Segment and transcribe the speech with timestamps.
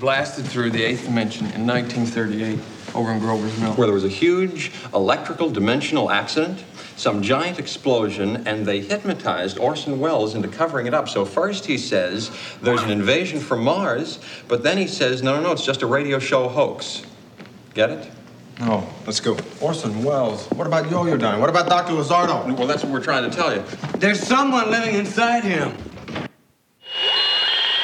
[0.00, 2.58] blasted through the eighth dimension in 1938
[2.94, 3.74] over in Grover's Mill.
[3.74, 6.64] Where there was a huge electrical dimensional accident,
[6.96, 11.08] some giant explosion, and they hypnotized Orson Welles into covering it up.
[11.08, 12.30] So first he says
[12.62, 14.18] there's an invasion from Mars,
[14.48, 17.02] but then he says, no, no, no, it's just a radio show hoax.
[17.74, 18.10] Get it?
[18.58, 19.38] No, let's go.
[19.60, 20.46] Orson Welles.
[20.48, 21.40] What about Yoyodyne?
[21.40, 21.92] What about Dr.
[21.92, 22.56] Lizardo?
[22.58, 23.62] Well, that's what we're trying to tell you.
[23.98, 25.74] There's someone living inside him.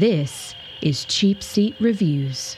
[0.00, 2.56] This is Cheap Seat Reviews.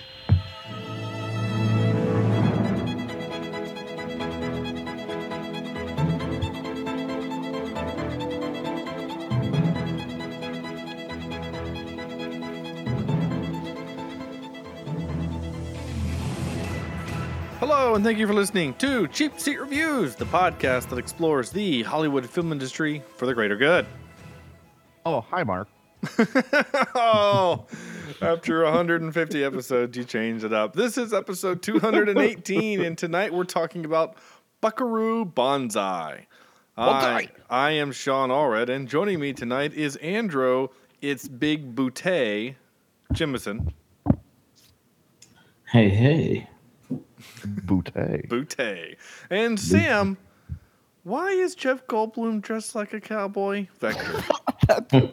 [17.59, 21.82] Hello, and thank you for listening to Cheap Seat Reviews, the podcast that explores the
[21.82, 23.84] Hollywood film industry for the greater good.
[25.04, 25.66] Oh, hi, Mark.
[26.97, 27.67] oh,
[28.21, 30.75] after 150 episodes, you changed it up.
[30.75, 34.17] This is episode 218, and tonight we're talking about
[34.61, 36.27] Buckaroo Banzai.
[36.77, 40.69] I, I am Sean Allred, and joining me tonight is Andrew.
[41.01, 42.57] It's Big Boutte
[43.13, 43.73] Jimison.
[45.71, 46.49] Hey, hey.
[47.47, 48.29] Boutte.
[48.29, 48.97] Boutte.
[49.30, 50.17] And Sam,
[51.05, 53.67] why is Jeff Goldblum dressed like a cowboy?
[53.81, 54.23] Vector.
[54.69, 55.13] That's a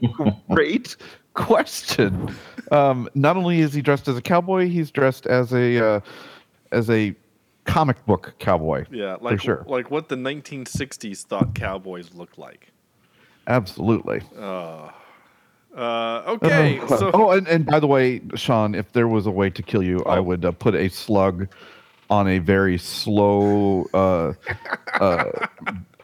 [0.52, 0.96] great
[1.34, 2.34] question.
[2.72, 6.00] Um, not only is he dressed as a cowboy, he's dressed as a uh,
[6.72, 7.16] as a
[7.66, 8.86] comic book cowboy.
[8.92, 9.64] Yeah, like sure.
[9.68, 12.72] like what the 1960s thought cowboys looked like.
[13.48, 14.22] Absolutely.
[14.38, 14.90] Uh,
[15.76, 19.50] okay, Uh, so oh, and, and by the way, Sean, if there was a way
[19.50, 20.24] to kill you, I Oh.
[20.24, 21.48] would uh, put a slug
[22.10, 24.34] on a very slow uh,
[25.00, 25.26] uh,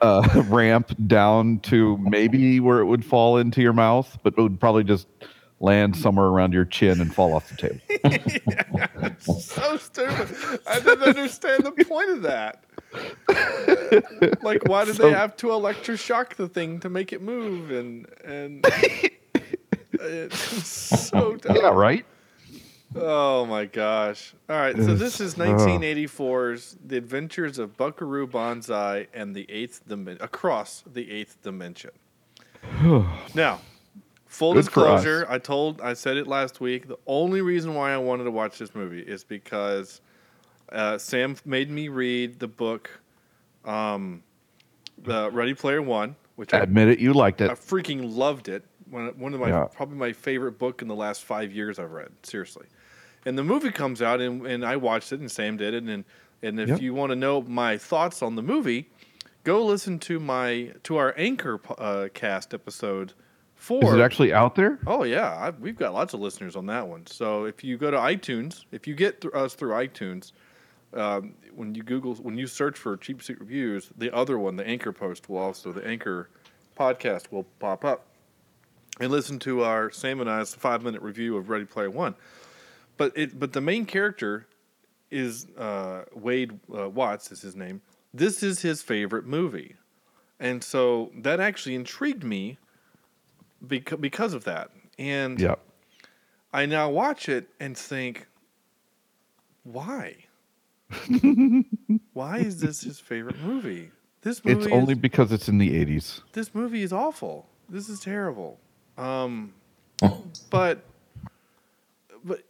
[0.01, 4.59] uh, ramp down to maybe where it would fall into your mouth, but it would
[4.59, 5.07] probably just
[5.59, 9.15] land somewhere around your chin and fall off the table.
[9.39, 10.59] so stupid.
[10.67, 12.63] I didn't understand the point of that.
[14.43, 17.71] like, why did So- they have to electroshock the thing to make it move?
[17.71, 18.65] And and
[19.93, 21.55] it's so dumb.
[21.55, 22.05] yeah, right.
[22.97, 24.33] Oh my gosh!
[24.49, 29.81] All right, so this is It's- 1984's The Adventures of Buckaroo Banzai and the Eighth
[29.87, 31.91] Dimension across the Eighth Dimension.
[33.35, 33.59] now,
[34.27, 36.87] full Good disclosure, I told, I said it last week.
[36.87, 39.99] The only reason why I wanted to watch this movie is because
[40.71, 42.89] uh, Sam made me read the book,
[43.65, 44.23] um,
[45.03, 47.51] the Ready Player One, which I Admit it, you liked it.
[47.51, 48.63] I freaking loved it.
[48.89, 49.65] One, one of my Yeah.
[49.73, 52.09] probably my favorite book in the last five years I've read.
[52.23, 52.67] Seriously,
[53.25, 56.05] and the movie comes out and, and I watched it and Sam did it and
[56.41, 56.81] and if Yep.
[56.81, 58.89] you want to know my thoughts on the movie,
[59.43, 63.13] go listen to my to our anchor uh, cast episode
[63.55, 63.83] four.
[63.85, 64.77] Is it actually out there?
[64.85, 67.07] Oh yeah, I, we've got lots of listeners on that one.
[67.07, 70.33] So if you go to iTunes, if you get th- us through iTunes,
[70.93, 74.67] um, when you Google, when you search for cheap seat reviews, the other one, the
[74.67, 76.29] Anchor post, will also the Anchor
[76.77, 78.07] podcast will pop up,
[78.99, 82.13] and listen to our Sam and I's five minute review of Ready Player One.
[82.97, 84.47] But it, but the main character
[85.11, 87.81] is uh, Wade uh, Watts is his name.
[88.13, 89.75] This is his favorite movie,
[90.39, 92.57] and so that actually intrigued me
[93.67, 94.71] because because of that.
[94.97, 95.55] And Yeah.
[96.53, 98.27] I now watch it and think,
[99.63, 100.15] why?
[102.13, 103.91] why is this his favorite movie?
[104.21, 106.21] This movie It's only is, because it's in the 80s.
[106.31, 107.47] this movie is awful.
[107.69, 108.57] This is terrible.
[108.97, 109.53] Um,
[110.49, 110.79] but
[112.23, 112.43] but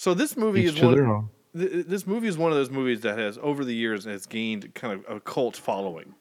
[0.00, 1.28] so this movie Each is one.
[1.54, 4.74] th- This movie is one of those movies that has, over the years, has gained
[4.74, 6.14] kind of a cult following.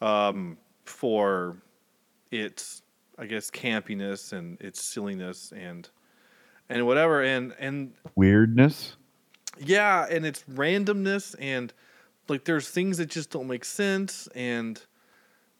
[0.00, 1.56] Um, for
[2.32, 2.82] its,
[3.16, 5.88] I guess, campiness and its silliness and
[6.68, 8.96] and whatever, and and Weirdness.
[9.56, 11.72] yeah, and it's randomness and
[12.28, 14.82] like there's things that just don't make sense and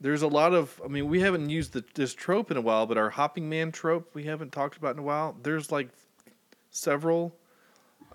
[0.01, 2.87] there's a lot of I mean we haven't used the, this trope in a while,
[2.87, 5.37] but our hopping man trope we haven't talked about in a while.
[5.45, 5.91] There's like
[6.75, 7.35] several,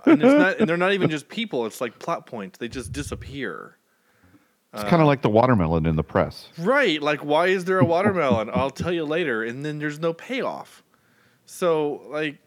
[0.05, 1.65] and it's not and they're not even just people.
[1.65, 2.57] It's like plot points.
[2.57, 3.77] They just disappear.
[4.73, 6.49] It's kind of like the watermelon in the press.
[6.59, 7.01] Right.
[7.01, 8.51] Like, why is there a watermelon?
[8.53, 9.43] I'll tell you later.
[9.43, 10.83] And then there's no payoff.
[11.45, 12.37] So, like,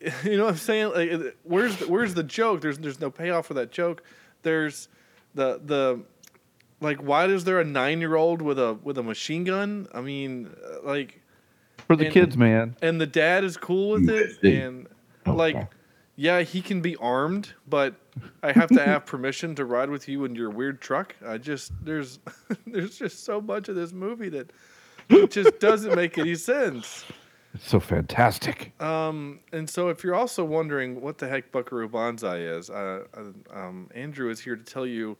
[0.24, 0.92] you know what I'm saying?
[0.94, 2.62] Like, where's the, where's the joke?
[2.62, 4.02] There's there's no payoff for that joke.
[4.42, 4.88] There's
[5.34, 6.00] the the
[6.80, 9.86] like, why is there a nine year old with a with a machine gun?
[9.92, 11.20] I mean, uh, like,
[11.90, 12.76] For the And- kids, man.
[12.80, 14.64] and the dad is cool with it, USD.
[14.64, 14.86] and
[15.26, 15.56] like,
[16.14, 17.94] yeah, he can be armed, but
[18.44, 21.16] I have to have permission to ride with you in your weird truck.
[21.26, 22.20] I just there's
[22.64, 24.52] there's just so much of this movie that
[25.08, 27.06] it just doesn't make any sense.
[27.54, 28.72] It's so fantastic.
[28.80, 33.20] Um, and so if you're also wondering what the heck Buckaroo Banzai is, uh, uh,
[33.52, 35.16] um, Andrew is here to tell you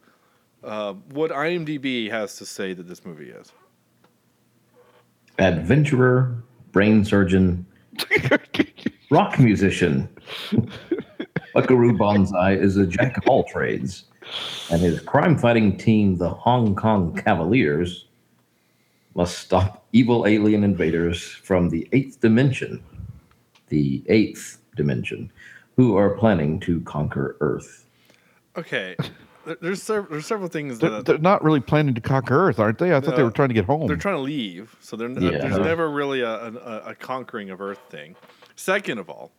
[0.62, 3.50] uh, what IMDb has to say that this movie is.
[5.40, 7.66] Adventurer, brain surgeon,
[9.10, 10.08] rock musician.
[11.54, 14.04] Buckaroo Banzai is a jack of all trades,
[14.70, 18.06] and his crime fighting team, the Hong Kong Cavaliers,
[19.14, 22.82] must stop evil alien invaders from the eighth dimension,
[23.68, 25.30] the eighth dimension,
[25.76, 27.86] who are planning to conquer Earth.
[28.56, 29.10] Okay, there-
[29.60, 32.78] there's sev- there's several things They're, that they're not really planning to conquer Earth, aren't
[32.78, 32.94] they?
[32.94, 33.86] I thought they were trying to get home.
[33.86, 35.38] They're trying to leave, so they're, Yeah.
[35.38, 38.16] there's never really a, a, a conquering of Earth thing.
[38.56, 39.32] Second of all,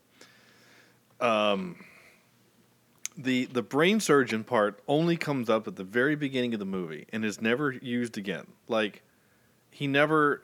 [1.20, 1.76] um,
[3.18, 7.06] the the brain surgeon part only comes up at the very beginning of the movie
[7.14, 8.48] and is never used again.
[8.68, 9.04] Like
[9.70, 10.44] he never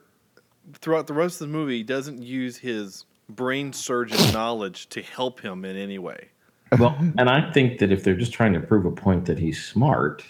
[0.74, 5.66] throughout the rest of the movie doesn't use his brain surgeon knowledge to help him
[5.66, 6.30] in any way.
[6.80, 9.64] Well, and I think that if they're just trying to prove a point that he's
[9.64, 10.24] smart,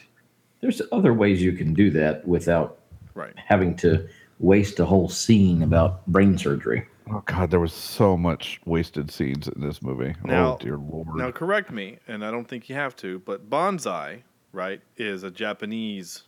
[0.61, 2.79] there's other ways you can do that without
[3.13, 3.33] Right.
[3.37, 4.07] having to
[4.39, 6.85] waste a whole scene about brain surgery.
[7.09, 10.13] oh God, there was so much wasted scenes in this movie.
[10.23, 11.15] Oh, now- oh dear lord.
[11.15, 15.31] Now, correct me, and I don't think you have to, but bonsai, right, is a
[15.31, 16.23] Japanese.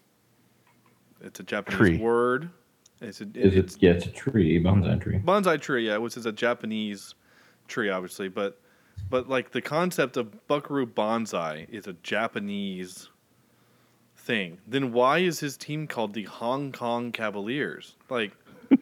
[1.21, 1.97] It's a Japanese Tree.
[1.97, 2.50] word.
[3.01, 3.81] It's a, Is it's it?
[3.83, 5.19] Yeah, it's a tree, bonsai tree.
[5.19, 7.13] bonsai tree, yeah, which is a Japanese
[7.67, 8.59] tree, obviously, but
[9.09, 13.09] but like the concept of buckaroo bonsai is a Japanese
[14.15, 14.59] thing.
[14.67, 17.95] Then why is his team called the Hong Kong Cavaliers?
[18.09, 18.33] Like,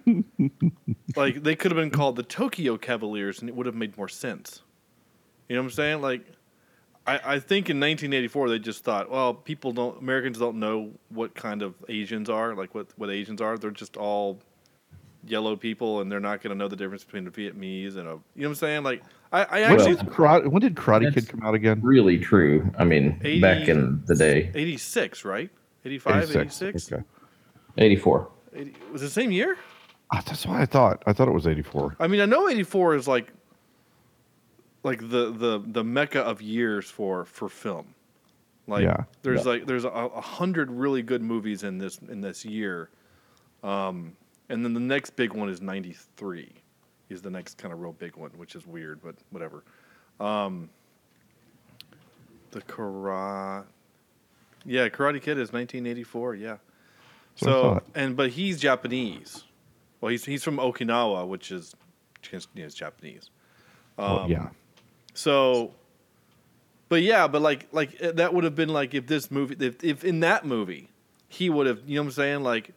[1.15, 4.09] like they could have been called the Tokyo Cavaliers, and it would have made more
[4.09, 4.61] sense.
[5.47, 6.01] You know what I'm saying?
[6.01, 6.25] Like,
[7.05, 11.33] I, I think in 1984 they just thought, well, people don't, Americans don't know what
[11.33, 13.57] kind of Asians are, like what what Asians are.
[13.57, 14.39] They're just all
[15.25, 18.11] yellow people, and they're not going to know the difference between a Vietnamese and a,
[18.11, 18.83] you know what I'm saying?
[18.83, 19.95] Like, I, I when, actually.
[19.95, 21.79] did karate, when did Karate Kid come out again?
[21.81, 22.71] Really true.
[22.77, 25.49] I mean, Eighty- back in the day, 86, right?
[25.85, 26.91] 85, 86?
[26.93, 27.03] Okay.
[27.77, 28.29] 84.
[28.53, 29.57] 80, was it the same year?
[30.11, 31.03] Ah, that's what I thought.
[31.05, 31.97] I thought it was 84.
[31.99, 33.31] I mean, I know 84 is like
[34.83, 37.93] like the the the mecca of years for for film.
[38.67, 39.03] Like Yeah.
[39.23, 42.89] there's like there's a, a hundred really good movies in this in this year.
[43.63, 44.15] Um
[44.49, 46.53] and then the next big one is 93.
[47.09, 49.63] Is the next kind of real big one, which is weird, but whatever.
[50.19, 50.69] Um
[52.51, 53.65] the karate
[54.65, 56.47] Yeah, Karate Kid is 1984, yeah.
[56.47, 59.43] That's what I So and but he's Japanese.
[60.01, 61.75] Well, he's he's from Okinawa, which is
[62.55, 63.29] is Japanese.
[63.97, 64.49] Oh, Um, yeah.
[65.13, 65.73] So,
[66.89, 69.83] but yeah, but like like uh, that would have been like if this movie, if
[69.83, 70.89] if in that movie,
[71.27, 72.43] he would have, you know what I'm saying?
[72.43, 72.73] Like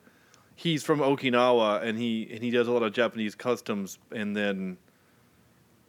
[0.61, 4.77] he's from Okinawa and he and he does a lot of Japanese customs, and then.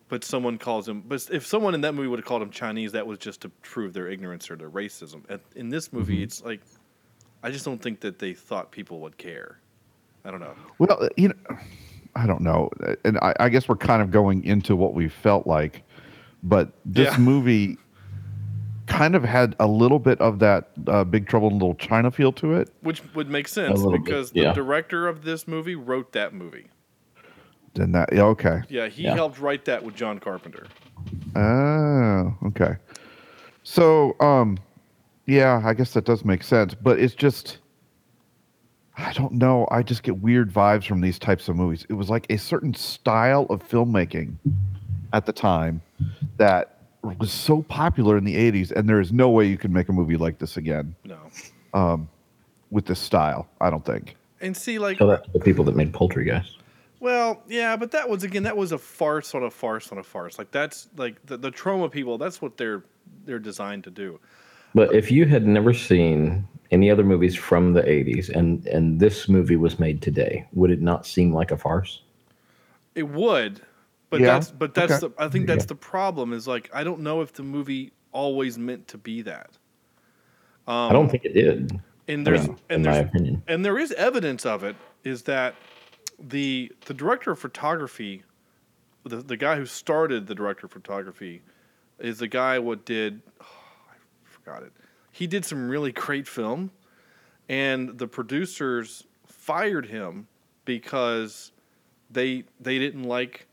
[0.07, 1.03] But someone calls him.
[1.07, 3.49] But if someone in that movie would have called him Chinese, that was just to
[3.61, 5.21] prove their ignorance or their racism.
[5.55, 6.23] In this movie, Mm-hmm.
[6.23, 6.59] it's like,
[7.43, 9.57] I just don't think that they thought people would care.
[10.25, 10.53] I don't know.
[10.79, 11.57] Well, you know,
[12.17, 12.69] I don't know,
[13.05, 15.81] and I, I guess we're kind of going into what we felt like,
[16.43, 17.17] but this Yeah.
[17.17, 17.77] movie
[18.91, 22.31] kind of had a little bit of that uh, Big Trouble in Little China feel
[22.33, 22.69] to it.
[22.81, 24.49] Which would make sense little bit, because yeah.
[24.49, 26.67] the director of this movie wrote that movie.
[27.75, 29.13] And that, yeah, okay, Yeah, he Yeah.
[29.15, 30.65] helped write that with John Carpenter.
[31.35, 32.75] oh, okay.
[33.63, 34.57] So, um,
[35.25, 37.59] yeah, I guess that does make sense, but it's just,
[38.97, 39.67] I don't know.
[39.71, 41.85] I just get weird vibes from these types of movies.
[41.87, 44.35] It was like a certain style of filmmaking
[45.13, 45.81] at the time
[46.37, 49.89] that was so popular in the 80s, and there is no way you can make
[49.89, 51.17] a movie like this again No.
[51.73, 52.09] Um,
[52.69, 54.15] with this style, I don't think.
[54.39, 56.57] And see, like, Tell that to the people that made Poultrygeist.
[56.99, 60.03] well, yeah, but that was again, that was a farce on a farce on a
[60.03, 60.37] farce.
[60.37, 62.17] Like that's like the, the Troma people.
[62.17, 62.83] That's what they're
[63.25, 64.19] they're designed to do.
[64.73, 69.27] But if you had never seen any other movies from the 80s and, and this
[69.27, 72.01] movie was made today, would it not seem like a farce?
[72.95, 73.61] It would,
[74.11, 75.13] but Yeah, that's but that's okay.
[75.17, 76.33] the I think that's the problem.
[76.33, 79.57] Is like I don't know if the movie always meant to be that.
[80.67, 81.81] I don't think it did.
[82.07, 83.43] and there's in and my there's opinion.
[83.47, 85.55] and there is evidence of it is that
[86.19, 88.23] the the director of photography
[89.03, 91.41] the, the guy who started the director of photography
[91.99, 93.45] is the guy what did oh,
[93.89, 94.71] I forgot it
[95.11, 96.71] he did some really great film
[97.49, 100.27] and the producers fired him
[100.65, 101.51] because
[102.09, 103.47] they they didn't like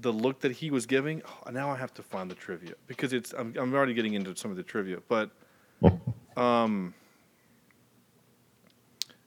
[0.00, 3.12] the look that he was giving oh, now I have to find the trivia because
[3.12, 5.30] it's I'm, I'm already getting into some of the trivia but
[6.36, 6.94] um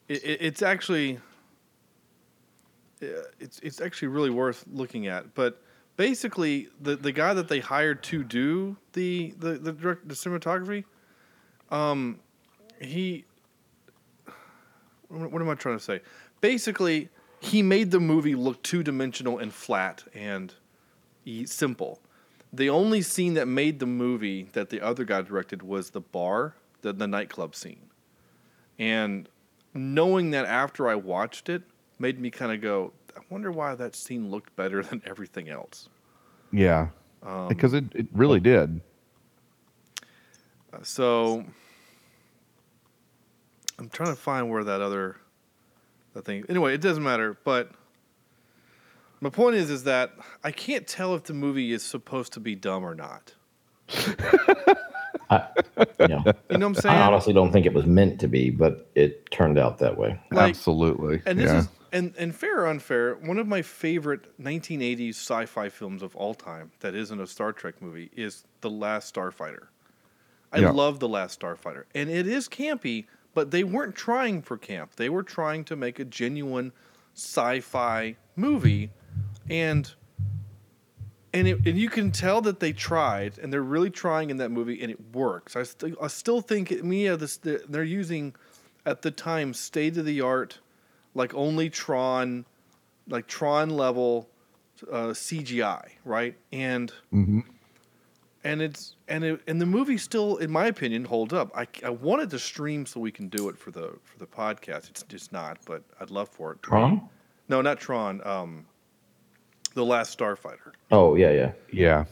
[0.08, 1.20] it, it, it's actually
[3.02, 3.06] uh,
[3.38, 5.34] it's it's actually really worth looking at.
[5.34, 5.62] But
[5.96, 10.84] basically, the the guy that they hired to do the the the, direct, the cinematography,
[11.70, 12.20] um,
[12.80, 13.24] he.
[15.08, 16.00] What am I trying to say?
[16.40, 17.08] Basically,
[17.40, 20.54] he made the movie look two dimensional and flat and
[21.24, 22.00] e- simple.
[22.52, 26.54] The only scene that made the movie that the other guy directed was the bar,
[26.82, 27.88] the, the nightclub scene.
[28.78, 29.28] And
[29.72, 31.62] knowing that after I watched it
[31.98, 35.88] made me kind of go, I wonder why that scene looked better than everything else.
[36.52, 36.88] Yeah,
[37.22, 38.80] Um, because it, it really did.
[40.72, 41.44] Uh, So
[43.78, 45.16] I'm trying to find where that other
[46.14, 46.44] that thing.
[46.48, 47.36] Anyway, it doesn't matter.
[47.44, 47.70] But
[49.20, 50.12] my point is, is that
[50.42, 53.34] I can't tell if the movie is supposed to be dumb or not.
[55.30, 55.46] I,
[56.00, 56.22] yeah.
[56.50, 59.30] You know what I'm I honestly don't think it was meant to be, but it
[59.30, 60.18] turned out that way.
[60.32, 61.22] Like- Absolutely.
[61.26, 61.58] And this yeah.
[61.60, 66.34] is and and fair or unfair, one of my favorite 1980s sci-fi films of all
[66.34, 69.66] time that isn't a Star Trek movie is The Last Starfighter.
[70.52, 70.70] I Yeah.
[70.70, 74.96] love The Last Starfighter, and it is campy, but they weren't trying for camp.
[74.96, 76.72] They were trying to make a genuine
[77.14, 78.90] sci-fi movie,
[79.48, 79.92] and
[81.32, 84.50] and it, and you can tell that they tried, and they're really trying in that
[84.50, 85.54] movie, and it works.
[85.54, 88.34] I, st- I still think it, yeah, this they're using
[88.84, 90.58] at the time state of the art,
[91.14, 92.46] like only Tron,
[93.08, 94.28] like Tron level
[94.90, 96.34] uh, CGI, right?
[96.52, 97.44] And Mhm.
[98.42, 101.50] and it's and it, and the movie still, in my opinion, holds up.
[101.54, 104.88] I, I wanted to stream so we can do it for the for the podcast.
[104.88, 106.62] It's just not, but I'd love for it.
[106.62, 107.02] Tron?
[107.48, 108.20] No, not Tron.
[108.26, 108.66] Um,
[109.74, 110.72] the Last Starfighter.
[110.90, 111.52] Oh yeah, yeah.
[111.72, 112.04] yeah.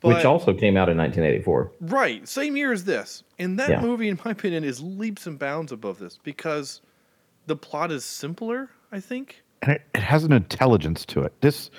[0.00, 1.72] But, Which also came out in 1984.
[1.82, 3.22] Right, same year as this.
[3.38, 3.80] And that Yeah.
[3.80, 6.80] movie, in my opinion, is leaps and bounds above this because
[7.46, 9.42] the plot is simpler, I think.
[9.62, 11.32] and it, it has an intelligence to it.
[11.40, 11.70] This,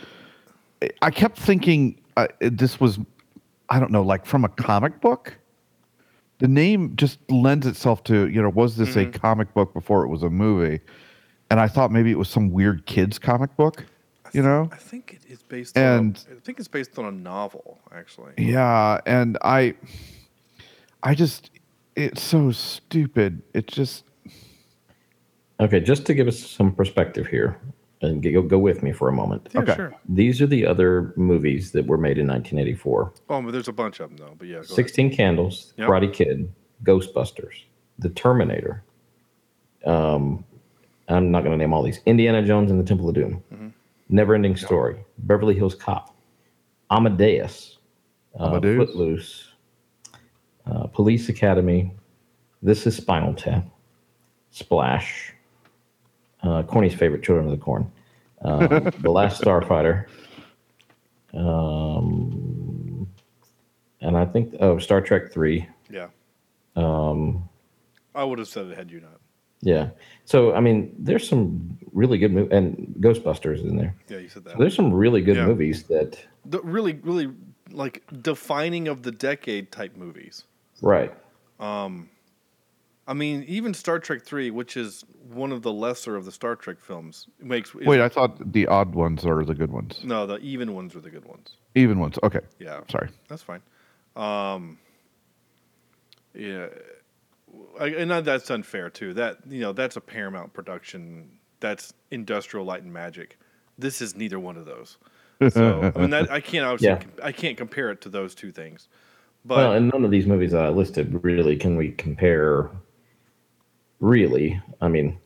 [1.02, 2.98] I kept thinking uh, this was,
[3.70, 5.38] I don't know, like from a comic book.
[6.40, 9.12] The name just lends itself to, you know, was this a mm-hmm.
[9.12, 10.82] comic book before it was a movie?
[11.50, 13.86] And I thought maybe it was some weird kids comic book,
[14.34, 14.70] you know?
[14.72, 16.34] I think it is based And- on.
[16.34, 18.34] A, I think it's based on a novel, actually.
[18.38, 19.76] Yeah, and I,
[21.02, 21.52] I just,
[21.96, 23.42] it's so stupid.
[23.54, 24.04] It just,
[25.60, 27.58] Okay, just to give us some perspective here,
[28.04, 29.50] and go, go with me for a moment.
[29.54, 29.76] Yeah, Okay.
[29.76, 29.96] sure.
[30.08, 33.14] These are the other movies that were made in 1984.
[33.30, 34.36] Oh, but there's a bunch of them though.
[34.38, 34.70] But yeah, go ahead.
[34.76, 35.90] 16 Candles, Yep.
[35.90, 36.52] Karate Kid,
[36.84, 37.54] Ghostbusters,
[38.00, 38.84] The Terminator.
[39.86, 40.44] Um,
[41.08, 42.00] I'm not going to name all these.
[42.06, 43.44] Indiana Jones and the Temple of Doom.
[43.54, 43.68] Mm-hmm.
[44.18, 46.16] Neverending Story, Beverly Hills Cop,
[46.92, 47.78] Amadeus,
[48.40, 49.50] uh, Footloose,
[50.68, 51.92] uh, Police Academy.
[52.62, 53.66] This is Spinal Tap,
[54.52, 55.33] Splash,
[56.44, 57.90] uh, Corny's favorite, Children of the Corn,
[58.42, 60.06] um, The Last Starfighter,
[61.34, 63.08] um,
[64.02, 65.68] and I think oh Star Trek three.
[65.90, 66.08] Yeah,
[66.76, 67.48] Um,
[68.16, 69.20] I would have said it had you not.
[69.62, 69.90] yeah.
[70.26, 73.96] So I mean, there's some really good movies, and Ghostbusters is in there.
[74.10, 74.54] Yeah, you said that.
[74.54, 75.46] So there's some really good Yeah.
[75.48, 77.30] movies that the really, really
[77.72, 80.44] like defining of the decade type movies.
[80.82, 81.14] right.
[83.08, 86.56] I mean, even Star Trek Three, which is one of the lesser of the Star
[86.56, 90.00] Trek films, makes wait, I thought the odd ones are the good ones.
[90.04, 91.58] no, the even ones are the good ones.
[91.76, 92.18] Even ones.
[92.24, 92.40] Okay.
[92.60, 93.10] Yeah, Sorry.
[93.28, 93.62] that's fine.
[94.16, 94.78] Um,
[96.34, 96.68] yeah,
[97.80, 99.14] I, and that's unfair too.
[99.14, 101.30] That you know, that's a Paramount production.
[101.60, 103.38] That's Industrial Light and Magic.
[103.78, 104.98] This is neither one of those.
[105.50, 107.26] So I mean, that I can't obviously Yeah.
[107.26, 108.88] I can't compare it to those two things.
[109.44, 112.70] But well, and none of these movies that I listed really can we compare.
[114.04, 115.18] Really, I mean,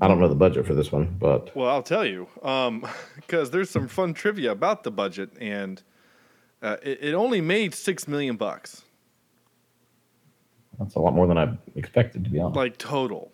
[0.00, 2.26] I don't know the budget for this one, but Well, I'll tell you,
[3.16, 5.82] because there's some fun trivia about the budget, and
[6.62, 8.82] uh, it, it only made six million bucks,
[10.78, 12.56] that's a lot more than I expected, to be honest.
[12.56, 13.30] like total.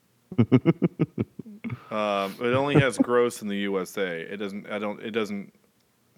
[0.38, 4.20] um, it only has gross in the USA.
[4.20, 4.70] It doesn't.
[4.70, 5.00] I don't.
[5.00, 5.54] It doesn't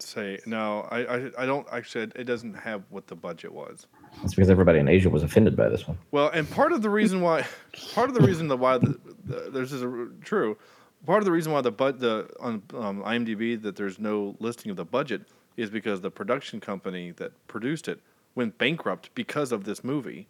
[0.03, 0.87] say no.
[0.91, 2.11] I, I I don't actually.
[2.15, 3.87] It doesn't have what the budget was.
[4.21, 5.97] That's because everybody in Asia was offended by this one.
[6.11, 7.45] Well, and part of the reason why,
[7.93, 9.83] part of the reason that why the, the, there's is
[10.21, 10.57] true,
[11.05, 14.69] part of the reason why the bud the on um, IMDb that there's no listing
[14.69, 15.23] of the budget
[15.57, 17.99] is because the production company that produced it
[18.35, 20.27] went bankrupt because of this movie,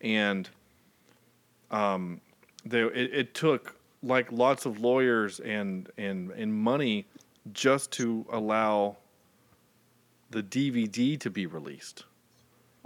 [0.00, 0.48] and
[1.70, 2.20] um,
[2.64, 7.06] they it, it took like lots of lawyers and and and money
[7.52, 8.96] just to allow
[10.30, 12.04] the DVD to be released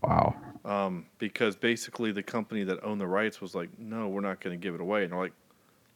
[0.02, 0.34] Wow.
[0.64, 4.58] um, because basically the company that owned the rights was like, no, we're not going
[4.58, 5.04] to give it away.
[5.04, 5.32] And they're like,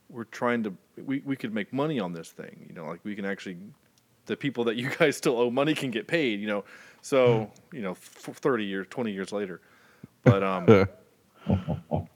[0.08, 0.72] we're trying to,
[1.04, 2.66] we, we could make money on this thing.
[2.68, 3.56] You know, like we can actually,
[4.26, 6.64] the people that you guys still owe money can get paid, you know.
[7.02, 9.60] So, you know, f- 30 years, 20 years later.
[10.22, 10.66] But, um,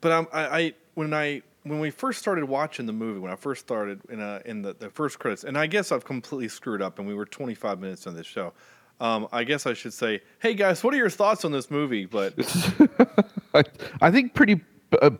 [0.00, 3.36] but um, I, I, when I, when we first started watching the movie, when I
[3.36, 6.82] first started in, uh, in the, the first credits, and I guess I've completely screwed
[6.82, 8.52] up and we were 25 minutes on this show.
[9.00, 12.04] Um, I guess I should say, hey guys, what are your thoughts on this movie?
[12.04, 12.34] But
[13.54, 13.64] I,
[14.02, 14.60] I think pretty
[15.00, 15.10] uh,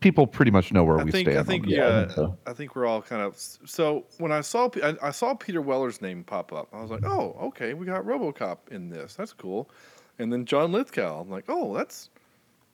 [0.00, 1.38] people pretty much know where I we think stand.
[1.38, 2.38] I think Yeah, I think so.
[2.46, 6.02] I think we're all kind of so when I saw I, I saw Peter Weller's
[6.02, 9.14] name pop up, I was like, oh, okay, we got RoboCop in this.
[9.14, 9.70] That's cool.
[10.18, 12.10] And then John Lithgow, I'm like, oh, that's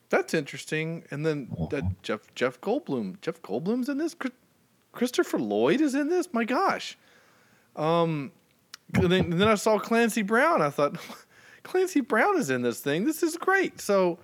[0.09, 1.05] that's interesting.
[1.11, 4.17] And then that Jeff Jeff Goldblum, Jeff Goldblum's in this.
[4.93, 6.33] Christopher Lloyd is in this.
[6.33, 6.97] My gosh.
[7.75, 8.33] Um,
[8.95, 10.63] and then, and then I saw Clancy Brown.
[10.63, 10.97] I thought,
[11.63, 13.05] Clancy Brown is in this thing.
[13.05, 13.81] This is great.
[13.81, 14.19] So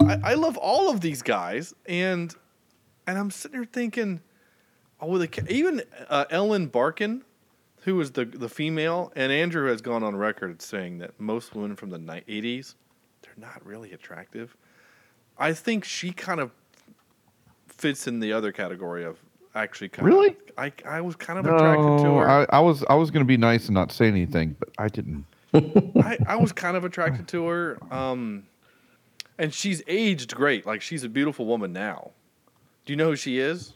[0.00, 2.34] I, I love all of these guys, and
[3.06, 4.20] and I'm sitting here thinking,
[5.00, 7.22] oh, the, even uh, Ellen Barkin,
[7.82, 11.76] who was the the female, and Andrew has gone on record saying that most women
[11.76, 12.74] from the ni- 80s,
[13.22, 14.56] they're not really attractive.
[15.38, 16.50] I think she kind of
[17.68, 19.18] fits in the other category of
[19.54, 20.28] actually kind Really?
[20.30, 20.36] of.
[20.58, 22.28] I I was kind of attracted to her.
[22.28, 24.88] I, I was I was going to be nice and not say anything, but I
[24.88, 25.24] didn't.
[25.54, 27.78] I, I was kind of attracted to her.
[27.90, 28.44] Um,
[29.38, 30.64] and she's aged great.
[30.66, 32.10] Like she's a beautiful woman now.
[32.86, 33.74] Do you know who she is?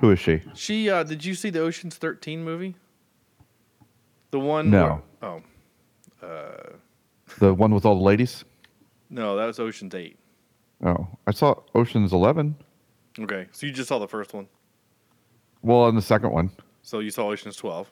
[0.00, 0.42] Who is she?
[0.54, 2.74] She uh, did you see the Ocean's Thirteen movie?
[4.30, 4.70] The one.
[4.70, 5.02] No.
[5.20, 5.30] where-
[6.22, 6.62] oh
[7.38, 8.44] The one with all the ladies?
[9.10, 10.16] no, that was Ocean's Eight.
[10.82, 12.56] Oh, I saw Ocean's Eleven.
[13.18, 14.48] Okay, so you just saw the first one.
[15.62, 16.50] Well, and the second one.
[16.82, 17.90] So you saw Ocean's Twelve.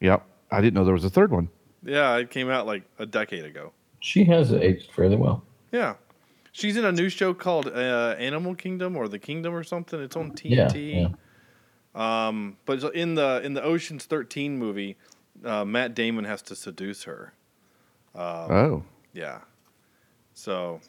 [0.00, 0.24] Yep.
[0.50, 1.48] I didn't know there was a third one.
[1.84, 3.72] Yeah, it came out like a decade ago.
[4.00, 5.44] She has aged fairly well.
[5.72, 5.94] Yeah.
[6.52, 10.00] She's in a new show called uh, Animal Kingdom or The Kingdom or something.
[10.00, 10.50] It's on TNT.
[10.50, 11.14] Yeah, TNT.
[12.00, 14.96] Um, but in the in the Ocean's Thirteen movie,
[15.44, 17.32] uh, Matt Damon has to seduce her.
[18.14, 18.84] Um, oh.
[19.12, 19.40] Yeah.
[20.32, 20.80] So.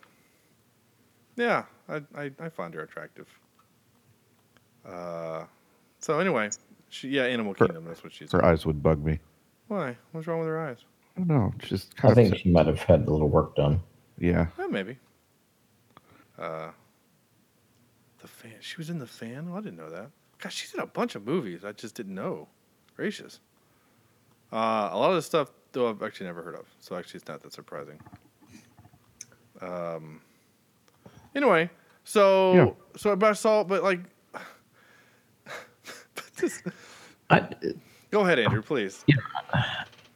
[1.35, 3.27] Yeah, I, I I find her attractive.
[4.87, 5.45] Uh,
[5.99, 6.49] so anyway,
[6.89, 7.85] she yeah Animal Kingdom.
[7.85, 8.31] That's what she's.
[8.31, 8.45] Her in.
[8.45, 9.19] eyes would bug me.
[9.67, 9.97] Why?
[10.11, 10.77] What's wrong with her eyes?
[11.17, 11.53] I don't know.
[11.59, 12.29] it's Just kind I of.
[12.29, 13.81] think she might have had a little work done.
[14.19, 14.47] yeah.
[14.59, 14.97] Eh, maybe.
[16.37, 16.69] Uh,
[18.19, 18.53] the fan.
[18.59, 19.47] She was in the fan.
[19.51, 20.11] Oh, I didn't know that.
[20.39, 21.63] Gosh, she's in a bunch of movies.
[21.65, 22.47] I just didn't know.
[22.95, 23.39] Gracious.
[24.53, 27.27] Uh, a lot of the stuff though I've actually never heard of, so actually it's
[27.27, 27.99] not that surprising.
[29.61, 30.21] Um.
[31.35, 31.69] Anyway,
[32.03, 32.69] so Yeah.
[32.95, 33.99] so but I saw, but like,
[34.33, 36.63] but this,
[37.29, 37.47] I,
[38.11, 39.03] go ahead, Andrew, please.
[39.07, 39.15] Yeah,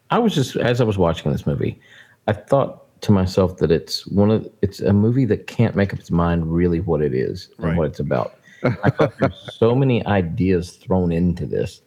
[0.10, 1.80] I was just as I was watching this movie,
[2.28, 6.00] I thought to myself that it's one of it's a movie that can't make up
[6.00, 7.78] its mind really what it is and Right.
[7.78, 8.36] what it's about.
[8.84, 11.82] I thought there's so many ideas thrown into this,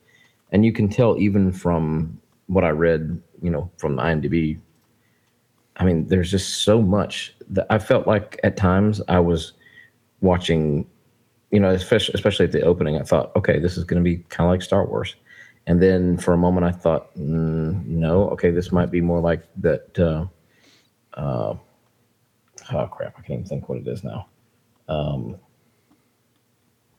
[0.52, 4.58] and you can tell even from what I read, you know, from IMDb.
[5.76, 9.52] I mean, there's just so much that I felt like at times I was
[10.20, 10.86] watching,
[11.50, 12.96] you know, especially especially at the opening.
[12.98, 15.16] I thought, okay, this is going to be kind of like Star Wars,
[15.66, 19.42] and then for a moment I thought, mm, no, okay, this might be more like
[19.58, 19.98] that.
[19.98, 20.26] Uh,
[21.18, 21.54] uh,
[22.72, 24.26] oh crap, I can't even think what it is now.
[24.88, 25.36] Um,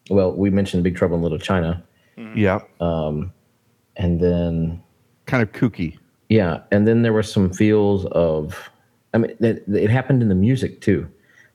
[0.10, 1.84] well, we mentioned Big Trouble in Little China,
[2.18, 2.60] Yeah.
[2.80, 4.82] and then
[5.26, 5.98] kind of kooky.
[6.34, 8.72] Yeah, and then there were some feels of,
[9.14, 11.08] I mean, it, it happened in the music too.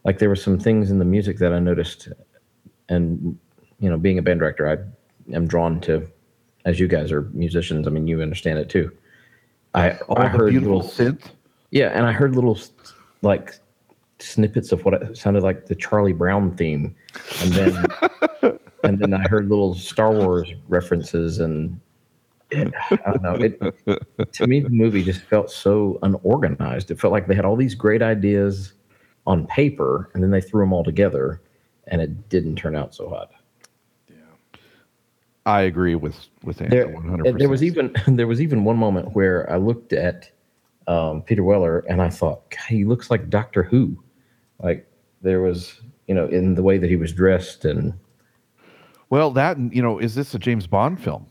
[0.04, 2.06] Like there were some things in the music that I noticed,
[2.88, 3.36] and
[3.80, 6.06] you know, being a band director, I am drawn to,
[6.64, 7.88] as you guys are musicians.
[7.88, 8.92] I mean, you understand it too.
[9.74, 11.24] I I heard beautiful little, synth.
[11.72, 12.56] yeah, and I heard little
[13.22, 13.56] like
[14.20, 16.94] snippets of what it sounded like the Charlie Brown theme,
[17.42, 17.84] and then
[18.84, 21.80] and then I heard little Star Wars references, and
[22.50, 23.34] it, I don't know.
[23.34, 26.90] It to me, the movie just felt so unorganized.
[26.90, 28.72] It felt like they had all these great ideas
[29.26, 31.42] on paper, and then they threw them all together,
[31.88, 33.30] and it didn't turn out so hot.
[34.08, 34.60] Yeah,
[35.44, 37.38] I agree with with Andrew There, one hundred percent.
[37.38, 40.30] there was even there was even one moment where I looked at
[40.86, 44.02] um, Peter Weller and I thought, God, he looks like Doctor Who.
[44.62, 47.92] Like there was, you know, in the way that he was dressed and
[49.10, 51.26] well that you know is this a James Bond film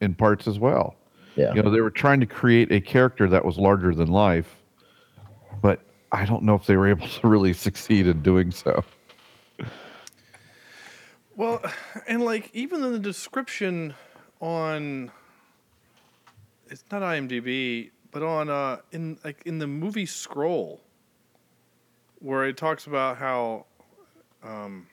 [0.00, 0.94] in parts as well?
[1.38, 1.54] yeah.
[1.54, 4.56] You know they were trying to create a character that was larger than life,
[5.62, 5.80] but
[6.10, 8.84] I don't know if they were able to really succeed in doing so.
[11.36, 11.62] Well,
[12.08, 13.94] and like even in the description
[14.40, 15.12] on
[16.68, 20.80] it's not IMDb, but on uh in like in the movie scroll
[22.18, 23.66] where it talks about how
[24.42, 24.88] um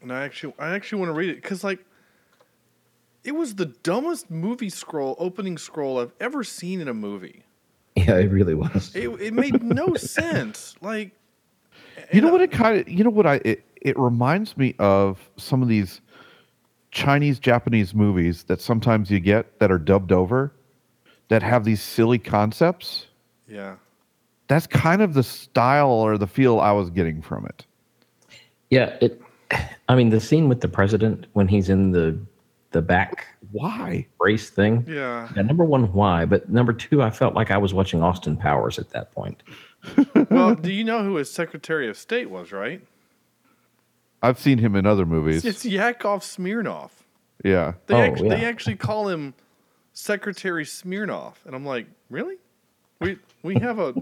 [0.00, 1.84] and I actually I actually want to read it cuz like
[3.28, 7.44] it was the dumbest movie scroll opening scroll I've ever seen in a movie.
[7.94, 8.90] Yeah, it really was.
[8.94, 10.76] It it made no sense.
[10.80, 11.12] Like
[12.10, 15.28] You know what it kind of you know what I it, it reminds me of
[15.36, 16.00] some of these
[16.90, 20.50] Chinese Japanese movies that sometimes you get that are dubbed over
[21.28, 23.08] that have these silly concepts.
[23.46, 23.76] Yeah.
[24.46, 27.66] That's kind of the style or the feel I was getting from it.
[28.70, 29.20] Yeah, it.
[29.90, 32.18] I mean, the scene with the president when he's in the
[32.70, 34.06] the back Why?
[34.20, 34.84] race thing.
[34.86, 35.28] Yeah.
[35.34, 36.24] Yeah, number one, why?
[36.26, 39.42] But number two, I felt like I was watching Austin Powers at that point.
[40.30, 42.82] Well, do you know who his Secretary of State was, right?
[44.22, 45.44] I've seen him in other movies.
[45.44, 46.90] It's Yakov Smirnoff.
[47.44, 47.74] yeah.
[47.86, 49.34] They, Oh, actually, they actually call him
[49.92, 52.36] Secretary Smirnov, and I'm like, really?
[53.00, 53.94] We we have a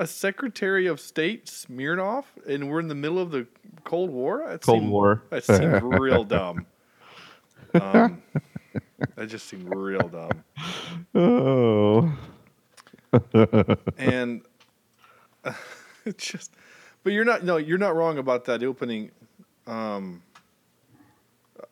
[0.00, 3.46] a Secretary of State Smirnov, and we're in the middle of the
[3.84, 4.44] Cold War.
[4.48, 5.22] That Cold seemed- War.
[5.30, 6.66] That seemed real dumb.
[7.74, 8.22] Um,
[9.16, 10.44] that just seemed real dumb.
[11.14, 12.12] Oh.
[13.98, 14.42] and
[16.04, 16.52] it's just
[17.02, 19.10] but you're not no you're not wrong about that opening
[19.66, 20.22] um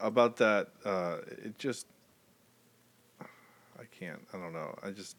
[0.01, 1.87] about that uh it just
[3.79, 5.17] i can't i don't know i just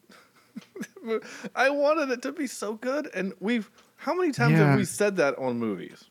[1.54, 4.66] i wanted it to be so good and we've how many times Yeah.
[4.70, 6.04] have we said that on movies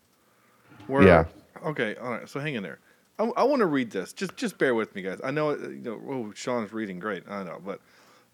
[0.88, 1.26] where Yeah.
[1.66, 2.80] okay all right so hang in there
[3.20, 5.56] i, I want to read this just just bear with me guys i know uh,
[5.70, 7.80] you know oh sean's reading great i know but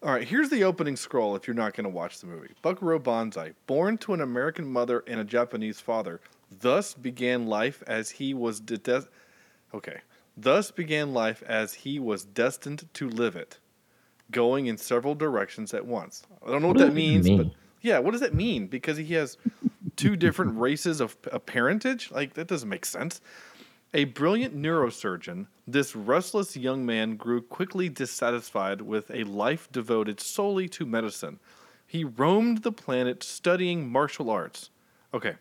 [0.01, 2.49] all right, here's the opening scroll if you're not going to watch the movie.
[2.61, 6.19] Buckaroo Banzai, born to an American mother and a Japanese father,
[6.59, 9.05] thus began life as he was de-
[9.73, 10.01] okay.
[10.35, 13.59] Thus began life as he was destined to live it,
[14.29, 16.25] going in several directions at once.
[16.45, 17.37] I don't know what, What that means, mean?
[17.37, 17.47] but
[17.81, 18.67] yeah, what does that mean?
[18.67, 19.37] Because he has
[19.95, 22.11] two different races of, of parentage?
[22.11, 23.21] Like that doesn't make sense.
[23.93, 30.67] A brilliant neurosurgeon, this restless young man grew quickly dissatisfied with a life devoted solely
[30.69, 31.39] to medicine.
[31.85, 34.69] He roamed the planet studying martial arts.
[35.13, 35.35] Okay.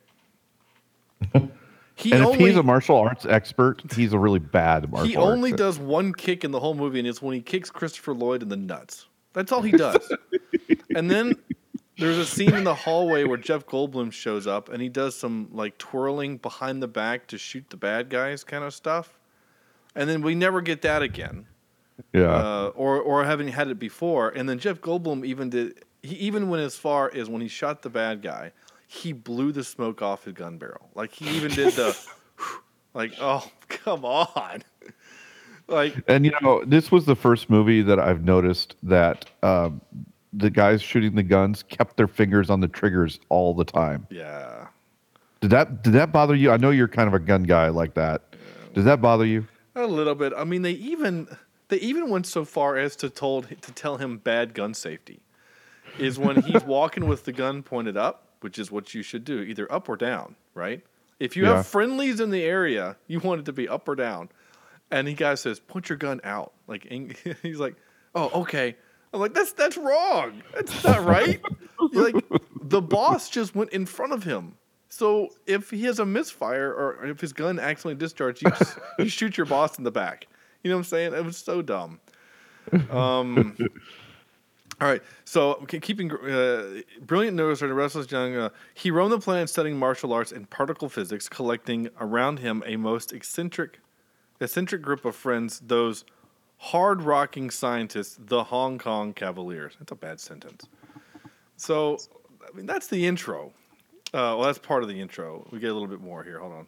[1.94, 5.08] He and if only, he's a martial arts expert, he's a really bad martial expert.
[5.08, 5.64] he arts only expert.
[5.64, 8.48] does one kick in the whole movie, and it's when he kicks Christopher Lloyd in
[8.48, 9.06] the nuts.
[9.34, 10.12] That's all he does.
[10.96, 11.36] and then
[12.02, 15.48] there's a scene in the hallway where Jeff Goldblum shows up, and he does some
[15.52, 19.18] like twirling behind the back to shoot the bad guys, kind of stuff.
[19.94, 21.46] And then we never get that again,
[22.12, 22.22] Yeah.
[22.30, 24.30] uh, or or having had it before.
[24.30, 25.84] And then Jeff Goldblum even did.
[26.02, 28.52] He even went as far as when he shot the bad guy,
[28.88, 30.90] he blew the smoke off his gun barrel.
[30.94, 31.96] Like he even did the,
[32.94, 34.62] like oh come on,
[35.68, 39.80] like And you know, this was the first movie that I've noticed that um,
[40.32, 44.06] the guys shooting the guns kept their fingers on the triggers all the time.
[44.10, 44.68] yeah.
[45.40, 46.52] Did that did that bother you?
[46.52, 48.22] I know you're kind of a gun guy like that.
[48.74, 49.46] Does that bother you?
[49.74, 50.32] A little bit.
[50.36, 51.26] I mean, they even
[51.66, 55.20] they even went so far as to told to tell him bad gun safety
[55.98, 59.40] is when he's walking with the gun pointed up, which is what you should do,
[59.40, 60.84] either up or down, right?
[61.18, 61.56] If you Yeah.
[61.56, 64.28] have friendlies in the area, you want it to be up or down.
[64.92, 66.84] And the guy says, "Point your gun out." Like
[67.42, 67.74] he's like,
[68.14, 68.76] "Oh, okay."
[69.12, 70.42] I'm like, "That's that's wrong.
[70.54, 71.40] That's not right."
[71.92, 72.24] You're like
[72.62, 74.56] the boss just went in front of him.
[74.88, 79.08] So if he has a misfire or if his gun accidentally discharged, you, just, you
[79.08, 80.26] shoot your boss in the back.
[80.62, 81.14] You know what I'm saying?
[81.14, 81.98] It was so dumb.
[82.90, 83.56] Um,
[84.80, 85.02] all right.
[85.24, 90.30] So keeping uh, brilliant neurosurgeon, restless young, uh, he roamed the planet studying martial arts
[90.30, 93.80] and particle physics, collecting around him a most eccentric,
[94.40, 95.60] eccentric group of friends.
[95.60, 96.04] Those
[96.62, 99.74] hard rocking scientists, the Hong Kong Cavaliers.
[99.80, 100.66] That's a bad sentence.
[101.56, 101.98] So,
[102.48, 103.52] I mean, that's the intro.
[104.14, 105.44] Uh, well, that's part of the intro.
[105.50, 106.38] We get a little bit more here.
[106.38, 106.66] Hold on.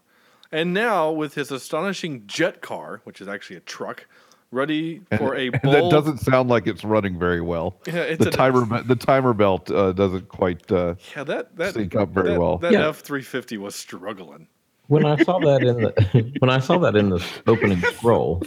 [0.51, 4.07] And now, with his astonishing jet car, which is actually a truck,
[4.51, 5.75] ready for a And bold.
[5.75, 7.77] that doesn't sound like it's running very well.
[7.87, 11.75] Yeah, it's the an- timer the timer belt uh, doesn't quite uh, Yeah, that that
[11.75, 12.59] sync up very that, well.
[12.59, 14.49] That F three fifty was struggling.
[14.89, 18.43] When I saw that in the when I saw that in the opening scroll,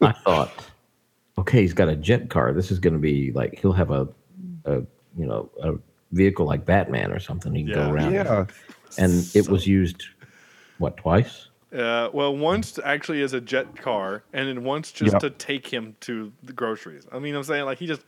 [0.00, 0.52] I thought,
[1.38, 2.52] okay, he's got a jet car.
[2.52, 4.08] This is going to be like he'll have a,
[4.64, 4.76] a
[5.16, 5.74] you know, a
[6.12, 7.54] vehicle like Batman or something.
[7.54, 7.74] He can Yeah.
[7.74, 8.12] go around.
[8.14, 8.46] Yeah.
[8.98, 10.04] And it was used,
[10.78, 11.48] what twice?
[11.72, 15.20] Uh, well, once actually as a jet car, and then once just Yep.
[15.20, 17.06] to take him to the groceries.
[17.12, 18.02] I mean, I'm saying like he just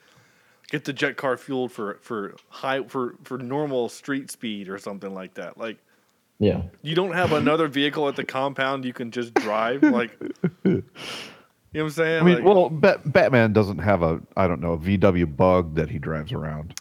[0.68, 5.14] get the jet car fueled for for high for for normal street speed or something
[5.14, 5.58] like that.
[5.58, 5.78] Like
[6.40, 6.62] Yeah.
[6.82, 9.84] you don't have another vehicle at the compound you can just drive.
[9.84, 10.18] Like
[11.72, 12.22] you know what I'm saying?
[12.22, 15.74] I mean, Like, well, Bat- Batman doesn't have a, I don't know, a VW Bug
[15.74, 16.74] that he drives around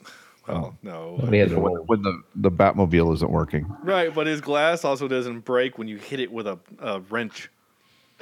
[0.48, 1.18] well, no.
[1.30, 3.66] He had when, when the the Batmobile isn't working.
[3.84, 7.50] Right, but his glass also doesn't break when you hit it with a, a wrench.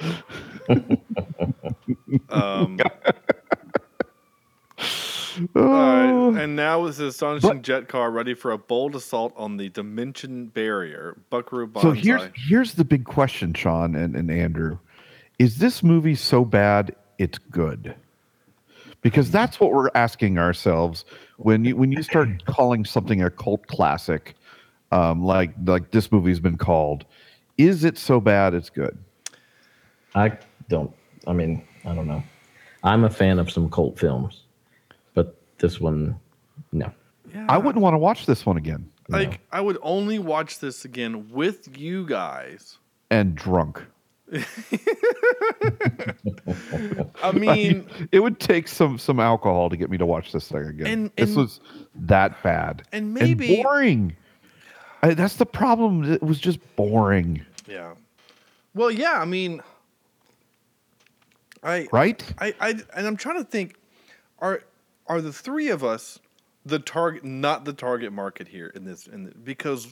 [2.30, 2.78] um,
[5.54, 9.32] all right, and now with his astonishing But- jet car ready for a bold assault
[9.36, 11.88] on the dimension barrier, Buckaroo Banzai.
[11.88, 14.78] So here's here's the big question, Sean and, and Andrew.
[15.40, 17.94] Is this movie so bad it's good?
[19.00, 21.06] Because that's what we're asking ourselves
[21.38, 24.34] when you when you start calling something a cult classic,
[24.92, 27.06] um, like like this movie's been called.
[27.56, 28.98] Is it so bad it's good?
[30.14, 30.36] I
[30.68, 30.92] don't.
[31.26, 32.22] I mean, I don't know.
[32.84, 34.42] I'm a fan of some cult films,
[35.14, 36.20] but this one,
[36.72, 36.92] no.
[37.32, 38.90] yeah, I wouldn't want to watch this one again.
[39.08, 39.40] like.
[39.50, 42.76] I would only watch this again with you guys.
[43.10, 43.82] And drunk.
[47.22, 50.66] I mean, It would take some some alcohol to get me to watch this thing
[50.66, 50.86] again.
[50.86, 51.60] And- this and- was
[51.94, 54.16] that bad and maybe boring.
[55.02, 56.04] I, that's the problem.
[56.04, 57.94] It was just boring, yeah.
[58.74, 59.14] Well, yeah.
[59.14, 59.62] I mean,
[61.62, 62.22] I right?
[62.38, 63.76] I, I and I'm trying to think,
[64.40, 64.62] are
[65.06, 66.18] are the three of us
[66.64, 69.88] the target, not the target market here in this, in the, because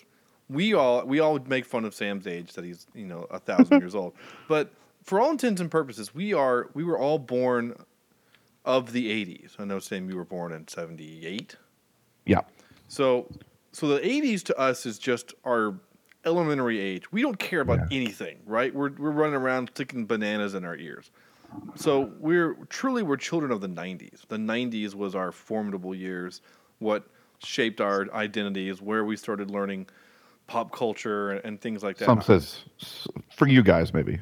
[0.50, 3.80] we all we all make fun of Sam's age that he's you know a thousand
[3.80, 4.14] years old,
[4.48, 4.72] but
[5.04, 7.74] for all intents and purposes, we are we were all born
[8.64, 9.52] of the '80s.
[9.58, 11.56] I know Sam, you were born in '78,
[12.26, 12.40] Yeah.
[12.88, 13.28] so
[13.72, 15.74] so the '80s to us is just our
[16.24, 17.10] elementary age.
[17.12, 18.74] We don't care about anything, right?
[18.74, 21.10] We're we're running around sticking bananas in our ears.
[21.76, 24.26] So we're truly we're children of the '90s.
[24.28, 26.42] The '90s was our formidable years.
[26.78, 27.04] What
[27.38, 29.86] shaped our identities, where we started learning
[30.48, 32.06] pop culture and, and things like that.
[32.06, 32.64] Some says
[33.36, 34.20] for you guys maybe.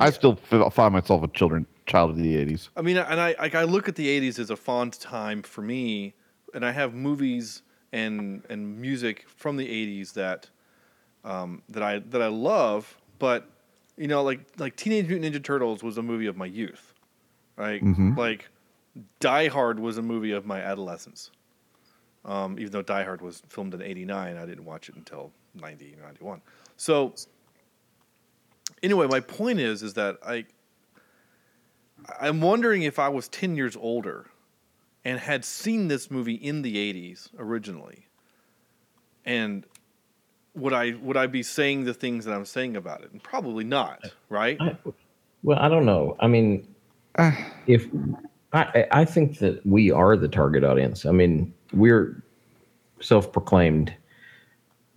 [0.00, 2.68] I still find myself a children child of the '80s.
[2.76, 5.62] I mean, and I like I look at the '80s as a fond time for
[5.62, 6.14] me,
[6.54, 10.48] and I have movies and and music from the '80s that
[11.24, 12.96] um, that I that I love.
[13.18, 13.48] But
[13.96, 16.94] you know, like like Teenage Mutant Ninja Turtles was a movie of my youth,
[17.56, 17.82] right?
[18.16, 18.48] Like
[19.20, 21.30] Die Hard was a movie of my adolescence.
[22.24, 25.96] Um, even though Die Hard was filmed in '89, I didn't watch it until '90,
[26.02, 26.40] '91.
[26.76, 27.14] So
[28.82, 30.44] anyway, my point is is that I
[32.20, 34.26] I'm wondering if I was 10 years older
[35.04, 38.06] and had seen this movie in the 80s originally
[39.24, 39.64] and
[40.54, 43.10] would I would I be saying the things that I'm saying about it?
[43.12, 44.56] And probably not, right?
[44.60, 44.76] I,
[45.42, 46.16] well, I don't know.
[46.20, 46.66] I mean,
[47.66, 47.86] if
[48.52, 51.06] I, I- I think that we are the target audience.
[51.06, 52.22] I mean, we're
[53.00, 53.92] self-proclaimed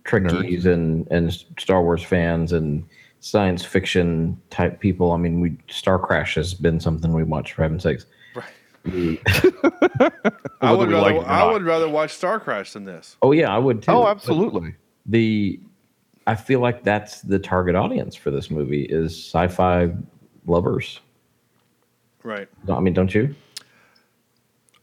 [0.08, 2.84] Trekkies and and Star Wars fans and
[3.20, 5.12] science fiction type people.
[5.12, 8.06] I mean, we Star Crash has been something we watch for heaven's sakes.
[8.34, 8.46] Right.
[10.60, 13.16] I would rather like I would rather watch Star Crash than this.
[13.22, 13.92] oh yeah, I would too.
[13.92, 14.74] Oh, but absolutely.
[15.06, 15.60] The
[16.26, 19.90] I feel like that's the target audience for this movie is sci-fi
[20.46, 21.00] lovers.
[22.22, 22.48] Right.
[22.68, 23.34] I mean, don't you?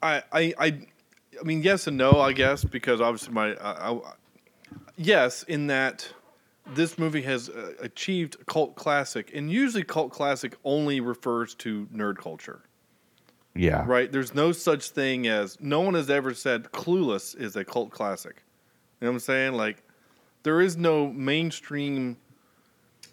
[0.01, 0.79] I I I,
[1.39, 3.99] I mean yes and no, I guess, because obviously my I, I,
[4.97, 6.07] yes, in that
[6.73, 12.17] this movie has uh, achieved cult classic, and usually cult classic only refers to nerd
[12.17, 12.61] culture.
[13.55, 13.85] Yeah.
[13.87, 14.11] Right.
[14.11, 18.43] There's no such thing as no one has ever said Clueless is a cult classic.
[18.99, 19.53] You know what I'm saying?
[19.53, 19.81] Like
[20.43, 22.17] there is no mainstream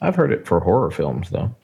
[0.01, 1.55] I've heard it for horror films though.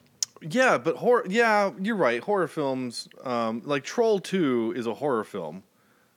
[0.41, 2.23] Yeah, but horror yeah, you're right.
[2.23, 5.63] Horror films um, like Troll 2 is a horror film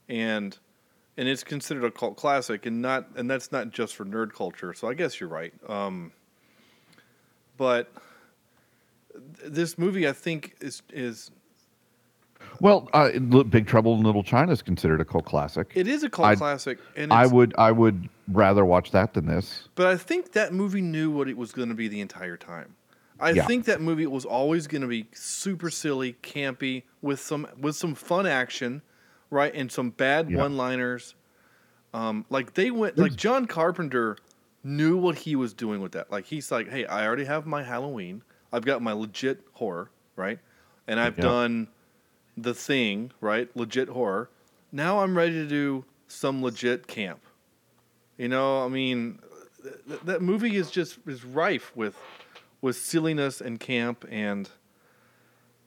[0.09, 0.57] and
[1.17, 4.73] and it's considered a cult classic and not and that's not just for nerd culture.
[4.75, 5.53] So I guess you're right.
[5.69, 6.13] Um,
[7.57, 7.93] but
[9.45, 11.31] this movie I think is is
[12.61, 15.73] Well, uh, Big Trouble in Little China is considered a cult classic.
[15.75, 19.27] it is a cult I'd- classic and I would I would rather watch that than
[19.27, 19.69] this.
[19.75, 22.77] But I think that movie knew what it was going to be the entire time.
[23.21, 23.47] I Yeah.
[23.47, 27.95] think that movie was always going to be super silly, campy, with some with some
[27.95, 28.83] fun action,
[29.33, 30.39] right, and some bad Yeah.
[30.39, 31.15] one-liners.
[31.95, 34.17] Um, like they went, like John Carpenter
[34.65, 36.11] knew what he was doing with that.
[36.11, 38.23] Like he's like, hey, I already have my Halloween.
[38.53, 40.39] I've got my legit horror, right?
[40.89, 41.23] and I've Yeah.
[41.25, 41.69] done
[42.37, 43.49] the thing, right?
[43.57, 44.31] Legit horror.
[44.73, 47.21] Now I'm ready to do some legit camp.
[48.19, 49.21] You know, I mean,
[49.63, 51.95] th- th- that movie is just is rife with
[52.61, 54.51] with silliness and camp and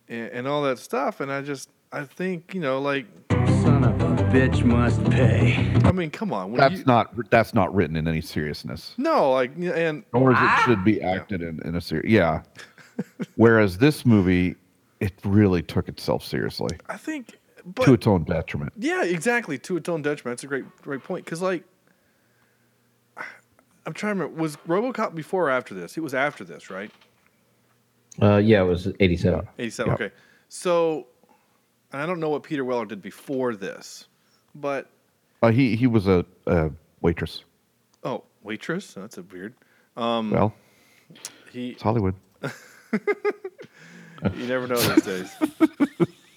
[0.10, 1.19] and, and all that stuff.
[1.21, 5.55] And I just I think you know, like Son of a bitch must pay.
[5.84, 8.93] I mean, come on, when That's you, not that's not written in any seriousness.
[8.97, 12.10] no, like and Nor as it should be acted in, in a serious.
[12.12, 12.41] Yeah.
[13.36, 14.55] Whereas this movie,
[14.99, 18.73] it really took itself seriously I think, but to its own detriment.
[18.77, 19.58] Yeah, exactly.
[19.60, 20.38] To its own detriment.
[20.38, 21.25] That's a great, great point.
[21.25, 21.63] Because like,
[23.86, 24.41] I'm trying to remember.
[24.41, 25.97] Was RoboCop before or after this?
[25.97, 26.91] It was after this, right?
[28.21, 29.47] Uh, yeah, it was 87.
[29.60, 29.89] 87.
[29.89, 29.93] Yeah.
[29.93, 30.15] Okay.
[30.47, 31.08] So,
[31.95, 34.08] I don't know what Peter Weller did before this,
[34.53, 34.89] but
[35.41, 37.43] Uh, he he was a, a waitress.
[38.03, 38.93] oh, waitress.
[38.93, 39.53] That's a weird.
[39.97, 40.53] Um, Well,
[41.51, 41.71] he.
[41.71, 42.15] it's Hollywood.
[44.34, 45.36] You never know these days.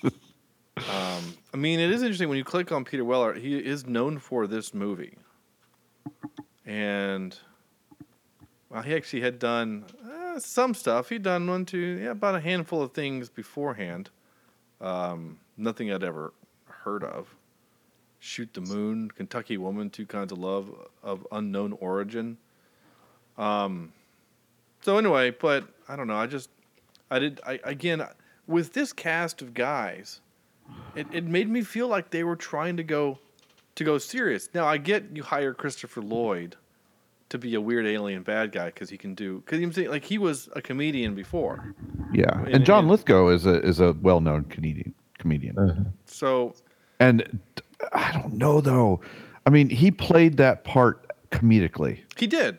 [0.03, 3.33] um, I mean, it is interesting when you click on Peter Weller.
[3.35, 5.17] He is known for this movie,
[6.67, 7.39] and
[8.69, 11.09] well, he actually had done uh, some stuff.
[11.09, 14.11] He'd done one, two, yeah, about a handful of things beforehand.
[14.81, 16.33] Um, nothing I'd ever
[16.67, 17.35] heard of.
[18.21, 20.71] Shoot the Moon, Kentucky Woman, Two Kinds of Love
[21.03, 22.37] of unknown origin.
[23.37, 23.93] Um,
[24.81, 26.17] so anyway, but I don't know.
[26.17, 26.51] I just
[27.11, 27.41] I did.
[27.47, 28.05] I again
[28.47, 30.21] with this cast of guys,
[30.97, 33.19] it, it made me feel like they were trying to go
[33.77, 34.49] to go serious.
[34.53, 36.57] Now I get you hire Christopher Lloyd
[37.31, 40.05] to be a weird alien bad guy because he can do because you saying like
[40.05, 41.75] he was a comedian before.
[42.13, 45.93] Yeah, And- and John and- Lithgow is a is a well known comedian comedian.
[46.07, 46.55] So
[47.01, 47.41] And
[47.93, 49.01] I don't know though.
[49.47, 52.01] I mean, he played that part comedically.
[52.17, 52.59] he did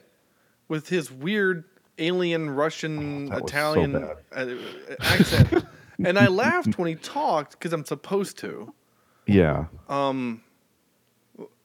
[0.68, 1.64] with his weird
[1.98, 4.16] alien Russian that was so Italian uh,
[5.02, 5.66] accent,
[6.06, 8.74] and I laughed when he talked because I'm supposed to.
[9.26, 9.66] Yeah.
[9.90, 10.42] Um,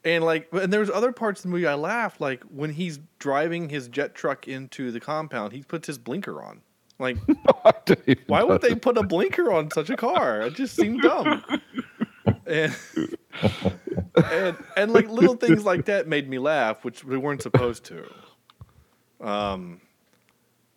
[0.05, 3.69] and like, and there's other parts of the movie I laughed, like when he's driving
[3.71, 6.61] his jet truck into the compound, he puts his blinker on.
[6.99, 7.17] Like,
[8.27, 10.43] why would they put a blinker on such a car?
[10.43, 11.45] It just seemed dumb.
[12.47, 12.77] And,
[14.31, 18.05] and and like little things like that made me laugh, which we weren't supposed to.
[19.21, 19.81] Um,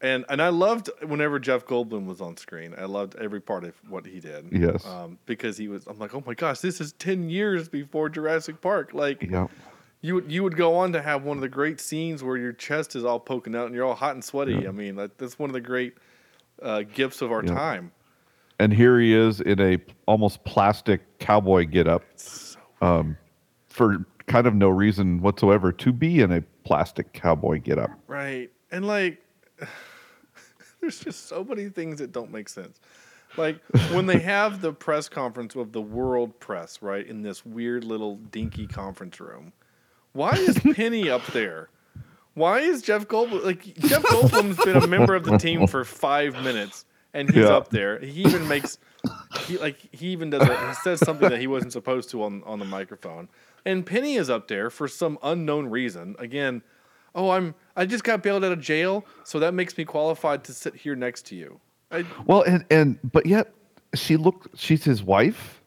[0.02, 2.76] and and I loved whenever Jeff Goldblum was on screen.
[2.78, 4.48] I loved every part of what he did.
[4.52, 4.86] Yes.
[4.86, 8.62] Um, because he was, I'm like, oh my gosh, this is ten years before Jurassic
[8.62, 8.94] Park.
[8.94, 9.48] Like, Yeah.
[10.02, 12.54] you would you would go on to have one of the great scenes where your
[12.54, 14.68] chest is all poking out and you're all hot and sweaty.
[14.68, 15.96] I mean, that, that's one of the great
[16.62, 17.92] uh, gifts of our time.
[18.60, 22.04] And here he is in a almost plastic cowboy getup,
[22.82, 23.16] um,
[23.68, 27.92] for kind of no reason whatsoever to be in a plastic cowboy getup.
[28.08, 28.52] Right.
[28.72, 29.22] And like
[30.82, 32.80] there's just so many things that don't make sense.
[33.36, 33.60] Like
[33.92, 38.16] when they have the press conference of the world press, right, in this weird little
[38.18, 39.54] dinky conference room.
[40.14, 41.70] Why is Penny up there?
[42.34, 46.34] Why is Jeff Goldblum like Jeff Goldblum's been a member of the team for five
[46.44, 47.56] minutes and he's Yeah.
[47.56, 48.00] up there.
[48.00, 48.78] He even makes
[49.48, 52.44] he like he even does a, he says something that he wasn't supposed to on
[52.46, 53.28] on the microphone.
[53.66, 56.16] And Penny is up there for some unknown reason.
[56.20, 56.62] Again,
[57.18, 60.54] oh, I'm I just got bailed out of jail, so that makes me qualified to
[60.54, 61.60] sit here next to you.
[61.92, 63.52] I, Well, and and but yet
[63.94, 64.58] she looked.
[64.58, 65.62] she's his wife.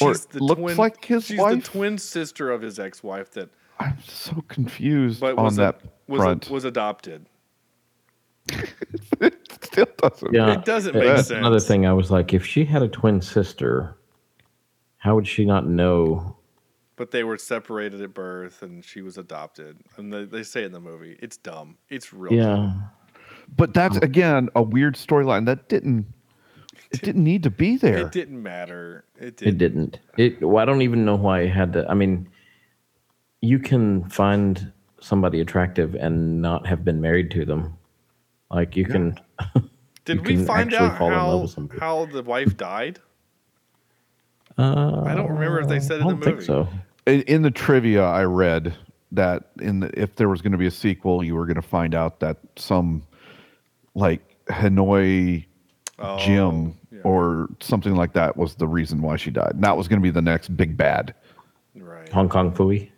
[0.00, 1.62] Or she's the looks twin, like his she's wife?
[1.64, 3.48] the twin sister of his ex-wife that
[3.80, 6.48] I'm so confused but on was a- that was front.
[6.48, 7.26] A, was adopted.
[9.20, 10.34] it still doesn't.
[10.34, 10.52] Yeah.
[10.58, 11.30] It doesn't make sense.
[11.30, 13.96] Another thing, I was like, if she had a twin sister,
[14.98, 16.36] how would she not know?
[16.98, 19.78] But they were separated at birth, and she was adopted.
[19.96, 21.78] And they, they say it in the movie, it's dumb.
[21.88, 22.32] It's real.
[22.32, 22.44] Yeah.
[22.44, 22.90] dumb.
[23.56, 26.06] But that's again a weird storyline that didn't
[26.90, 27.98] it didn't need to be there.
[27.98, 29.04] It didn't matter.
[29.18, 29.48] It did.
[29.48, 29.98] It didn't.
[30.16, 30.42] It.
[30.42, 31.86] Well, I don't even know why it had to.
[31.88, 32.28] I mean,
[33.40, 37.76] you can find somebody attractive and not have been married to them.
[38.50, 39.18] Like you can.
[40.04, 42.98] Did you we can find out fall in love how how the wife died?
[44.56, 46.46] Uh, I don't remember if they said I in the don't think movie.
[46.46, 46.68] so.
[47.08, 48.76] In, in the trivia I read
[49.12, 51.62] that in the, if there was going to be a sequel, you were going to
[51.62, 53.02] find out that some
[53.94, 55.44] like Hanoi
[56.18, 57.00] Jim Oh, yeah.
[57.04, 59.52] or something like that was the reason why she died.
[59.54, 61.14] And that was going to be the next big bad.
[61.74, 62.08] Right.
[62.10, 62.90] Hong Kong Phooey.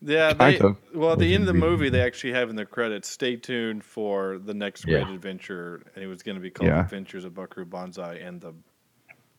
[0.00, 0.32] Yeah.
[0.32, 0.76] They, Kind of.
[0.94, 3.84] well, at the end of the movie, they actually have in the credits, "Stay tuned
[3.84, 5.02] for the next Yeah.
[5.02, 6.80] great adventure," and it was going to be called Yeah.
[6.84, 8.54] "Adventures of Buckaroo Banzai and the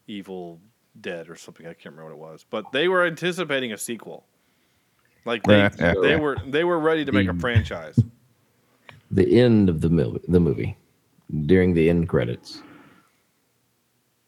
[0.08, 0.60] Evil
[1.00, 1.66] Dead" or something.
[1.66, 4.26] I can't remember what it was, but they were anticipating a sequel.
[5.26, 5.94] Like they, Yeah, yeah.
[6.02, 7.42] they were they were ready to make a mm.
[7.42, 8.00] franchise.
[9.12, 10.22] The end of the movie.
[10.28, 10.78] The movie.
[11.46, 12.62] During the end credits.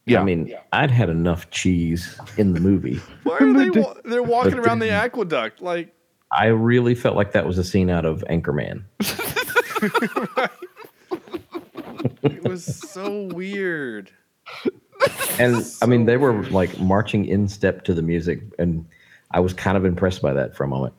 [0.05, 0.21] Yeah.
[0.21, 2.97] I mean, I'd had enough cheese in the movie.
[3.23, 3.69] Why are they?
[3.79, 5.93] Wa- they're walking But around the aqueduct like.
[6.31, 8.83] I really felt like that was a scene out of Anchorman.
[12.23, 14.09] It was so weird.
[15.39, 18.85] And I mean, they were like marching in step to the music, and
[19.31, 20.93] I was kind of impressed by that for a moment.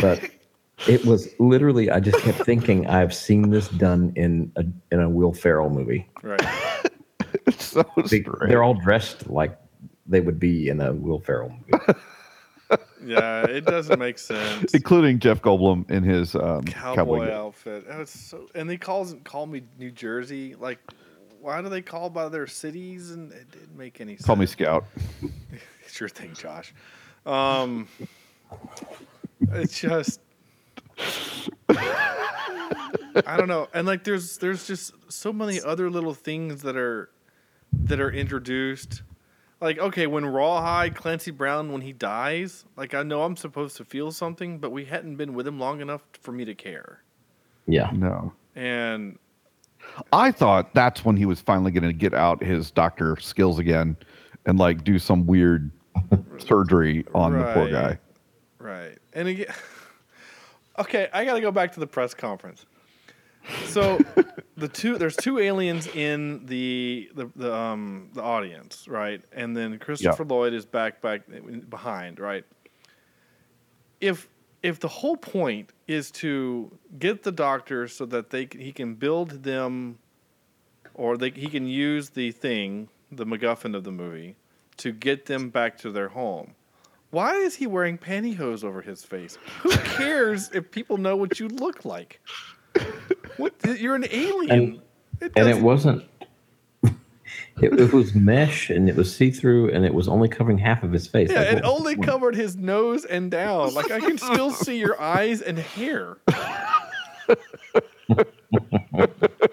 [0.00, 0.28] But
[0.88, 5.08] it was literally, I just kept thinking, I've seen this done in a in a
[5.08, 6.06] Will Ferrell movie.
[6.22, 6.40] Right.
[7.46, 8.48] It's so They, strange.
[8.48, 9.58] they're all dressed like
[10.06, 11.84] they would be in a Will Ferrell movie.
[13.06, 14.72] Yeah, it doesn't make sense.
[14.72, 16.94] including Jeff Goldblum in his um, Cowboy,
[17.26, 17.30] cowboy.
[17.30, 17.84] outfit.
[17.90, 20.54] Oh, it's so, and they calls call me New Jersey.
[20.54, 20.78] Like,
[21.44, 23.10] why do they call by their cities?
[23.10, 24.24] And it didn't make any sense.
[24.24, 24.84] Call me Scout.
[25.86, 26.74] Sure thing, Josh.
[27.24, 27.86] Um,
[29.52, 30.18] it's just
[31.68, 37.10] I don't know, and like there's there's just so many other little things that are
[37.72, 39.02] that are introduced.
[39.60, 43.84] Like okay, when Rawhide Clancy Brown when he dies, like I know I'm supposed to
[43.84, 47.04] feel something, but we hadn't been with him long enough for me to care.
[47.68, 47.90] Yeah.
[47.92, 48.32] No.
[48.56, 49.18] And
[50.12, 53.96] I thought that's when he was finally going to get out his doctor skills again
[54.46, 55.70] and like do some weird
[56.38, 57.98] surgery on the poor guy.
[58.58, 58.98] Right.
[59.12, 59.46] And again,
[60.78, 62.66] okay, I got to go back to the press conference.
[63.66, 63.98] So
[64.56, 69.22] the two there's two aliens in the the, the um the audience, right?
[69.32, 71.22] And then Christopher Lloyd is back back
[71.68, 72.44] behind, right?
[74.00, 74.28] If
[74.64, 79.42] if the whole point is to get the doctor so that they he can build
[79.42, 79.98] them
[80.94, 84.36] or they, he can use the thing, the MacGuffin of the movie,
[84.78, 86.54] to get them back to their home.
[87.10, 89.36] Why is he wearing pantyhose over his face?
[89.60, 92.20] Who cares if people know what you look like?
[93.36, 94.50] What you're an alien.
[94.50, 94.80] And,
[95.20, 96.04] It and it wasn't.
[97.62, 100.82] It, it was mesh and it was see through and it was only covering half
[100.82, 101.30] of his face.
[101.30, 103.72] yeah, Like, it what- only covered his nose and down.
[103.74, 106.16] Like I can still see your eyes and hair.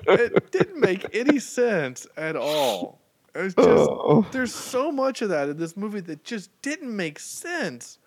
[0.08, 3.00] it didn't make any sense at all.
[3.34, 4.26] It's just Oh.
[4.32, 7.98] there's so much of that in this movie that just didn't make sense.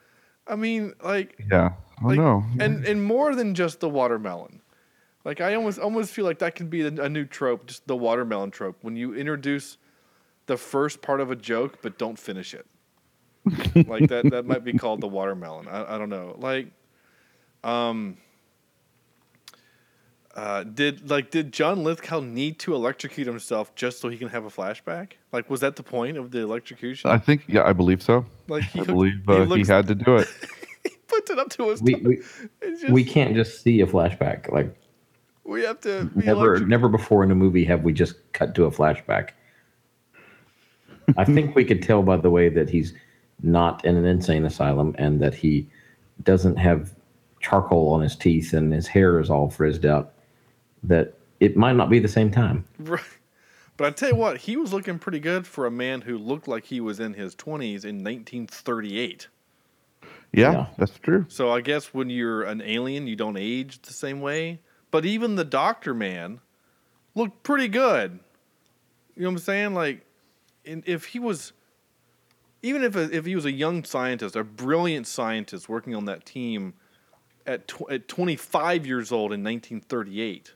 [0.47, 1.73] I mean, like Yeah.
[2.03, 2.45] I like, know.
[2.61, 4.61] and and more than just the watermelon.
[5.25, 7.97] Like I almost almost feel like that can be a a new trope, just the
[7.97, 8.77] watermelon trope.
[8.83, 9.79] When you introduce
[10.47, 12.67] the first part of a joke but don't finish it,
[13.89, 15.69] like that that might be called the watermelon.
[15.69, 16.35] I, I don't know.
[16.39, 16.69] Like,
[17.63, 18.17] um,
[20.35, 24.45] uh, did like did John Lithgow need to electrocute himself just so he can have
[24.45, 25.13] a flashback?
[25.33, 27.11] Like, was that the point of the electrocution?
[27.11, 28.27] I think, yeah, I believe so.
[28.49, 30.29] like he I hooked- believe he uh, he, looks- had to do it.
[30.83, 31.81] he puts it up to his.
[31.83, 32.23] we, we,
[32.81, 34.51] just- we can't just see a flashback.
[34.51, 34.75] Like
[35.45, 38.55] we have to be never electro- never before in a movie have we just cut
[38.57, 39.31] to a flashback.
[41.17, 42.95] I think we could tell by the way that he's
[43.43, 45.67] not in an insane asylum and that he
[46.23, 46.95] doesn't have
[47.41, 50.13] charcoal on his teeth and his hair is all frizzed out
[50.83, 52.65] that it might not be the same time.
[52.79, 53.03] Right.
[53.77, 56.47] But I tell you what, he was looking pretty good for a man who looked
[56.47, 59.27] like he was in his 20s in 1938.
[60.33, 60.67] Yeah, Yeah.
[60.79, 61.27] that's true.
[61.29, 64.61] So I guess when you're an alien, you don't age the same way.
[64.91, 66.41] But even the doctor man
[67.17, 68.21] looked pretty good.
[69.17, 69.75] You know what I'm saying?
[69.75, 70.04] Like, in,
[70.65, 71.53] if he was,
[72.63, 76.75] even if if he was a young scientist, a brilliant scientist working on that team
[77.47, 80.55] at tw- at 25 years old in 1938.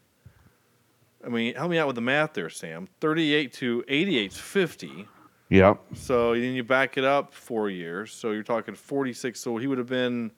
[1.24, 2.88] I mean, help me out with the math there, Sam.
[3.00, 5.06] 38 to 88 is 50.
[5.50, 5.80] Yep.
[5.94, 8.12] So then you back it up four years.
[8.12, 9.38] So you're talking 46.
[9.40, 10.30] So he would have been.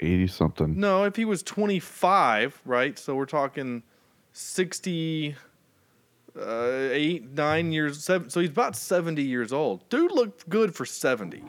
[0.00, 0.80] 80 something.
[0.80, 2.98] No, if he was 25, right?
[2.98, 3.84] So we're talking
[4.32, 5.36] 60,
[6.40, 8.28] uh, eight, nine years, seven.
[8.30, 9.88] So he's about 70 years old.
[9.88, 11.42] Dude looked good for 70.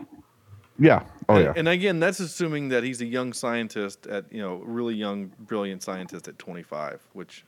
[0.77, 1.03] Yeah.
[1.29, 1.53] Oh, and, yeah.
[1.55, 5.81] and again, that's assuming that he's a young scientist at, you know, really young, brilliant
[5.83, 7.45] scientist at 25, which,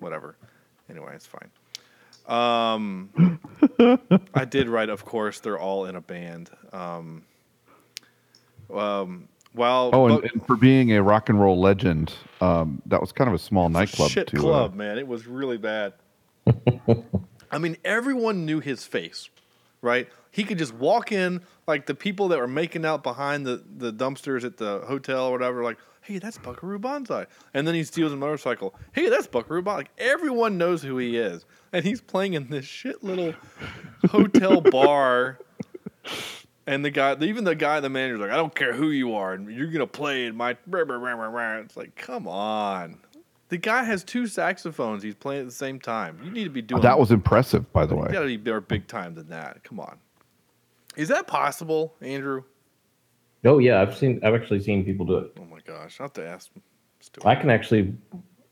[0.00, 0.36] whatever.
[0.90, 1.50] Anyway, it's fine.
[2.26, 3.38] Um,
[4.34, 6.50] I did write, of course, they're all in a band.
[6.72, 7.22] Um,
[8.72, 13.00] um, while Oh, and, but- and for being a rock and roll legend, um, that
[13.00, 14.38] was kind of a small nightclub shit too.
[14.38, 14.98] uh, club, man.
[14.98, 15.92] It was really bad.
[17.50, 19.28] I mean, everyone knew his face,
[19.80, 20.08] right?
[20.30, 23.92] He could just walk in, like the people that were making out behind the, the
[23.92, 27.26] dumpsters at the hotel or whatever, like, hey, that's Buckaroo Banzai.
[27.54, 28.74] And then he steals a motorcycle.
[28.92, 29.76] Hey, that's Buckaroo Banzai.
[29.78, 31.44] Like, everyone knows who he is.
[31.72, 33.34] And he's playing in this shit little
[34.10, 35.38] hotel bar.
[36.66, 39.34] And the guy, even the guy, the manager's like, I don't care who you are,
[39.34, 40.56] and you're gonna play in my.
[40.66, 42.98] It's like, come on,
[43.48, 45.02] The guy has two saxophones.
[45.02, 46.18] He's playing at the same time.
[46.24, 48.08] You need to be doing That was impressive, by the You way.
[48.10, 49.62] got to be more big time than that.
[49.64, 49.98] Come on.
[50.96, 52.44] Is that possible, Andrew?
[53.44, 54.20] Oh yeah, I've seen.
[54.24, 55.32] I've actually seen people do it.
[55.38, 56.00] Oh my gosh!
[56.00, 56.50] I have to ask.
[57.00, 57.26] Stuart.
[57.26, 57.94] I can actually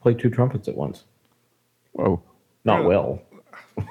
[0.03, 1.05] play two trumpets at once.
[1.93, 2.22] Whoa.
[2.64, 3.22] Not well.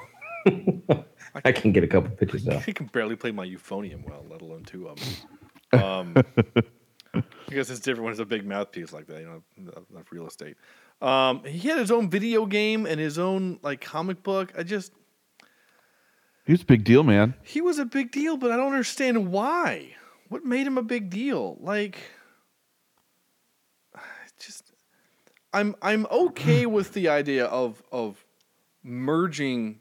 [1.44, 2.62] I can get a couple pitches out.
[2.68, 5.08] I can barely play my euphonium well, let alone two of them.
[5.74, 6.12] Um,
[7.14, 9.20] I guess it's different when it's a big mouthpiece like that.
[9.20, 9.42] You know,
[9.90, 10.58] enough real estate.
[11.02, 14.52] Um, he had his own video game and his own like comic book.
[14.56, 14.92] I just
[16.46, 17.34] He was a big deal, man.
[17.42, 19.96] he was a big deal, but I don't understand why.
[20.28, 21.58] What made him a big deal?
[21.60, 21.98] Like,
[24.38, 24.72] just
[25.52, 28.24] I'm I'm okay with the idea of of
[28.84, 29.80] merging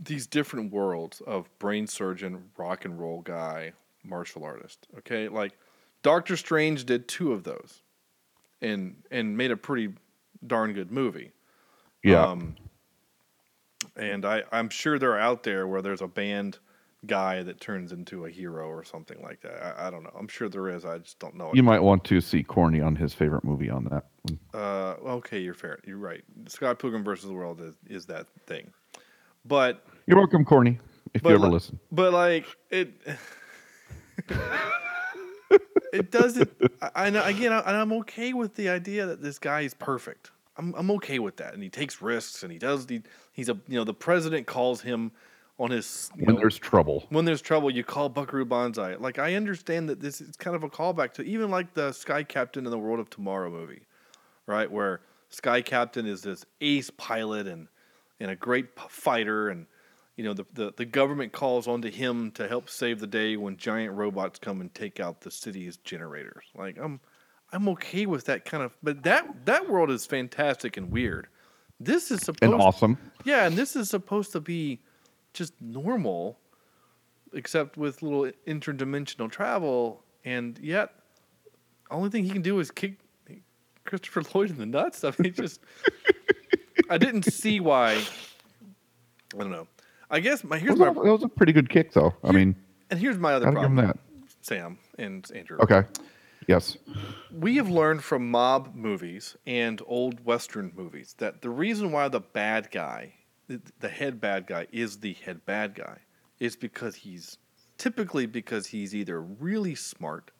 [0.00, 3.72] these different worlds of brain surgeon, rock and roll guy,
[4.04, 4.86] martial artist.
[4.98, 5.52] Okay, like
[6.04, 7.82] Doctor Strange did two of those,
[8.62, 9.94] and and made a pretty
[10.46, 11.32] darn good movie.
[12.02, 12.24] Yeah.
[12.24, 12.56] Um,
[13.96, 16.58] and I, I'm sure they're out there where there's a band
[17.06, 19.78] guy that turns into a hero or something like that.
[19.78, 20.12] I, I don't know.
[20.18, 20.84] I'm sure there is.
[20.84, 21.50] I just don't know.
[21.54, 21.64] You it.
[21.64, 24.06] might want to see Corny on his favorite movie on that.
[24.22, 24.38] one.
[24.52, 25.78] Uh, okay, you're fair.
[25.86, 26.22] You're right.
[26.48, 28.72] Scott Pilgrim versus the World is, is that thing.
[29.44, 30.78] But You're welcome, Corny,
[31.14, 31.78] if you ever li- listen.
[31.92, 32.92] But like it,
[35.92, 36.50] it doesn't.
[36.94, 40.30] I, know again, I, and I'm okay with the idea that this guy is perfect.
[40.56, 42.86] I'm I'm okay with that, and he takes risks, and he does.
[42.88, 45.12] He, he's a you know the president calls him
[45.58, 47.04] on his When know, there's trouble.
[47.10, 48.94] when there's trouble, you call Buckaroo Banzai.
[48.96, 52.22] Like I understand that this is kind of a callback to even like the Sky
[52.22, 53.82] Captain in the World of Tomorrow movie,
[54.46, 54.70] right?
[54.70, 57.68] Where Sky Captain is this ace pilot and
[58.20, 59.66] and a great p- fighter, and
[60.18, 63.56] you know the, the the government calls onto him to help save the day when
[63.56, 66.44] giant robots come and take out the city's generators.
[66.56, 67.00] Like I'm
[67.52, 71.28] I'm okay with that kind of, but that that world is fantastic and weird.
[71.78, 72.98] This is supposed And awesome.
[73.24, 74.80] yeah, and this is supposed to be
[75.34, 76.40] just normal,
[77.32, 80.94] except with little interdimensional travel, and yet,
[81.92, 82.98] only thing he can do is kick
[83.84, 85.04] Christopher Lloyd in the nuts.
[85.04, 85.60] I mean, just
[86.90, 88.02] I didn't see why.
[89.32, 89.68] I don't know.
[90.10, 92.14] I guess my here's was, my a, that was a pretty good kick, though.
[92.24, 92.56] I mean,
[92.90, 93.98] and here's my other gotta give him problem, that.
[94.40, 95.58] Sam and Andrew.
[95.60, 95.82] Okay.
[96.46, 96.78] Yes.
[97.30, 102.20] we have learned from mob movies and old western movies that the reason why the
[102.20, 103.12] bad guy
[103.48, 105.98] the, the head bad guy is the head bad guy
[106.40, 107.38] is because he's
[107.76, 110.30] typically because he's either really smart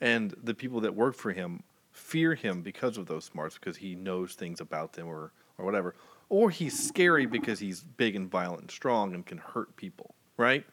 [0.00, 3.94] and the people that work for him fear him because of those smarts because he
[3.94, 5.94] knows things about them or or whatever
[6.30, 10.64] or he's scary because he's big and violent and strong and can hurt people right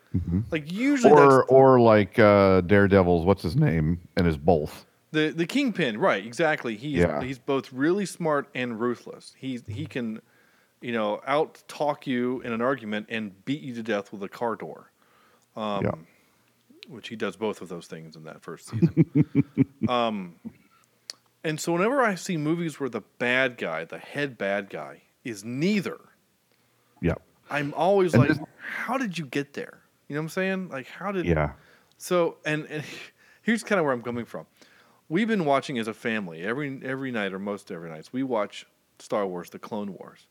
[0.52, 4.86] like usually Or or like uh, Daredevil's, what's his name, and is both.
[5.12, 6.26] The the kingpin, right?
[6.26, 6.76] Exactly.
[6.78, 7.22] He's Yeah.
[7.22, 9.34] he's both really smart and ruthless.
[9.38, 10.22] He he can,
[10.82, 14.30] you know, out talk you in an argument and beat you to death with a
[14.30, 14.92] car door.
[15.56, 15.92] Um, Yeah.
[16.88, 19.06] Which he does both of those things in that first season.
[19.90, 20.36] um,
[21.44, 25.44] and so whenever I see movies where the bad guy, the head bad guy, is
[25.44, 25.98] neither,
[27.02, 27.16] Yeah.
[27.50, 29.80] I'm always And like, this- how did you get there?
[30.08, 30.70] You know what I'm saying?
[30.70, 31.26] Like, how did?
[31.26, 31.52] Yeah.
[31.98, 32.84] So, and, and
[33.42, 34.46] here's kind of where I'm coming from.
[35.10, 38.12] We've been watching as a family every every night or most every nights.
[38.12, 38.66] We watch
[39.00, 40.28] Star Wars: The Clone Wars,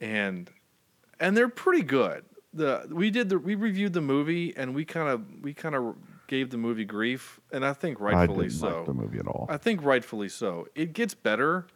[0.00, 0.50] and
[1.20, 2.24] and they're pretty good.
[2.52, 5.94] The we did the we reviewed the movie and we kind of we kind of
[6.26, 8.76] gave the movie grief, and I think rightfully I didn't so.
[8.78, 9.46] like the movie at all.
[9.48, 10.66] I think rightfully so.
[10.74, 11.66] It gets better.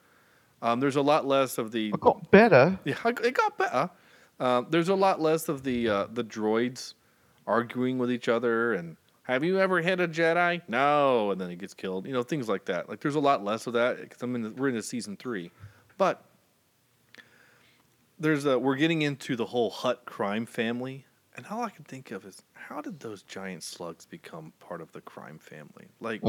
[0.62, 2.78] Um, there's a lot less of the It got better.
[2.84, 3.90] yeah, it got better.
[4.38, 6.94] Uh, there's a lot less of the uh, the droids
[7.46, 10.60] arguing with each other and have you ever hit a Jedi?
[10.66, 12.04] No, and then he gets killed.
[12.06, 12.88] You know things like that.
[12.88, 15.52] Like there's a lot less of that because I'm in the, we're into season three,
[15.98, 16.24] but
[18.18, 21.06] there's a we're getting into the whole Hutt crime family,
[21.36, 24.90] and all I can think of is how did those giant slugs become part of
[24.92, 25.88] the crime family?
[26.00, 26.22] Like.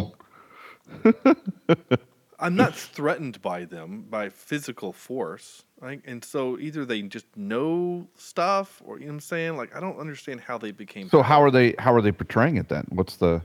[2.41, 6.01] I'm not threatened by them by physical force, right?
[6.05, 9.57] And so either they just know stuff, or you know what I'm saying.
[9.57, 11.09] Like I don't understand how they became.
[11.09, 12.85] So how are they how are they portraying it then?
[12.89, 13.41] What's the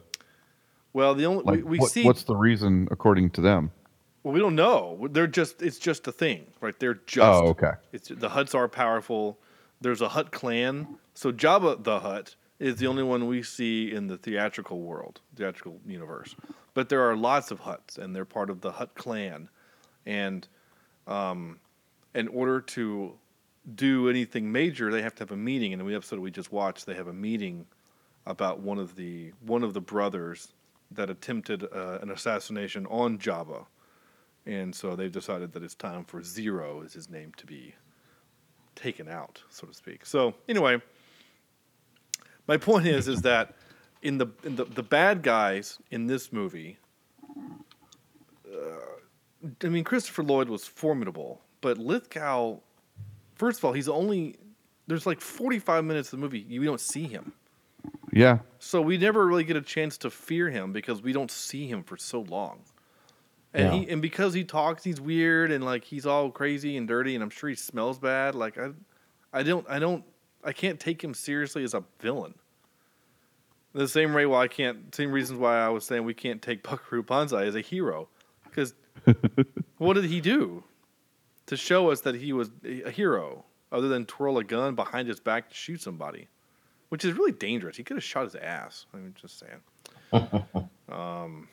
[0.93, 2.05] well, the only like we, we what- see.
[2.05, 3.71] what's the reason according to them?
[4.27, 5.07] well, we don't know.
[5.13, 5.63] They're just.
[5.63, 6.77] It's just a thing, right?
[6.81, 7.43] They're oh, just.
[7.43, 7.75] Oh, okay.
[7.93, 9.39] It's the Hutts are powerful.
[9.81, 10.99] There's a Hutt clan.
[11.15, 15.79] So Jabba the Hutt is the only one we see in the theatrical world, theatrical
[15.87, 16.35] universe.
[16.77, 19.49] But there are lots of Hutts, and they're part of the Hutt clan.
[20.05, 20.47] And
[21.07, 21.59] um,
[22.15, 23.15] in order to
[23.75, 25.73] do anything major, they have to have a meeting.
[25.73, 27.65] And in the episode we just watched, they have a meeting
[28.27, 30.53] about one of the one of the brothers
[30.91, 33.65] that attempted uh, an assassination on Jabba,
[34.45, 37.75] and so they've decided that it's time for Ziro, is his name, to be
[38.75, 40.05] taken out, so to speak.
[40.05, 40.83] So anyway,
[42.47, 43.55] my point is, is that
[44.07, 46.79] in the in the, the bad guys in this movie,
[48.49, 48.55] uh,
[49.65, 52.59] I mean, Christopher Lloyd was formidable, but Lithgow,
[53.35, 54.37] first of all, he's only
[54.87, 57.33] there's like 45 minutes of the movie you don't see him.
[58.13, 58.39] Yeah.
[58.61, 61.83] So we never really get a chance to fear him because we don't see him
[61.83, 62.61] for so long.
[63.53, 63.81] And Yeah.
[63.81, 67.25] he and because he talks, he's weird and like he's all crazy and dirty, and
[67.25, 68.37] I'm sure he smells bad.
[68.37, 68.71] Like I,
[69.33, 70.05] I don't, I don't,
[70.45, 72.35] I can't take him seriously as a villain.
[73.77, 76.63] The same way, why I can't, same reasons why I was saying we can't take
[76.63, 78.09] Buckaroo Banzai as a hero,
[78.45, 78.75] because
[79.79, 80.65] what did he do
[81.47, 85.21] to show us that he was a hero other than twirl a gun behind his
[85.21, 86.29] back to shoot somebody?
[86.89, 87.77] which is really dangerous.
[87.77, 88.87] He could have shot his ass.
[88.95, 90.41] I'm just saying.
[90.89, 91.49] um,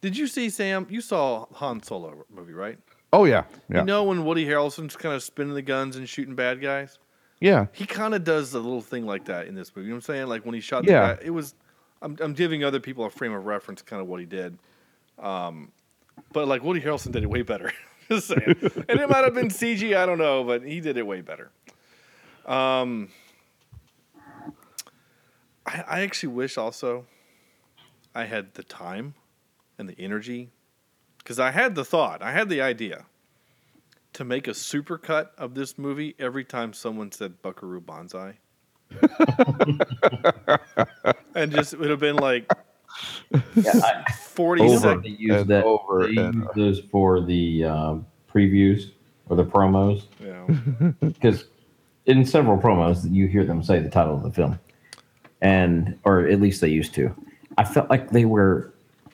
[0.00, 0.86] did you see Sam?
[0.88, 2.78] You saw Han Solo movie, right?
[3.12, 3.44] Oh yeah.
[3.68, 3.80] Yeah.
[3.80, 6.98] You know when Woody Harrelson's kind of spinning the guns and shooting bad guys.
[7.40, 7.66] Yeah.
[7.72, 9.86] He kind of does a little thing like that in this movie.
[9.86, 10.26] You know what I'm saying?
[10.28, 11.08] Like when he shot Yeah.
[11.08, 11.54] the guy, it was.
[12.02, 14.56] I'm, I'm giving other people a frame of reference, kind of what he did.
[15.18, 15.70] Um,
[16.32, 17.72] but like Woody Harrelson did it way better.
[18.08, 18.42] just saying.
[18.88, 21.50] and it might have been CG, I don't know, but he did it way better.
[22.46, 23.10] Um,
[25.66, 27.06] I, I actually wish also
[28.14, 29.14] I had the time
[29.78, 30.50] and the energy
[31.18, 33.04] because I had the thought, I had the idea
[34.14, 38.38] to make a supercut of this movie every time someone said Buckaroo Banzai.
[41.34, 42.50] and just it would have been like
[43.54, 45.02] Yeah, I, 40 over, seconds.
[45.04, 45.64] they use that.
[45.64, 48.90] over they and use those for the um, previews
[49.28, 50.44] or the promos Yeah.
[51.00, 51.44] because
[52.06, 54.58] in several promos you hear them say the title of the film,
[55.40, 57.14] and or at least they used to.
[57.58, 58.69] I felt like they were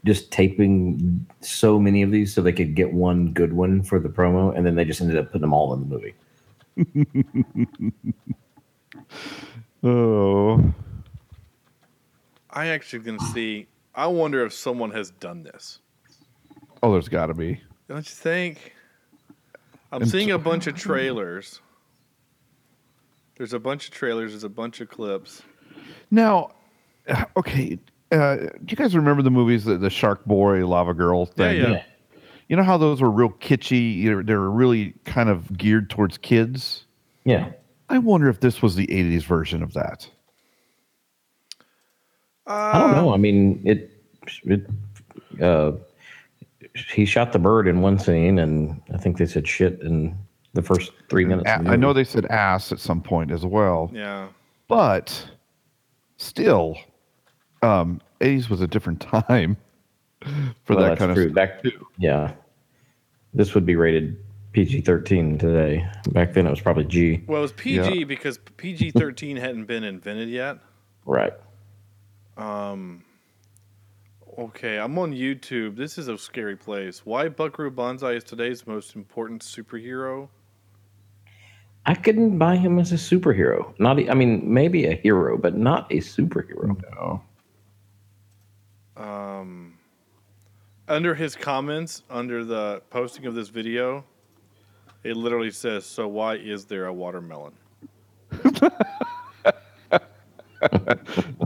[0.07, 4.09] just taping so many of these so they could get one good one for the
[4.09, 6.15] promo, and then they just ended up putting them all in the movie.
[9.85, 10.73] Oh.
[12.51, 13.67] I actually can see.
[13.95, 15.81] I wonder if someone has done this.
[16.83, 17.61] Oh, there's got to be.
[17.89, 18.75] Don't you think?
[19.93, 21.61] I'm And seeing so- a bunch of trailers.
[23.37, 24.33] There's a bunch of trailers.
[24.33, 25.43] There's a bunch of clips.
[26.11, 26.53] Now,
[27.37, 27.79] okay.
[28.13, 31.61] Uh, do you guys remember the movies, the, the Shark Boy, Lava Girl Yeah, thing?
[31.73, 31.83] yeah.
[32.49, 33.97] You know how those were real kitschy?
[33.97, 36.85] You know, they were really kind of geared towards kids.
[37.25, 37.51] Yeah,
[37.89, 40.09] I wonder if this was the '80s version of that.
[42.47, 43.13] I don't know.
[43.13, 43.91] I mean, it.
[44.45, 44.67] it
[45.43, 45.73] uh,
[46.95, 50.17] he shot the bird in one scene, and I think they said shit in
[50.53, 51.49] the first three minutes.
[51.51, 54.29] A- of the I know they said ass at some point as well, Yeah.
[54.69, 55.29] but
[56.19, 56.77] still,
[57.63, 59.57] um, '80s was a different time
[60.65, 61.27] for Well, that kind true.
[61.27, 61.35] of stuff.
[61.35, 61.65] Back,
[61.99, 62.33] yeah,
[63.35, 64.17] this would be rated
[64.53, 65.87] PG thirteen today.
[66.13, 67.23] Back then, it was probably G.
[67.27, 70.59] Well, it was PG because PG 13 hadn't been invented yet.
[71.05, 71.35] Right.
[72.37, 73.03] Um.
[74.39, 75.77] Okay, I'm on YouTube.
[75.77, 77.07] This is a scary place.
[77.07, 80.29] Why Buckaroo Banzai is today's most important superhero?
[81.87, 83.73] I couldn't buy him as a superhero.
[83.79, 86.77] Not, e- I mean, maybe a hero, but not a superhero.
[86.93, 87.23] No.
[88.97, 89.75] Um,
[90.89, 94.05] under his comments, under the posting of this video,
[95.05, 97.53] it literally says, "So why is there a watermelon?"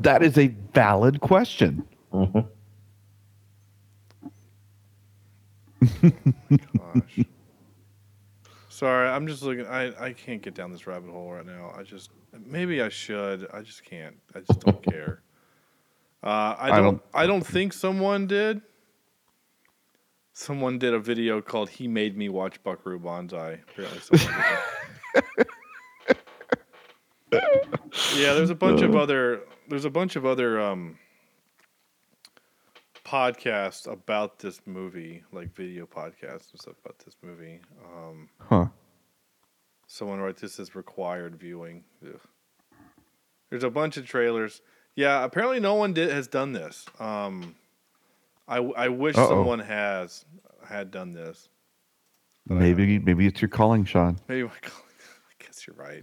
[0.03, 1.87] That is a valid question.
[2.13, 2.51] Gosh.
[8.69, 9.67] Sorry, I'm just looking.
[9.67, 11.73] I, I can't get down this rabbit hole right now.
[11.77, 12.11] I just
[12.47, 13.47] maybe I should.
[13.53, 14.17] I just can't.
[14.35, 15.21] I just don't care.
[16.23, 16.85] Uh, I I don't.
[16.85, 18.61] don't- I don't think someone did.
[20.33, 24.45] Someone did a video called "He Made Me Watch Buckaroo Banzai." Apparently, someone
[25.15, 25.47] did that.
[28.17, 28.35] yeah.
[28.35, 29.43] There's a bunch of other.
[29.69, 30.99] There's a bunch of other um,
[33.05, 37.61] podcasts about this movie, like video podcasts and stuff about this movie.
[37.95, 38.67] Um, Huh.
[39.87, 41.83] Someone wrote this is required viewing.
[42.07, 42.21] Ugh.
[43.51, 44.63] There's a bunch of trailers.
[44.97, 46.85] Yeah, apparently no one did has done this.
[46.99, 47.55] Um,
[48.49, 49.29] I I wish Uh-oh.
[49.29, 50.25] someone has
[50.67, 51.49] had done this.
[52.47, 54.19] But Maybe maybe it's your calling, Sean.
[54.29, 54.85] maybe my calling.
[55.31, 56.03] I guess you're right.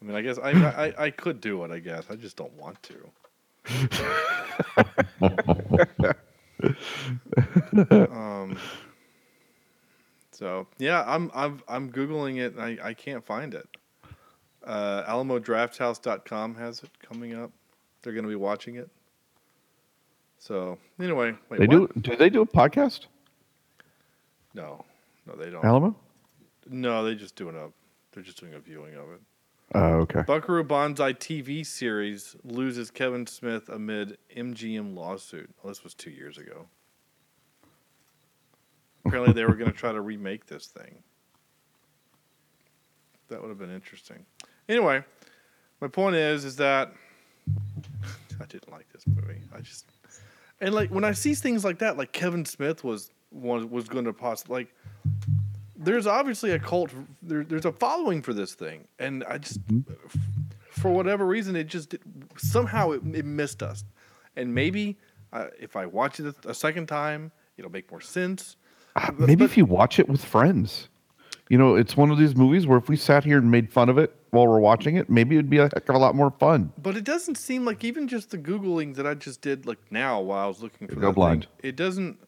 [0.00, 1.70] I mean, I guess I, I I could do it.
[1.70, 3.10] I guess I just don't want to.
[8.10, 8.58] um.
[10.32, 12.54] So yeah, I'm I'm I'm googling it.
[12.54, 13.68] And I I can't find it.
[14.64, 17.50] Uh, AlamoDraftHouse.com has it coming up.
[18.04, 18.88] They're going to be watching it.
[20.38, 21.94] So anyway, wait, they what?
[21.94, 22.00] do.
[22.00, 23.06] Do they do a podcast?
[24.52, 24.84] No,
[25.26, 25.64] no, they don't.
[25.64, 25.96] Alamo?
[26.68, 27.68] No, they just doing a.
[28.12, 29.20] They're just doing a viewing of it.
[29.74, 30.22] Oh, okay.
[30.26, 35.50] Buckaroo Banzai TV series loses Kevin Smith amid MGM lawsuit.
[35.62, 36.66] Well, this was two years ago.
[39.06, 40.96] Apparently, they were going to try to remake this thing.
[43.28, 44.26] That would have been interesting.
[44.68, 45.02] Anyway,
[45.80, 46.92] my point is, is that
[48.40, 49.40] I didn't like this movie.
[49.54, 49.86] I just
[50.60, 54.04] and like when I see things like that, like Kevin Smith was was was going
[54.04, 54.74] to possibly like.
[55.76, 56.90] There's obviously a cult.
[57.20, 59.58] There, there's a following for this thing, and I just,
[60.70, 61.96] for whatever reason, it just
[62.36, 63.84] somehow it, it missed us.
[64.36, 64.96] And maybe
[65.32, 68.56] uh, if I watch it a second time, it'll make more sense.
[68.96, 70.88] Uh, Maybe if you watch it with friends.
[71.50, 73.88] You know, it's one of these movies where if we sat here and made fun
[73.88, 76.30] of it while we're watching it, maybe it'd be a heck of a lot more
[76.30, 76.72] fun.
[76.80, 80.20] But it doesn't seem like even just the googling that I just did like now
[80.20, 81.46] while I was looking for Go that thing, blind.
[81.62, 82.18] it doesn't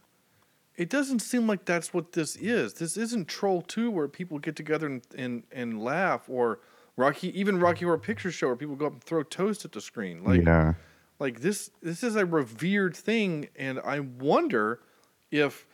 [0.77, 2.75] it doesn't seem like that's what this is.
[2.75, 6.61] This isn't Troll 2 where people get together and and, and laugh or
[6.97, 9.81] Rocky even Rocky Horror Picture Show where people go up and throw toast at the
[9.81, 10.25] screen.
[10.25, 10.75] Like yeah.
[11.19, 14.81] like this this is a revered thing and I wonder
[15.31, 15.67] if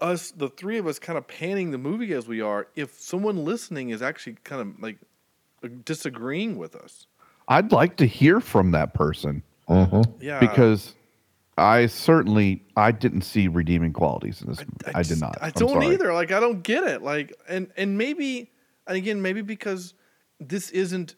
[0.00, 3.44] us the three of us kind of panning the movie as we are if someone
[3.44, 4.98] listening is actually kind of like
[5.84, 7.06] disagreeing with us.
[7.48, 10.02] I'd like to hear from that person mm-hmm.
[10.20, 10.38] Yeah.
[10.38, 10.94] because
[11.56, 14.60] I certainly I didn't see redeeming qualities in this.
[14.60, 14.94] movie.
[14.94, 15.38] I, did just- not.
[15.40, 15.94] I I'm don't sorry.
[15.94, 16.12] either.
[16.12, 17.02] Like I don't get it.
[17.02, 18.50] Like and and maybe
[18.86, 19.94] and again maybe because
[20.38, 21.16] this isn't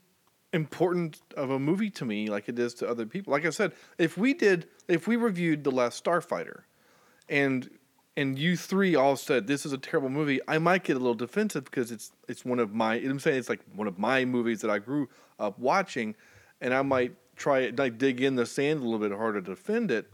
[0.52, 3.32] important of a movie to me like it is to other people.
[3.32, 6.62] Like I said, if we did if we reviewed The Last Starfighter
[7.28, 7.68] and
[8.20, 11.14] and you three all said this is a terrible movie, I might get a little
[11.14, 14.60] defensive because it's it's one of my I'm saying it's like one of my movies
[14.60, 15.08] that I grew
[15.38, 16.14] up watching
[16.60, 19.50] and I might try it like dig in the sand a little bit harder to
[19.50, 20.12] defend it.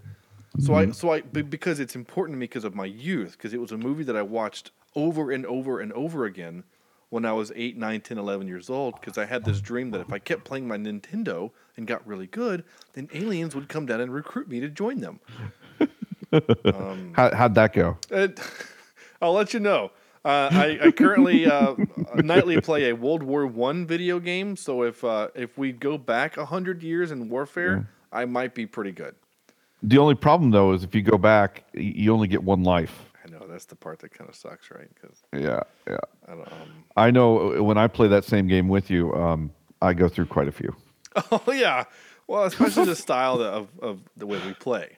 [0.61, 0.93] So I mm-hmm.
[0.93, 3.77] so I because it's important to me because of my youth because it was a
[3.77, 6.63] movie that I watched over and over and over again
[7.09, 10.01] when I was 8, 9, 10, 11 years old because I had this dream that
[10.01, 14.01] if I kept playing my Nintendo and got really good, then aliens would come down
[14.01, 15.21] and recruit me to join them.
[17.13, 17.99] How, how'd that go?
[18.11, 18.39] And
[19.23, 19.91] I'll let you know.
[20.25, 21.77] Uh, I, I currently uh,
[22.17, 26.35] nightly play a World War One video game, so if uh, if we go back
[26.35, 29.15] hundred years in warfare, I might be pretty good.
[29.85, 33.05] The only problem though is if you go back, you only get one life.
[33.25, 34.89] I know that's the part that kind of sucks, right?
[34.95, 35.99] Because Yeah, yeah.
[36.27, 36.53] I don't.
[36.53, 40.09] Um, I know uh, when I play that same game with you, um, I go
[40.09, 40.75] through quite a few.
[41.31, 41.85] oh yeah,
[42.27, 44.96] well, especially the style of of the way we play.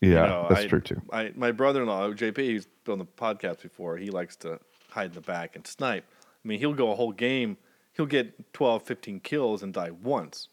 [0.00, 1.02] Yeah, You know, that's I- true too.
[1.12, 5.12] I, my brother-in-law JP, who's been on the podcast before, he likes to hide in
[5.12, 6.04] the back and snipe.
[6.44, 7.56] I mean, he'll go a whole game,
[7.94, 10.48] he'll get 12, 15 kills and die once,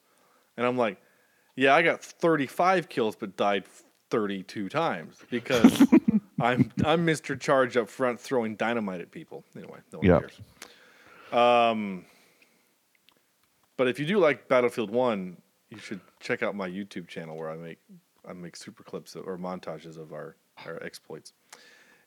[0.57, 0.97] and I'm like,
[1.55, 3.65] yeah, I got 35 kills but died
[4.09, 5.79] 32 times because
[6.41, 7.39] I'm I'm Mr.
[7.39, 9.43] Charge up front throwing dynamite at people.
[9.55, 10.19] Anyway, no one Yeah.
[10.19, 10.41] cares.
[11.31, 12.05] Um,
[13.77, 15.37] but if you do like Battlefield One,
[15.69, 17.77] you should check out my YouTube channel where I make
[18.27, 21.33] I make super clips of, or montages of our our exploits.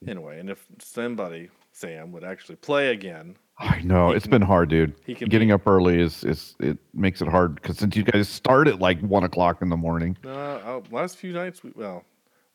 [0.07, 4.69] Anyway, and if somebody Sam would actually play again, I know it's can- been hard,
[4.69, 4.95] dude.
[5.05, 8.05] he can Getting be- up early is is it makes it hard because since you
[8.05, 10.16] guys start at like one o'clock in the morning.
[10.25, 12.05] uh, uh, last few nights, we, well,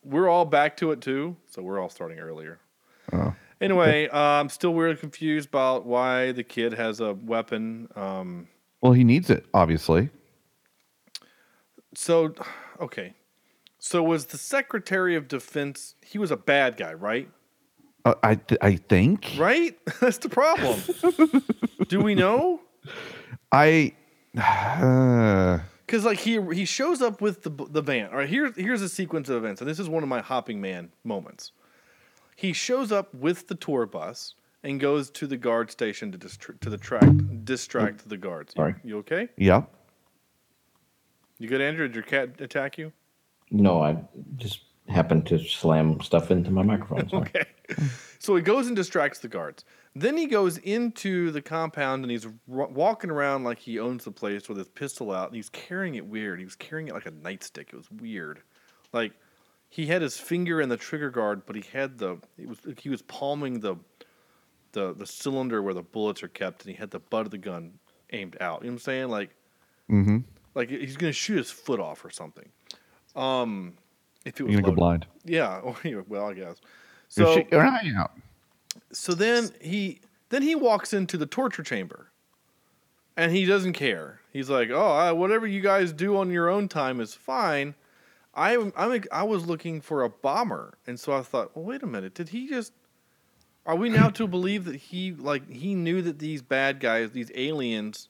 [0.05, 2.59] we're all back to it too, so we're all starting earlier.
[3.11, 3.33] Oh.
[3.61, 7.87] Anyway, uh, I'm still really confused about why the kid has a weapon.
[7.95, 8.47] Um,
[8.81, 10.09] Well, he needs it, obviously.
[11.95, 12.33] so,
[12.79, 13.13] okay,
[13.85, 15.95] so was the Secretary of Defense?
[16.01, 17.29] He was a bad guy, right?
[18.05, 19.77] Uh, I th- I think Right?
[19.99, 20.79] That's the problem.
[21.89, 22.61] Do we know?
[23.51, 23.93] I.
[24.35, 28.09] Uh, Because like he he shows up with the the van.
[28.09, 30.59] All right, here's here's a sequence of events, and this is one of my hopping
[30.59, 31.51] man moments.
[32.35, 36.59] He shows up with the tour bus and goes to the guard station to distr-
[36.61, 37.07] to the track
[37.43, 38.53] distract the guards.
[38.55, 38.75] You- Sorry.
[38.83, 39.27] you okay?
[39.37, 39.63] yeah.
[41.37, 41.85] You good, Andrew?
[41.87, 42.91] Did your cat attack you?
[43.53, 43.97] No, I
[44.35, 47.07] just happened to slam stuff into my microphone.
[47.07, 47.21] Sorry.
[47.21, 47.45] Okay.
[48.19, 49.63] So he goes and distracts the guards.
[49.95, 52.31] Then he goes into the compound and he's r-
[52.67, 56.05] walking around like he owns the place with his pistol out and he's carrying it
[56.05, 56.39] weird.
[56.39, 57.69] He was carrying it like a nightstick.
[57.69, 58.41] It was weird.
[58.91, 59.13] Like
[59.69, 62.89] he had his finger in the trigger guard, but he had the it was he
[62.89, 63.75] was palming the
[64.71, 67.37] the the cylinder where the bullets are kept and he had the butt of the
[67.37, 67.73] gun
[68.11, 68.61] aimed out.
[68.61, 69.09] You know what I'm saying?
[69.09, 69.29] Like
[69.91, 70.17] Mm-hmm.
[70.55, 72.49] like he's gonna shoot his foot off or something.
[73.15, 73.73] Um
[74.25, 75.05] if it was You're gonna go blind.
[75.25, 75.75] Yeah, or,
[76.07, 76.57] well, I guess.
[77.09, 78.11] So your eye out.
[78.91, 79.99] so then he
[80.29, 82.11] then he walks into the torture chamber,
[83.15, 84.19] and he doesn't care.
[84.31, 87.75] He's like, "Oh, I, whatever you guys do on your own time is fine."
[88.33, 91.87] I I'm, I was looking for a bomber, and so I thought, "Well, wait a
[91.87, 92.15] minute.
[92.15, 92.73] Did he just
[93.65, 97.31] Are we now to believe that he like he knew that these bad guys, these
[97.35, 98.07] aliens,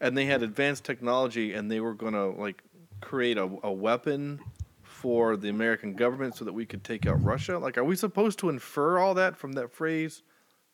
[0.00, 2.62] and they had advanced technology, and they were gonna like
[3.02, 4.40] create a, a weapon
[4.82, 7.58] for the American government so that we could take out Russia?
[7.58, 10.22] Like, are we supposed to infer all that from that phrase?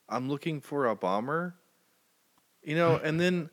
[0.09, 1.57] I'm looking for a bomber.
[2.63, 3.51] You know, and then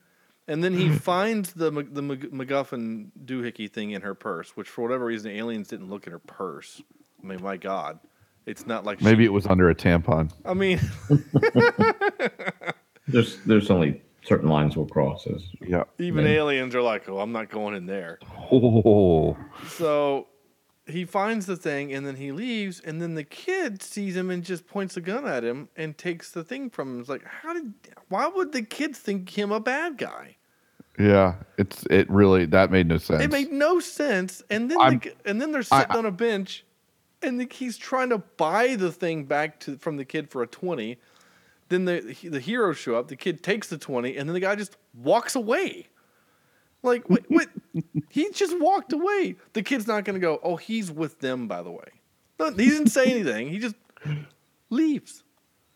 [0.47, 4.81] and then he finds the the Mc- MacGuffin doohickey thing in her purse, which for
[4.83, 6.81] whatever reason aliens didn't look in her purse.
[7.23, 7.99] I mean, my God,
[8.45, 10.31] it's not like Maybe she- it was under a tampon.
[10.43, 10.79] I mean,
[13.07, 15.83] There's there's only certain lines we'll cross as Yeah.
[15.99, 16.33] even Man.
[16.33, 18.19] aliens are like, "Oh, I'm not going in there."
[18.51, 19.37] Oh.
[19.69, 20.27] So
[20.87, 24.43] he finds the thing and then he leaves, and then the kid sees him and
[24.43, 26.99] just points a gun at him and takes the thing from him.
[26.99, 27.73] It's like, how did?
[28.09, 30.37] Why would the kid think him a bad guy?
[30.99, 31.35] Yeah.
[31.57, 33.23] It's it really that made no sense.
[33.23, 34.41] It made no sense.
[34.49, 36.65] And then I'm- the, and then they're I- sitting on a bench,
[37.21, 40.47] and the, he's trying to buy the thing back to from the kid for a
[40.47, 40.97] twenty.
[41.69, 43.07] Then the the heroes show up.
[43.07, 45.87] The kid takes the twenty, and then the guy just walks away.
[46.83, 47.47] Like wait, wait,
[48.09, 49.35] he just walked away.
[49.53, 50.39] The kid's not gonna go.
[50.43, 51.87] Oh, he's with them, by the way.
[52.39, 53.49] No, he didn't say anything.
[53.49, 53.75] He just
[54.69, 55.23] leaves.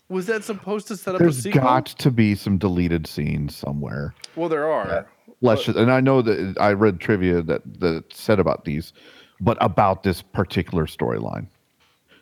[0.10, 1.62] Was that supposed to set up a There's sequel?
[1.62, 4.14] got to be some deleted scenes somewhere.
[4.36, 5.08] well, there are.
[5.42, 8.92] Let's just, and I know that I read trivia that that said about these,
[9.40, 11.48] but about this particular storyline,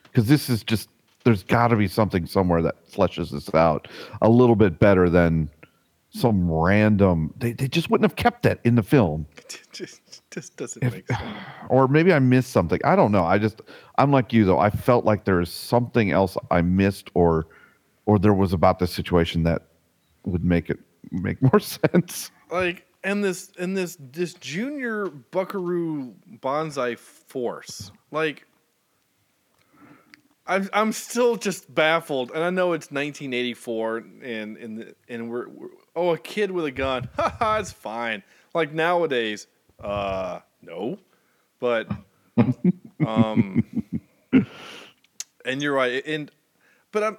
[0.04, 0.88] because this is just
[1.24, 3.88] there's got to be something somewhere that fleshes this out
[4.22, 5.50] a little bit better than
[6.10, 7.34] some random.
[7.38, 9.26] They they just wouldn't have kept that in the film,
[9.72, 11.22] just, just doesn't make sense.
[11.68, 12.80] or maybe I missed something.
[12.84, 13.24] I don't know.
[13.24, 13.60] I just
[13.98, 14.58] I'm like you though.
[14.58, 17.46] I felt like there is something else I missed, or
[18.06, 19.62] or there was about this situation that
[20.24, 20.78] would make it
[21.10, 22.30] make more sense.
[22.50, 28.46] like and this and this this junior buckaroo banzai force like
[30.48, 35.48] I'm, I'm still just baffled and i know it's 1984 and and the- and we're,
[35.48, 37.08] we're oh a kid with a gun.
[37.16, 38.22] Haha it's fine.
[38.54, 39.46] Like nowadays
[39.78, 40.98] uh no.
[41.60, 41.88] But
[43.06, 43.64] um
[45.44, 46.30] and you're right and
[46.92, 47.16] but i'm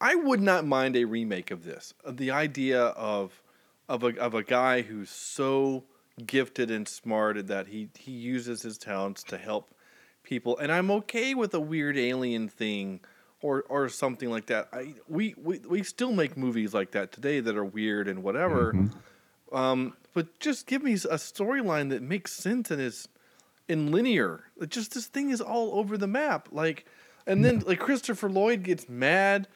[0.00, 3.42] i would not mind a remake of this of the idea of
[3.88, 5.84] of a of a guy who's so
[6.26, 9.70] gifted and smart that he he uses his talents to help
[10.24, 13.00] people and I'm okay with a weird alien thing
[13.42, 14.68] or or something like that.
[14.72, 18.74] I we we, we still make movies like that today that are weird and whatever.
[19.52, 23.06] Um, but just give me a storyline that makes sense and is
[23.68, 24.44] in linear.
[24.60, 26.48] It just this thing is all over the map.
[26.50, 26.86] Like
[27.26, 29.46] and then like Christopher Lloyd gets mad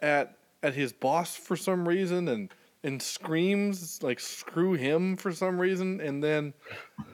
[0.00, 2.48] at at his boss for some reason and
[2.84, 6.54] and screams like screw him for some reason and then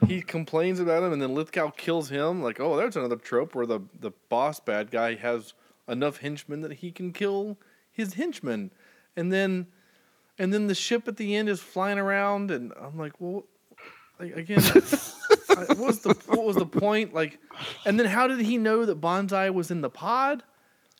[0.07, 2.41] he complains about him and then Lithgow kills him.
[2.43, 5.53] Like oh there's another trope where the the boss bad guy has
[5.87, 7.57] enough henchmen that he can kill
[7.91, 8.71] his henchmen.
[9.15, 9.67] And then
[10.37, 13.45] and then the ship at the end is flying around and I'm like well
[14.19, 17.13] like, again I- what was the what was the point?
[17.13, 17.39] Like
[17.85, 20.43] and then how did he know that Banzai was in the pod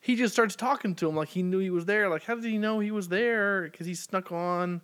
[0.05, 2.09] he just starts talking to him like he knew he was there.
[2.09, 3.63] Like, how did he know he was there?
[3.63, 4.81] Because he snuck on.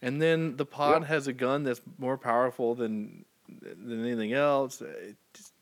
[0.00, 4.80] And then the pod has a gun that's more powerful than than anything else.
[4.80, 5.52] It just,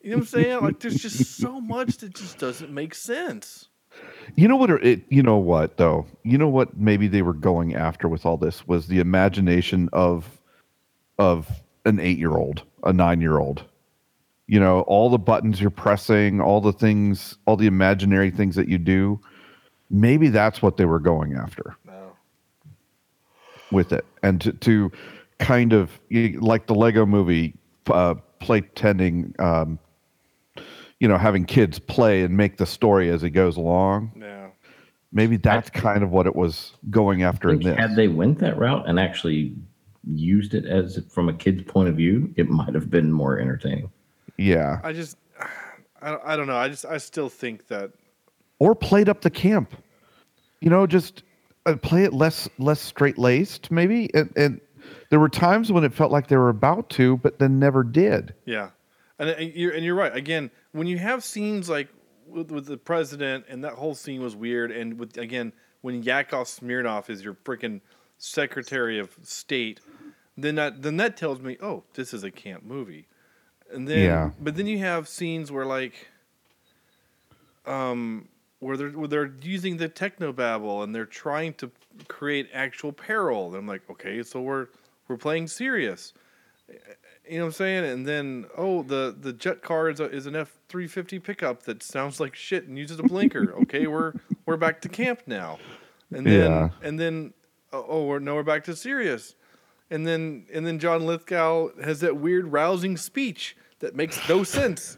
[0.00, 0.60] you know what I'm saying?
[0.62, 3.68] Like, there's just so much that just doesn't make sense.
[4.34, 4.70] You know what?
[4.70, 5.04] It.
[5.08, 6.06] You know what though.
[6.24, 6.76] You know what?
[6.76, 10.40] Maybe they were going after with all this was the imagination of,
[11.20, 11.48] of
[11.84, 13.62] an eight-year-old, a nine-year-old.
[14.46, 18.68] You know, all the buttons you're pressing, all the things, all the imaginary things that
[18.68, 19.18] you do.
[19.90, 22.12] Maybe that's what they were going after No.
[23.70, 24.92] with it, and to, to
[25.38, 27.54] kind of like the Lego Movie,
[27.86, 29.34] uh, play tending.
[29.38, 29.78] Um,
[31.00, 34.12] you know, having kids play and make the story as it goes along.
[34.16, 34.46] Yeah.
[35.12, 37.76] Maybe that's kind of what it was going after I in this.
[37.76, 39.54] had they went that route and actually
[40.06, 43.90] used it as from a kid's point of view, it might have been more entertaining.
[44.36, 44.80] Yeah.
[44.82, 45.16] I just,
[46.00, 46.56] I, don't- I don't know.
[46.56, 47.92] I just, I still think that
[48.58, 49.74] Or played up the camp.
[50.60, 51.22] You know, just
[51.66, 54.08] uh, play it less less straight laced, maybe.
[54.14, 54.60] And, and
[55.10, 58.34] there were times when it felt like they were about to, but then never did.
[58.46, 58.70] Yeah,
[59.18, 60.14] and and you're and you're right.
[60.14, 61.88] Again, when you have scenes like
[62.26, 66.46] with, with the president, and that whole scene was weird, and with again when Yakov
[66.46, 67.82] Smirnoff is your freaking
[68.16, 69.80] Secretary of State,
[70.38, 73.06] then that then that tells me, oh, this is a camp movie.
[73.74, 74.30] And then, Yeah.
[74.40, 76.08] but then you have scenes where like,
[77.66, 78.28] um,
[78.60, 81.70] where they're where they're using the technobabble and they're trying to
[82.08, 83.48] create actual peril.
[83.48, 84.68] And I'm like, okay, so we're
[85.08, 86.14] we're playing serious
[87.28, 87.84] You know what I'm saying?
[87.84, 91.64] And then oh, the the jet car is, a, is an F three fifty pickup
[91.64, 93.54] that sounds like shit and uses a blinker.
[93.62, 94.14] okay, we're
[94.46, 95.58] we're back to camp now.
[96.10, 96.70] And then Yeah.
[96.82, 97.34] and then
[97.72, 99.34] oh, oh we're no we're back to serious.
[99.90, 104.96] And then and then John Lithgow has that weird rousing speech that makes no sense.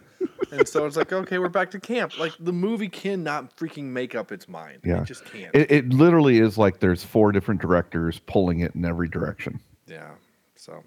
[0.51, 2.18] and so it's like okay, we're back to camp.
[2.18, 4.80] Like the movie cannot freaking make up its mind.
[4.84, 5.03] Yeah.
[5.03, 5.55] It just can't.
[5.55, 9.61] It, it literally is like there's four different directors pulling it in every direction.
[9.87, 10.11] yeah.
[10.55, 10.82] So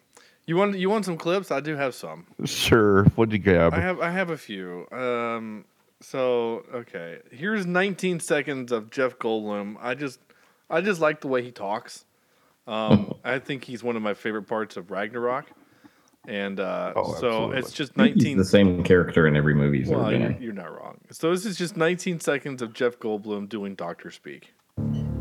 [0.47, 1.51] you want you want some clips?
[1.51, 2.25] I do have some.
[2.45, 3.03] Sure.
[3.15, 3.73] What'd you grab?
[3.73, 4.87] I have I have a few.
[4.91, 5.65] Um,
[6.01, 9.75] so okay, here's 19 seconds of Jeff Goldblum.
[9.79, 10.19] I just
[10.69, 12.05] I just like the way he talks.
[12.65, 15.45] Um, I think he's one of my favorite parts of Ragnarok,
[16.29, 17.57] and uh, Oh, so absolutely.
[17.57, 18.37] it's just I think he's 19.
[18.37, 20.41] the same character in every movie he's Well, ever been you're, in.
[20.41, 20.97] you're not wrong.
[21.11, 24.53] So this is just 19 seconds of Jeff Goldblum doing Doctor Speak.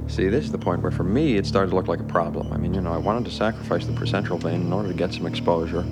[0.07, 2.53] See, this is the point where for me it started to look like a problem.
[2.53, 5.13] I mean, you know, I wanted to sacrifice the precentral vein in order to get
[5.13, 5.85] some exposure.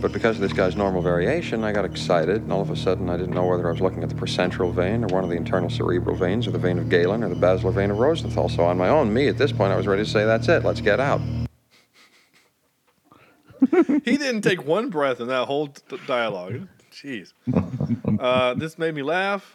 [0.00, 3.10] But because of this guy's normal variation, I got excited, and all of a sudden
[3.10, 5.36] I didn't know whether I was looking at the precentral vein or one of the
[5.36, 8.48] internal cerebral veins or the vein of Galen or the basilar vein of Rosenthal.
[8.48, 10.64] So on my own, me, at this point, I was ready to say, that's it,
[10.64, 11.20] let's get out.
[14.04, 16.66] he didn't take one breath in that whole t- dialogue.
[16.92, 17.32] Jeez.
[18.18, 19.54] Uh, this made me laugh.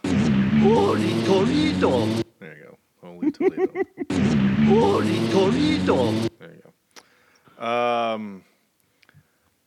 [0.60, 2.06] Holy Toledo!
[2.40, 2.78] There you go.
[3.04, 3.84] Holy Toledo.
[4.66, 6.12] Holy Toledo!
[6.40, 6.62] There you
[7.60, 7.66] go.
[7.66, 8.44] Um,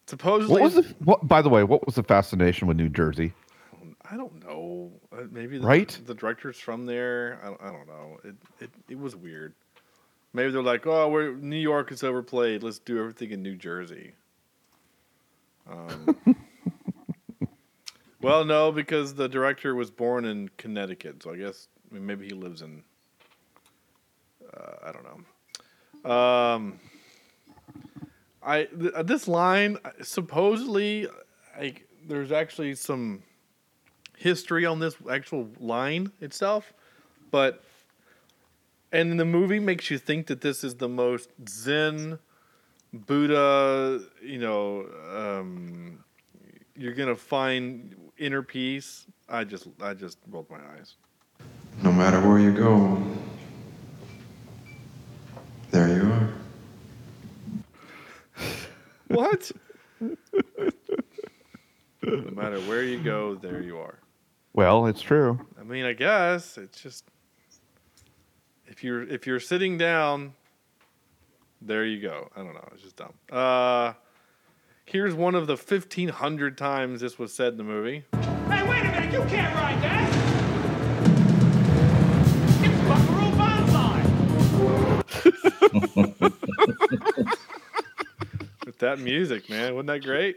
[0.07, 0.95] supposedly, What was the?
[1.05, 3.33] What, by the way, what was the fascination with New Jersey?
[4.11, 4.91] I don't know.
[5.13, 5.97] Uh, Maybe the, Right?
[6.07, 7.39] the director's from there.
[7.43, 8.17] I don't, I don't know.
[8.25, 9.53] It, it it was weird.
[10.33, 12.63] Maybe they're like, oh, we're New York is overplayed.
[12.63, 14.13] Let's do everything in New Jersey.
[15.71, 16.17] Um,
[18.23, 22.27] well, no, because the director was born in Connecticut, so I guess I mean, maybe
[22.27, 22.83] he lives in.
[24.53, 26.11] Uh, I don't know.
[26.11, 26.81] Um,
[28.43, 31.07] I th- uh, this line supposedly,
[31.59, 33.23] like, there's actually some
[34.17, 36.73] history on this actual line itself,
[37.31, 37.63] but
[38.91, 42.19] and the movie makes you think that this is the most Zen
[43.07, 46.05] Buddha, you know, um,
[46.75, 49.07] you're gonna find inner peace.
[49.29, 50.97] I just, I just rolled my eyes.
[51.83, 53.01] No matter where you go,
[55.71, 56.29] there you are.
[59.09, 59.51] What?
[62.03, 63.99] no matter where you go, there you are.
[64.53, 65.47] Well, it's true.
[65.59, 67.05] I mean, I guess it's just
[68.67, 70.35] if you're if you're sitting down,
[71.63, 72.29] there you go.
[72.37, 72.69] I don't know.
[72.73, 73.13] It's just dumb.
[73.31, 73.93] Uh,
[74.85, 78.05] here's one of the fifteen hundred times this was said in the movie.
[78.13, 80.09] Hey, wait a minute, you can't ride that!
[82.65, 84.05] It's Buckaroo Banzai!
[88.67, 90.37] With that music, man, wasn't that great?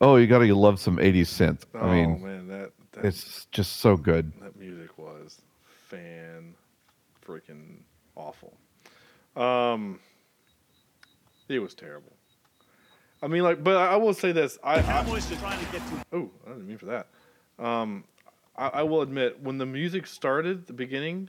[0.00, 1.62] Oh, you gotta love some '80s synth.
[1.74, 4.32] Oh I mean, man, that, that it's just so good.
[4.40, 5.40] that music was
[5.88, 6.54] fan
[7.26, 7.69] freaking awful.
[9.36, 10.00] Um,
[11.48, 12.12] it was terrible.
[13.22, 15.86] I mean, like, but I will say this: I, I Cowboys are trying to get
[15.88, 17.08] to oh, I didn't mean for that.
[17.58, 18.04] Um,
[18.56, 21.28] I, I will admit, when the music started at the beginning,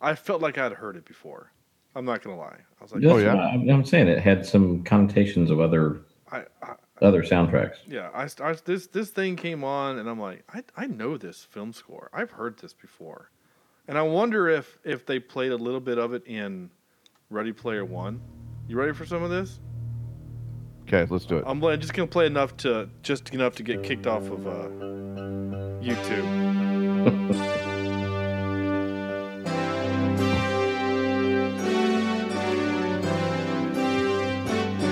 [0.00, 1.52] I felt like I'd heard it before.
[1.94, 2.58] I'm not gonna lie.
[2.80, 3.34] I was like, Oh, yeah.
[3.34, 7.76] I'm, I'm saying it had some connotations of other I, I other soundtracks.
[7.88, 11.42] yeah, I, I this this thing came on, and I'm like, I I know this
[11.44, 12.10] film score.
[12.12, 13.30] I've heard this before,
[13.88, 16.70] and I wonder if if they played a little bit of it in
[17.30, 18.20] Ready Player One.
[18.66, 19.60] You ready for some of this?
[20.82, 21.44] Okay, let's do it.
[21.46, 24.68] I'm just gonna play enough to just enough to get kicked off of uh,
[25.80, 26.26] YouTube.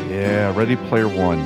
[0.09, 1.39] Yeah, Ready Player One.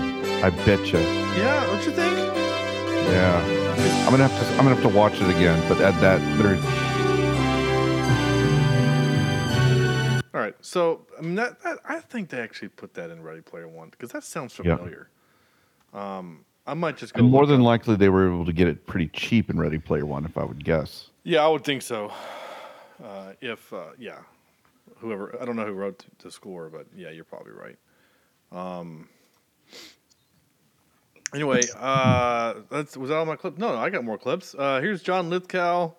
[0.43, 0.99] I betcha.
[1.37, 2.17] Yeah, don't you think?
[2.17, 4.47] Yeah, I'm gonna have to.
[4.53, 5.63] I'm gonna have to watch it again.
[5.69, 6.57] But at that, there,
[10.73, 13.91] so I mean that, that I think they actually put that in Ready Player One
[13.91, 14.77] because that sounds Yeah.
[14.77, 15.11] familiar.
[15.93, 17.19] Um, I might just go.
[17.21, 19.79] and more than up- likely, they were able to get it pretty cheap in Ready
[19.79, 21.11] Player One, if I would guess.
[21.25, 22.11] Yeah, I would think so.
[23.05, 24.21] Uh, if uh, yeah,
[24.99, 27.77] whoever I don't know who wrote the score, but yeah, you're probably right.
[28.51, 29.09] Um.
[31.35, 33.59] Anyway, uh, that's was that all my clips?
[33.59, 34.55] No, no, I got more clips.
[34.59, 35.93] Uh, here's John Lithgow.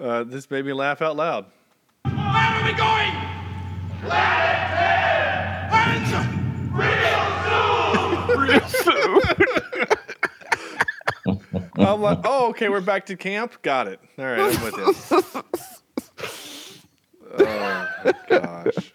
[0.00, 1.46] Uh, this made me laugh out loud.
[2.04, 3.27] Where are we going?
[11.78, 13.60] I'm like, oh, okay, we're back to camp.
[13.62, 14.00] Got it.
[14.18, 14.94] All right, I'm with you.
[17.40, 18.92] Oh my gosh.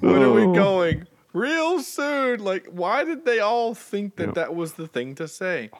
[0.00, 0.52] Where are we Oh.
[0.52, 1.06] going?
[1.32, 2.40] Real soon.
[2.44, 5.70] Like, why did they all think that that was the thing to say?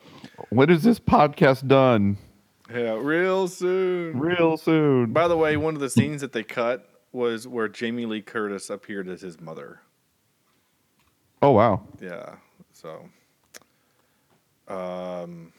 [0.50, 2.16] When is this podcast done?
[2.70, 4.18] Yeah, real soon.
[4.18, 5.12] Real soon.
[5.12, 8.70] By the way, one of the scenes that they cut was where Jamie Lee Curtis
[8.70, 9.80] appeared as his mother.
[11.42, 11.82] Oh wow.
[12.00, 12.36] Yeah.
[12.72, 13.08] So,
[14.68, 15.52] um,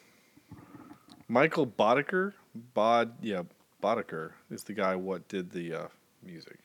[1.28, 2.34] Michael Boddicker,
[2.74, 3.44] Bod, yeah,
[3.84, 5.88] Boddicker is the guy what did the uh,
[6.24, 6.60] music,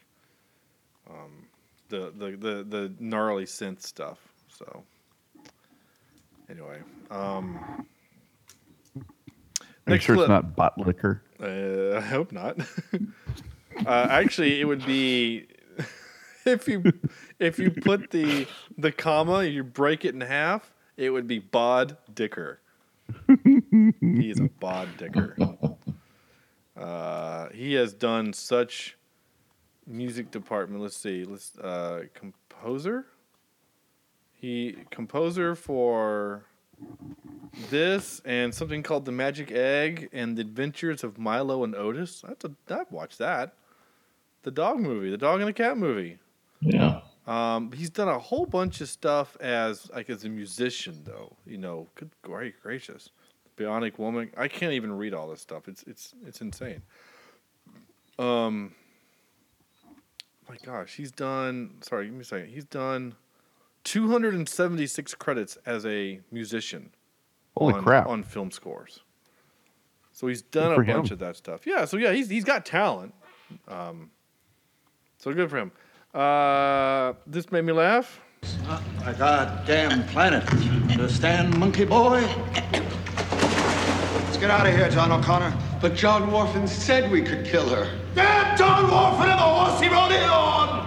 [1.11, 1.47] um,
[1.89, 4.19] the, the the the gnarly synth stuff.
[4.49, 4.85] So,
[6.49, 6.79] anyway,
[7.11, 7.85] um,
[9.89, 10.27] next sure clip.
[10.27, 11.21] it's not butt liquor?
[11.43, 12.59] Uh, I hope not.
[13.87, 15.47] uh, actually, it would be
[16.45, 16.93] if you
[17.39, 18.47] if you put the
[18.77, 20.73] the comma, you break it in half.
[20.97, 22.61] It would be bod dicker.
[23.45, 25.37] he is a bod dicker.
[26.77, 28.97] Uh, he has done such
[29.87, 30.83] music department.
[30.83, 31.25] Let's see.
[31.25, 33.07] Let's uh, composer.
[34.33, 36.45] He composer for
[37.71, 42.23] this and something called The Magic Egg and The Adventures of Milo and Otis.
[42.27, 43.55] That's a, I've watched that.
[44.45, 46.19] The dog movie, the dog and the cat movie.
[46.61, 47.01] Yeah.
[47.27, 51.35] Um, he's done a whole bunch of stuff as like as a musician, though.
[51.47, 53.11] You know, good great gracious,
[53.57, 54.31] Bionic Woman.
[54.37, 55.67] I can't even read all this stuff.
[55.67, 56.83] It's it's it's insane.
[58.19, 58.75] Um,
[60.49, 61.77] my gosh, he's done.
[61.81, 62.49] Sorry, give me a second.
[62.51, 63.15] He's done
[63.85, 66.91] 276 credits as a musician.
[67.57, 68.07] Holy on, crap.
[68.07, 69.01] On film scores.
[70.13, 71.15] So he's done Good a bunch him.
[71.15, 71.67] of that stuff.
[71.67, 71.87] Yeah.
[71.87, 73.15] So yeah, he's he's got talent.
[73.69, 74.11] Um,
[75.25, 75.73] so good for him.
[76.13, 78.21] Uh, this made me laugh.
[79.07, 80.47] A goddamn planet.
[80.91, 82.21] Understand, monkey boy?
[84.13, 85.57] Let's get out of here, John O'Connor.
[85.81, 87.91] But John Whorfin said we could kill her.
[88.15, 90.85] Damn John Whorfin and the horse he rode in on!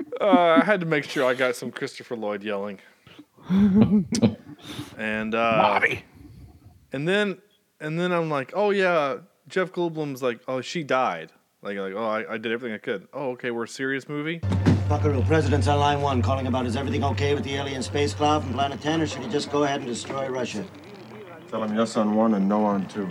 [0.20, 2.78] Uh, I had to make sure I got some Christopher Lloyd yelling.
[3.48, 5.80] and uh,
[6.92, 7.38] and then
[7.80, 9.16] and then I'm like, oh yeah,
[9.48, 11.32] Jeff Goldblum's like, oh she died.
[11.62, 13.06] Like like oh I, I did everything I could.
[13.12, 14.40] Oh okay, we're a serious movie.
[14.88, 18.42] Buckaroo, President's on line one, calling about is everything okay with the alien space cloud
[18.42, 20.64] from Planet 10, or should he just go ahead and destroy Russia?
[21.50, 23.06] Tell him yes on one and no on two.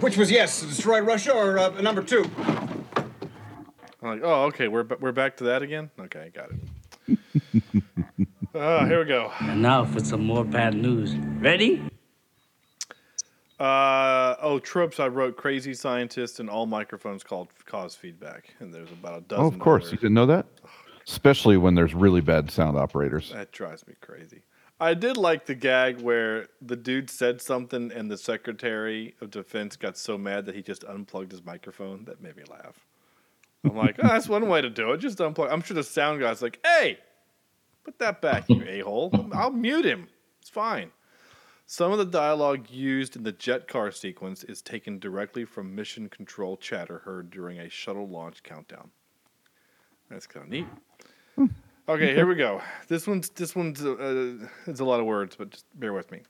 [0.00, 2.30] Which was yes, destroy Russia or uh, number two?
[4.02, 5.90] I'm like, oh okay, we're we're back to that again.
[5.98, 7.18] Okay, got it.
[8.54, 9.32] uh, here we go.
[9.40, 11.16] And now for some more bad news.
[11.16, 11.82] Ready?
[13.58, 15.00] Uh, oh, tropes.
[15.00, 19.44] I wrote crazy scientist and all microphones called cause feedback, and there's about a dozen.
[19.44, 19.84] Oh, of course.
[19.84, 20.46] other- You didn't know that?
[21.08, 23.30] Especially when there's really bad sound operators.
[23.32, 24.42] That drives me crazy.
[24.78, 29.74] I did like the gag where the dude said something and the Secretary of Defense
[29.76, 32.04] got so mad that he just unplugged his microphone.
[32.04, 32.84] That made me laugh.
[33.64, 34.98] I'm like, oh, that's one way to do it.
[34.98, 35.50] Just unplug.
[35.50, 36.98] I'm sure the sound guy's like, hey,
[37.84, 39.10] put that back, you a hole.
[39.32, 40.08] I'll mute him.
[40.40, 40.90] It's fine.
[41.68, 46.08] Some of the dialogue used in the jet car sequence is taken directly from mission
[46.08, 48.90] control chatter heard during a shuttle launch countdown.
[50.08, 51.50] That's kind of neat.
[51.88, 52.62] Okay, here we go.
[52.86, 56.22] This one's this one's uh, it's a lot of words, but just bear with me.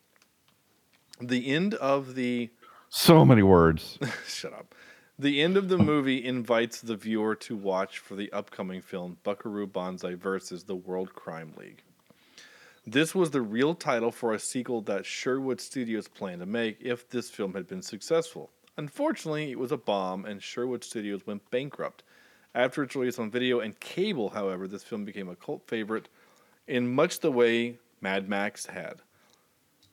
[1.20, 2.50] The end of the
[2.88, 3.98] So many words.
[4.26, 4.74] shut up.
[5.18, 9.66] The end of the movie invites the viewer to watch for the upcoming film Buckaroo
[9.66, 11.82] Banzai versus the World Crime League.
[12.88, 17.08] This was the real title for a sequel that Sherwood Studios planned to make if
[17.08, 18.50] this film had been successful.
[18.76, 22.04] Unfortunately, it was a bomb and Sherwood Studios went bankrupt.
[22.54, 26.08] After its release on video and cable, however, this film became a cult favorite
[26.68, 29.02] in much the way Mad Max had.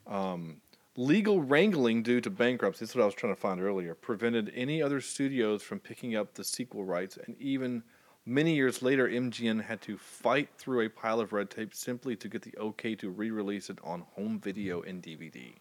[0.06, 0.62] Um,
[0.96, 4.52] legal wrangling due to bankruptcy, this is what I was trying to find earlier, prevented
[4.56, 7.82] any other studios from picking up the sequel rights, and even
[8.26, 12.28] many years later, MGM had to fight through a pile of red tape simply to
[12.28, 15.54] get the okay to re release it on home video and DVD.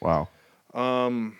[0.00, 0.28] Wow.
[0.72, 1.38] Um,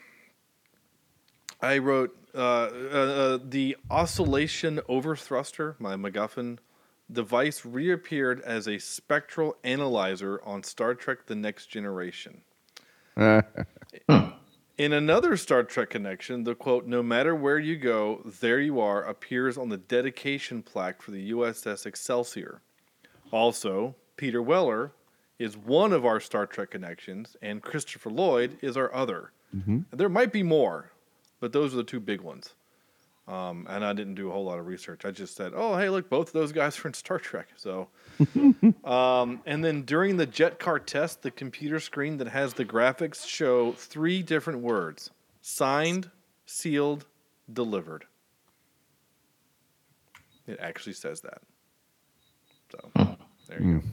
[1.61, 6.59] I wrote uh, uh, uh, the oscillation overthruster, my MacGuffin
[7.11, 12.43] device, reappeared as a spectral analyzer on Star Trek: The Next Generation.
[14.77, 19.05] In another Star Trek connection, the quote, no matter where you go, there you are,
[19.05, 22.61] appears on the dedication plaque for the USS Excelsior.
[23.31, 24.91] Also, Peter Weller
[25.39, 29.31] is one of our Star Trek connections, and Christopher Lloyd is our other.
[29.55, 29.85] Mhm.
[29.93, 30.91] There might be more,
[31.39, 32.55] but those are the two big ones.
[33.27, 35.07] Um, and I didn't do a whole lot of research.
[35.07, 37.49] I just said, oh, hey, look, both of those guys are in Star Trek.
[37.57, 37.89] So,
[38.85, 43.27] um, and then during the jet car test, the computer screen that has the graphics
[43.27, 45.11] show three different words
[45.41, 46.11] signed,
[46.45, 47.07] sealed,
[47.51, 48.05] delivered.
[50.47, 51.41] It actually says that.
[52.71, 53.17] So
[53.49, 53.87] there you go.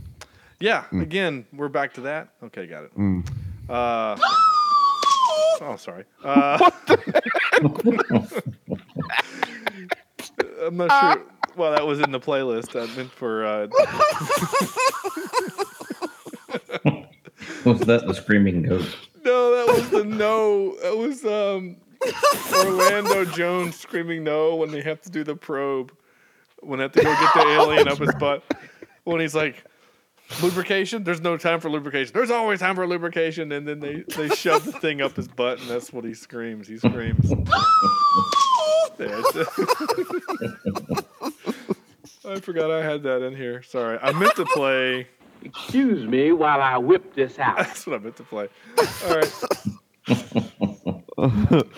[0.59, 0.85] Yeah.
[0.91, 2.29] Again, we're back to that.
[2.43, 2.97] Okay, got it.
[2.97, 3.27] Mm.
[3.69, 4.15] Uh,
[5.61, 6.03] oh, sorry.
[6.23, 6.69] Uh,
[10.61, 11.23] I'm not sure.
[11.55, 12.75] Well, that was in the playlist.
[12.79, 13.45] I meant for.
[13.45, 13.67] Uh,
[17.65, 18.85] Was that the screaming goat?
[19.23, 20.75] no, that was the no.
[20.81, 21.77] That was um,
[22.53, 25.93] Orlando Jones screaming no when they have to do the probe.
[26.61, 28.43] When they have to go get the alien up his butt.
[29.03, 29.63] When he's like,
[30.41, 31.03] lubrication?
[31.03, 32.13] There's no time for lubrication.
[32.13, 33.51] There's always time for lubrication.
[33.51, 36.67] And then they, they shove the thing up his butt, and that's what he screams.
[36.67, 37.31] He screams.
[39.02, 39.18] There,
[42.23, 43.64] I forgot I had that in here.
[43.64, 43.98] Sorry.
[43.99, 45.07] I meant to play.
[45.44, 47.57] Excuse me while I whip this out.
[47.65, 48.48] That's what I meant to play.
[48.78, 49.34] All right.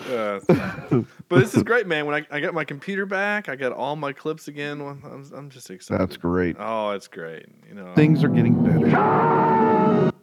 [0.06, 0.40] Yeah.
[1.28, 2.04] but this is great, man.
[2.04, 4.82] When I, I got my computer back, I got all my clips again.
[4.82, 6.00] I'm, I'm just excited.
[6.00, 6.56] That's great.
[6.58, 7.46] Oh, it's great.
[7.66, 8.80] You know, Things are getting better.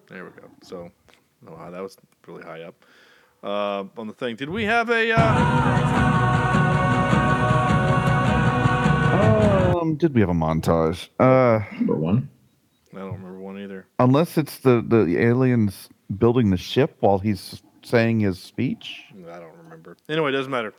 [0.07, 0.49] There we go.
[0.61, 0.91] So,
[1.48, 1.98] oh, that was
[2.28, 2.86] really high up
[3.44, 4.36] uh, on the thing.
[4.36, 5.11] Did we have a?
[5.15, 6.51] Uh...
[9.81, 11.09] Um, did we have a montage?
[11.19, 12.29] Uh, Number one.
[12.93, 13.87] I don't remember one either.
[13.99, 19.05] unless it's the the aliens building the ship while he's saying his speech.
[19.29, 19.97] I don't remember.
[20.09, 20.73] Anyway, it doesn't matter.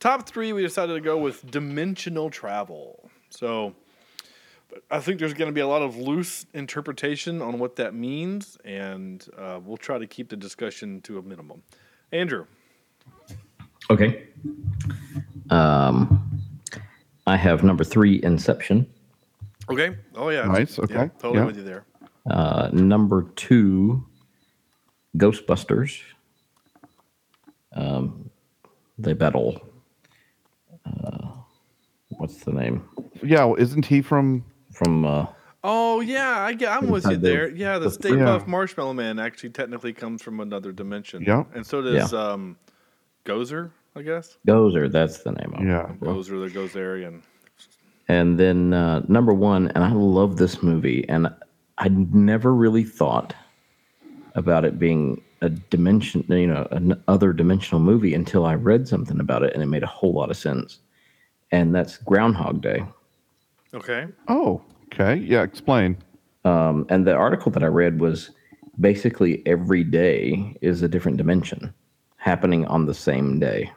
[0.00, 3.10] Top three, we decided to go with dimensional travel.
[3.30, 3.74] So
[4.90, 8.56] I think there's going to be a lot of loose interpretation on what that means,
[8.64, 11.62] and uh, we'll try to keep the discussion to a minimum.
[12.12, 12.46] Andrew,
[13.90, 14.24] Okay.
[15.50, 16.27] Um,
[17.28, 18.86] I have number three, Inception.
[19.70, 19.96] okay?
[20.14, 21.44] Oh yeah, Nice, Yeah, okay, totally yeah.
[21.44, 21.84] with you there.
[22.30, 24.02] Uh, number two,
[25.18, 26.00] Ghostbusters.
[27.74, 28.30] Um,
[28.98, 29.60] they battle.
[30.86, 31.28] Uh,
[32.16, 32.88] what's the name
[33.22, 34.44] Yeah, well, isn't he from?
[34.72, 35.04] from?
[35.04, 35.26] Uh,
[35.64, 37.48] Oh yeah, I get, I'm with you the- there.
[37.50, 38.38] Yeah, the the- Stay Yeah.
[38.38, 41.22] Puft Marshmallow Man actually technically comes from another dimension.
[41.26, 41.44] Yeah.
[41.54, 42.56] and so does um,
[43.26, 44.38] Gozer, I guess.
[44.46, 45.66] Gozer, that's the name of it.
[45.66, 45.92] Yeah.
[46.00, 47.22] Gozer, the Gozerian.
[48.08, 51.28] And then uh, number one, and I love this movie, and
[51.76, 53.34] I never really thought
[54.34, 59.20] about it being a dimension, you know, an other dimensional movie until I read something
[59.20, 60.78] about it, and it made a whole lot of sense.
[61.50, 62.84] And that's Groundhog Day.
[63.74, 64.06] Okay.
[64.28, 65.16] Oh, okay.
[65.16, 65.96] Yeah, explain.
[66.44, 68.30] Um, and the article that I read was
[68.80, 71.74] basically every day is a different dimension
[72.16, 73.70] happening on the same day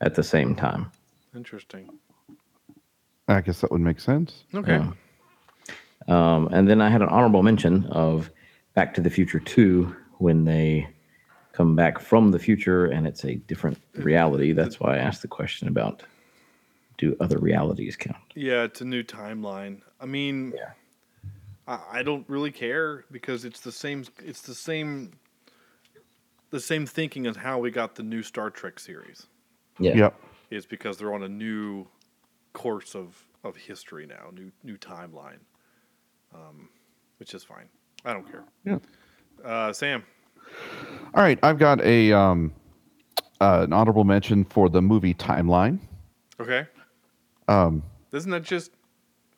[0.00, 0.90] at the same time.
[1.34, 1.88] Interesting.
[3.28, 4.44] I guess that would make sense.
[4.54, 4.78] Okay.
[4.78, 4.92] Yeah.
[6.08, 8.30] Um, and then I had an honorable mention of
[8.74, 10.88] Back to the Future 2 when they
[11.52, 14.52] come back from the future and it's a different reality.
[14.52, 16.02] That's why I asked the question about
[17.00, 18.18] do other realities count?
[18.34, 19.80] Yeah, it's a new timeline.
[20.00, 20.52] I mean,
[21.66, 24.04] I, I don't really care because it's the same.
[24.18, 25.12] It's the same.
[26.50, 29.26] The same thinking as how we got the new Star Trek series.
[29.80, 29.96] Yeah.
[29.96, 30.20] Yep.
[30.50, 31.86] Is because they're on a new
[32.52, 35.38] course of of history now, new new timeline,
[36.34, 36.68] um,
[37.18, 37.68] which is fine.
[38.04, 38.44] I don't care.
[38.64, 38.78] Yeah.
[39.44, 40.04] Uh, Sam.
[41.14, 42.52] All right, I've got a um,
[43.40, 45.78] uh, an honorable mention for the movie Timeline.
[46.40, 46.66] Okay.
[47.48, 47.82] Um,
[48.12, 48.72] Isn't that just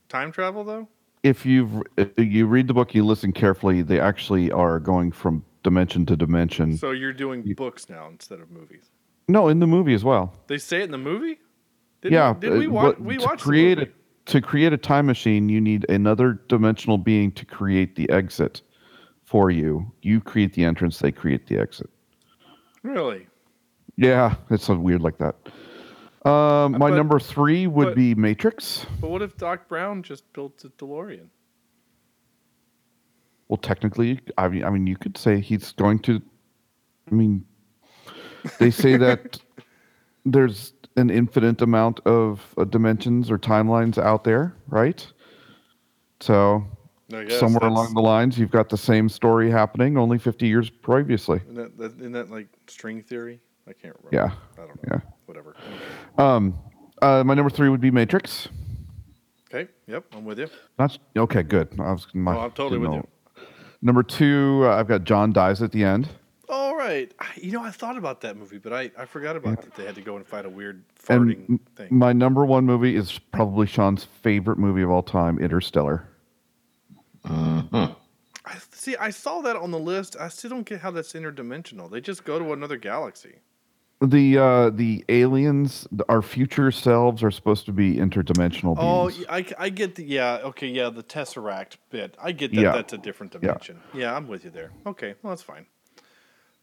[0.08, 0.88] time travel though?
[1.22, 3.82] if you've if you read the book, you listen carefully.
[3.82, 6.76] They actually are going from dimension to dimension.
[6.76, 8.90] So you're doing books now instead of movies.
[9.28, 10.34] No, in the movie as well.
[10.46, 11.38] They say it in the movie.
[12.02, 12.98] Did yeah, We, did we uh, watch?
[12.98, 13.88] We to watched create a
[14.26, 15.48] to create a time machine.
[15.48, 18.62] You need another dimensional being to create the exit
[19.24, 19.92] for you.
[20.02, 20.98] You create the entrance.
[20.98, 21.90] They create the exit.
[22.82, 23.26] Really?
[23.96, 25.36] Yeah, it's so weird like that.
[26.28, 28.86] Um, my but- number three would but- be Matrix.
[29.00, 31.28] But what if Doc Brown just built a DeLorean?
[33.48, 36.22] Well, technically, I mean, I mean, you could say he's going to.
[37.10, 37.44] I mean,
[38.58, 39.40] they say that
[40.24, 45.06] there's an infinite amount of uh, dimensions or timelines out there, right?
[46.20, 46.64] So
[47.08, 51.40] guess somewhere along the lines, you've got the same story happening only 50 years previously.
[51.44, 53.40] Isn't that, that, isn't that like string theory?
[53.68, 54.34] I can't remember.
[54.56, 54.62] Yeah.
[54.62, 54.96] I don't know.
[54.96, 55.00] Yeah.
[55.26, 55.56] Whatever.
[56.18, 56.58] Um,
[57.00, 58.48] uh, my number three would be Matrix.
[59.52, 59.70] Okay.
[59.86, 60.04] Yep.
[60.12, 60.48] I'm with you.
[60.78, 61.42] That's okay.
[61.42, 61.68] Good.
[61.78, 62.06] I was.
[62.14, 63.08] My, Oh, I'm totally with know.
[63.82, 66.08] Number two, uh, I've got John dies at the end.
[66.48, 67.12] All right.
[67.36, 69.94] You know, I thought about that movie, but I, I forgot about that they had
[69.94, 71.88] to go and fight a weird farting And m- thing.
[71.90, 76.08] my number one movie is probably Sean's favorite movie of all time, Interstellar.
[77.24, 77.94] I,
[78.72, 80.16] see, I saw that on the list.
[80.18, 81.90] I still don't get how that's interdimensional.
[81.90, 83.36] They just go to another galaxy.
[84.00, 89.24] The uh, the aliens, our future selves, are supposed to be interdimensional Oh, beings.
[89.28, 92.16] I, I get the yeah okay yeah the tesseract bit.
[92.20, 92.72] I get that Yeah.
[92.72, 93.38] that's a different Yeah.
[93.40, 93.80] dimension.
[93.94, 94.16] Yeah.
[94.16, 94.72] I'm with you there.
[94.86, 95.66] Okay, well that's fine.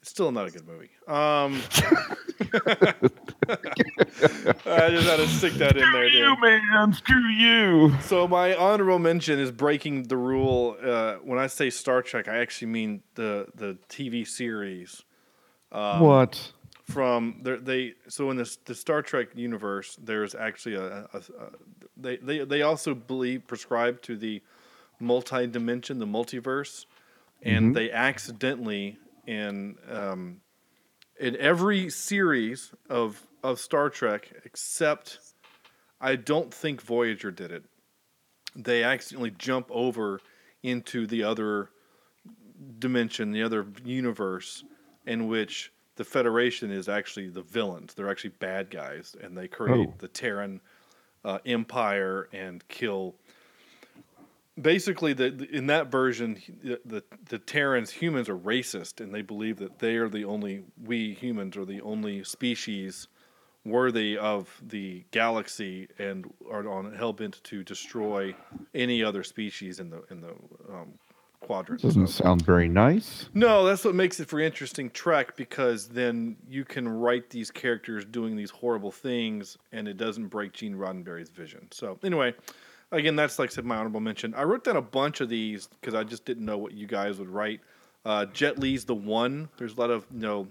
[0.02, 0.90] Still not a good movie.
[1.08, 1.62] Um,
[4.66, 6.08] I just had to stick that in there.
[6.08, 6.40] you, dude.
[6.42, 6.94] man.
[6.94, 7.94] Screw you.
[8.02, 10.78] So my honorable mention is breaking the rule.
[10.82, 15.04] Uh, when I say Star Trek, I actually mean the the TV series.
[15.72, 16.54] Um, What?
[16.86, 21.22] From there, they so in this the Star Trek universe, there's actually a, a, a
[21.98, 24.42] they, they they also believe prescribe to the
[25.00, 26.86] multi dimension, the multiverse,
[27.44, 27.74] and Mhm.
[27.76, 28.98] they accidentally
[29.30, 30.42] in um,
[31.20, 35.20] in every series of of Star Trek except
[36.02, 37.64] I don't think Voyager did it.
[38.56, 40.20] They accidentally jump over
[40.64, 41.70] into the other
[42.80, 44.64] dimension, the other universe,
[45.06, 47.94] in which the Federation is actually the villains.
[47.94, 49.94] They're actually bad guys, and they create Oh.
[50.00, 50.62] the Terran
[51.24, 53.16] uh, Empire and kill.
[54.61, 59.22] Basically, the, the- in that version, the, the the Terrans humans are racist, and they
[59.22, 63.07] believe that they are the only we humans are the only species
[63.65, 68.34] worthy of the galaxy and are on hell bent to destroy
[68.73, 70.31] any other species in the in the
[70.69, 70.94] um,
[71.41, 71.81] quadrant.
[71.81, 73.30] Doesn't So- sound very nice.
[73.34, 78.06] no, that's what makes it for interesting Trek because then you can write these characters
[78.06, 81.68] doing these horrible things and it doesn't break Gene Roddenberry's vision.
[81.72, 82.34] So anyway,
[82.91, 84.34] again, that's like I said, my honorable mention.
[84.34, 87.20] I wrote down a bunch of these because I just didn't know what you guys
[87.20, 87.61] would write.
[88.06, 89.49] Uh, Jet Li's The One.
[89.57, 90.48] There's a lot of you know,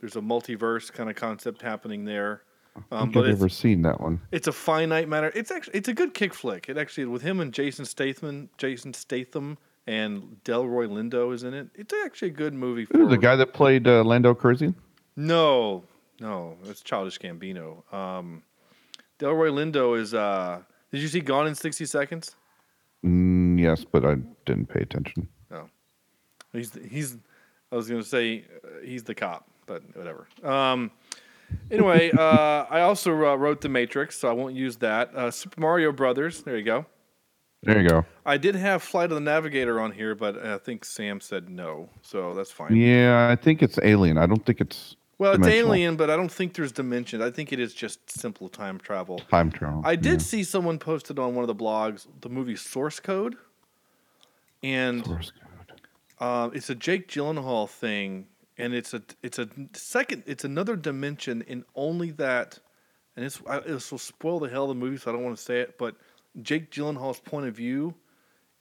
[0.00, 2.42] there's a multiverse kind of concept happening there.
[2.90, 4.20] Um, but I've it's, ever seen that one.
[4.32, 5.32] it's a finite matter.
[5.34, 6.68] It's actually it's a good kick flick.
[6.68, 9.56] It actually with him and Jason Statham, Jason Statham
[9.86, 11.68] and Delroy Lindo is in it.
[11.74, 12.84] It's actually a good movie.
[12.84, 14.74] For Ooh, the guy that played uh, Lando Calrissian.
[15.16, 15.84] No,
[16.20, 17.90] no, it's Childish Gambino.
[17.94, 18.42] Um,
[19.18, 20.12] Delroy Lindo is.
[20.12, 20.60] Uh,
[20.92, 22.36] did you see Gone in sixty seconds?
[23.04, 25.28] Mm, yes, but I didn't pay attention.
[25.50, 25.68] No,
[26.52, 27.16] he's he's.
[27.72, 30.28] I was gonna say uh, he's the cop, but whatever.
[30.42, 30.90] Um,
[31.70, 35.14] anyway, uh, I also uh, wrote The Matrix, so I won't use that.
[35.14, 36.42] Uh, Super Mario Brothers.
[36.42, 36.86] There you go.
[37.62, 38.04] There you go.
[38.24, 41.88] I did have Flight of the Navigator on here, but I think Sam said no,
[42.02, 42.76] so that's fine.
[42.76, 44.18] Yeah, I think it's Alien.
[44.18, 45.72] I don't think it's Well, it's dimensional.
[45.74, 47.22] alien, but I don't think there's dimension.
[47.22, 49.18] I think it is just simple time travel.
[49.30, 49.80] Time travel.
[49.84, 50.26] I did yeah.
[50.26, 53.36] see someone posted on one of the blogs the movie Source Code,
[54.62, 55.32] and source
[56.18, 58.26] Uh, it's a Jake Gyllenhaal thing,
[58.58, 62.58] and it's a it's a second it's another dimension in only that,
[63.16, 65.36] and it's I, this will spoil the hell of the movie, so I don't want
[65.36, 65.78] to say it.
[65.78, 65.96] But
[66.42, 67.94] Jake Gyllenhaal's point of view,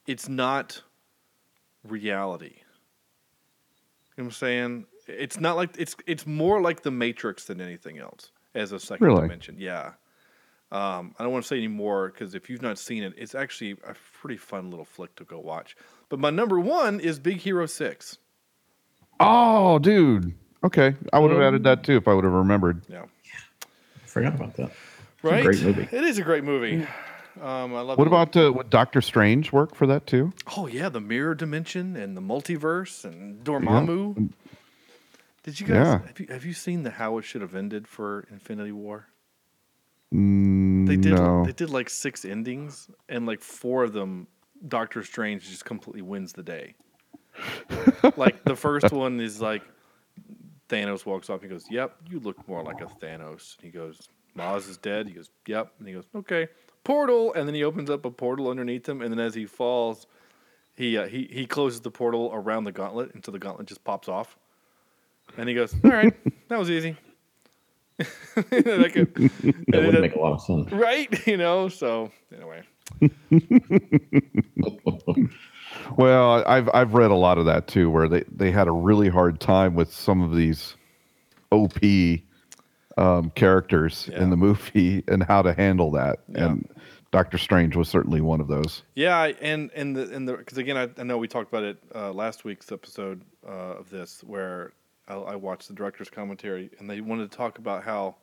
[0.07, 0.82] it's not
[1.84, 2.56] reality.
[4.15, 4.86] You know what I'm saying?
[5.07, 9.06] It's not like it's it's more like the Matrix than anything else as a second
[9.06, 9.22] Really?
[9.22, 9.56] dimension.
[9.60, 9.91] Yeah.
[10.72, 13.36] Um, I don't want to say any more because if you've not seen it, it's
[13.36, 15.77] actually a pretty fun little flick to go watch.
[16.10, 18.18] But my number one is Big Hero Six.
[19.19, 20.34] Oh, dude.
[20.64, 22.82] Okay, I would have added that too if I would have remembered.
[22.90, 23.06] Yeah.
[24.06, 24.72] Forgot about that.
[25.22, 25.44] Right?
[25.44, 25.88] great movie.
[25.91, 26.86] It is a great movie.
[27.41, 27.98] Um, I love.
[27.98, 30.34] What about uh, would Doctor Strange work for that too?
[30.57, 34.30] Oh yeah, the mirror dimension and the multiverse and Dormammu.
[35.46, 36.08] Did you guys Yeah.
[36.08, 39.08] have you have you seen the how it should have ended for Infinity War?
[40.12, 41.46] Mm, They did no.
[41.46, 44.28] they did like six endings and like four of them
[44.68, 46.74] Doctor Strange just completely wins the day.
[48.18, 49.62] like the first one is like
[50.68, 51.44] Thanos walks off.
[51.44, 55.08] He goes, "Yep, you look more like a Thanos." and He goes, "Maz is dead."
[55.08, 56.48] He goes, "Yep," and he goes, "Okay,
[56.84, 60.08] portal." And then he opens up a portal underneath him, and then as he falls,
[60.76, 64.08] he uh, he he closes the portal around the gauntlet until the gauntlet just pops
[64.08, 64.38] off.
[65.38, 66.14] And he goes, "All right,
[66.49, 66.97] that was easy."
[68.35, 69.14] That could-
[69.69, 70.69] That would make a lot of sense.
[70.72, 71.26] right?
[71.27, 71.69] You know.
[71.69, 72.64] So anyway,
[75.97, 79.10] Well, I've I've read a lot of that too, where they they had a really
[79.10, 80.76] hard time with some of these
[81.52, 81.77] OP
[82.97, 86.19] um, characters in the movie and how to handle that.
[86.34, 86.68] And
[87.11, 88.84] Doctor Strange was certainly one of those.
[88.95, 91.77] Yeah, and and the and the because again, I, I know we talked about it
[91.93, 94.73] uh, last week's episode uh, of this where
[95.07, 98.15] I, I watched the director's commentary, and they wanted to talk about how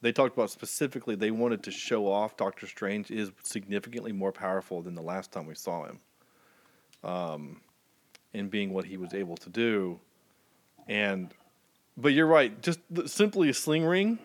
[0.00, 4.82] they talked about specifically they wanted to show off Doctor Strange is significantly more powerful
[4.82, 6.00] than the last time we saw him,
[7.02, 7.60] um,
[8.32, 9.98] in being what he was able to do,
[10.88, 11.30] and
[11.96, 14.18] but you're right, just the, simply a sling ring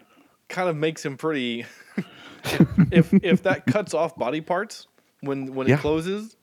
[0.48, 1.66] kind of makes him pretty.
[2.92, 4.88] if if that cuts off body parts
[5.22, 5.76] when when Yeah.
[5.76, 6.36] it closes,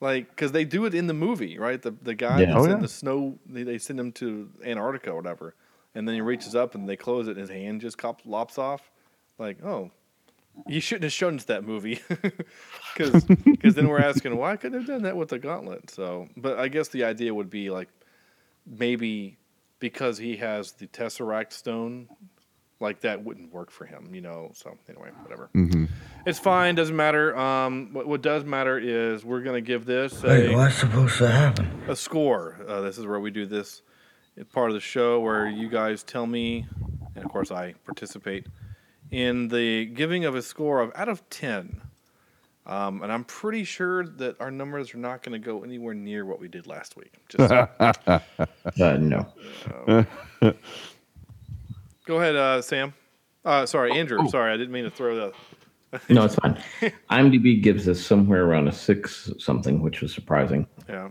[0.00, 1.80] like because they do it in the movie, right?
[1.80, 2.46] The the guy Yeah.
[2.54, 5.54] that's Oh, in the snow, they, they send him to Antarctica or whatever,
[5.94, 8.58] and then he reaches up and they close it, and his hand just cop- lops
[8.58, 8.90] off.
[9.38, 9.90] Like, oh,
[10.66, 12.00] you shouldn't have shown us that movie,
[12.94, 15.90] because then we're asking why couldn't have done that with the gauntlet.
[15.90, 17.88] So, but I guess the idea would be like
[18.66, 19.36] maybe
[19.78, 22.08] because he has the tesseract stone,
[22.80, 24.50] like that wouldn't work for him, you know.
[24.54, 25.48] So anyway, whatever.
[25.54, 25.88] Mhm.
[26.26, 27.36] It's fine, doesn't matter.
[27.36, 31.28] Um, what, what does matter is we're gonna give this Wait, a, what's supposed to
[31.30, 31.68] happen?
[31.88, 32.58] a score.
[32.68, 33.82] Uh, this is where we do this
[34.36, 36.66] it's part of the show where you guys tell me,
[37.14, 38.46] and of course I participate
[39.10, 41.80] in the giving of a score of out of ten.
[42.66, 46.24] Um, and I'm pretty sure that our numbers are not going to go anywhere near
[46.26, 47.12] what we did last week.
[47.28, 47.50] Just
[48.80, 49.26] Uh, no.
[52.06, 52.94] Go ahead, uh, Sam.
[53.44, 54.18] Uh, sorry, Andrew.
[54.22, 54.26] Oh.
[54.28, 55.34] Sorry, I didn't mean to throw that.
[56.10, 56.60] No, it's fine.
[57.10, 60.66] IMDb gives us somewhere around a six something, which was surprising.
[60.88, 61.08] Yeah.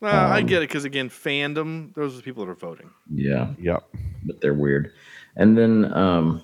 [0.00, 1.92] Well, I Um, get it because again, fandom.
[1.94, 2.90] Those are the people that are voting.
[3.12, 3.48] Yeah.
[3.58, 3.82] Yep.
[4.24, 4.92] But they're weird.
[5.36, 6.42] And then, um,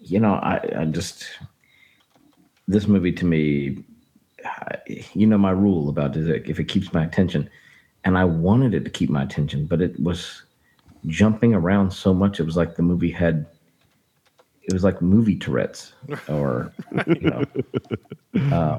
[0.00, 1.24] you know, I, I just,
[2.68, 3.82] this movie to me,
[4.44, 7.48] I- you know, my rule about is if it keeps my attention,
[8.04, 10.42] and I wanted it to keep my attention, but it was
[11.06, 12.40] jumping around so much.
[12.40, 13.46] It was like the movie had,
[14.62, 15.92] it was like movie Tourette's
[16.28, 16.72] or,
[17.06, 17.44] you know.
[18.54, 18.78] Uh,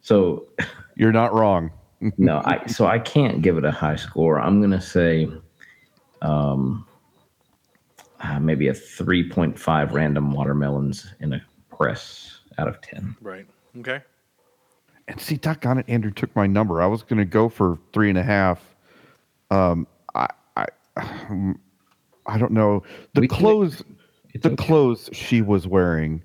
[0.00, 0.46] so
[0.96, 1.70] you're not wrong.
[2.18, 4.38] no, I so I can't give it a high score.
[4.38, 5.28] I'm gonna say,
[6.22, 6.86] um,
[8.20, 11.42] uh, maybe a 3.5 random watermelons in a
[11.76, 13.16] press out of 10.
[13.20, 13.46] Right.
[13.78, 14.02] Okay.
[15.06, 16.82] And see, doggone it, Andrew took my number.
[16.82, 18.74] I was going to go for three and a half.
[19.50, 19.86] Um,
[20.98, 21.02] I,
[22.26, 22.82] I, I don't know
[23.14, 23.82] the clothes,
[24.42, 26.22] the clothes she was wearing,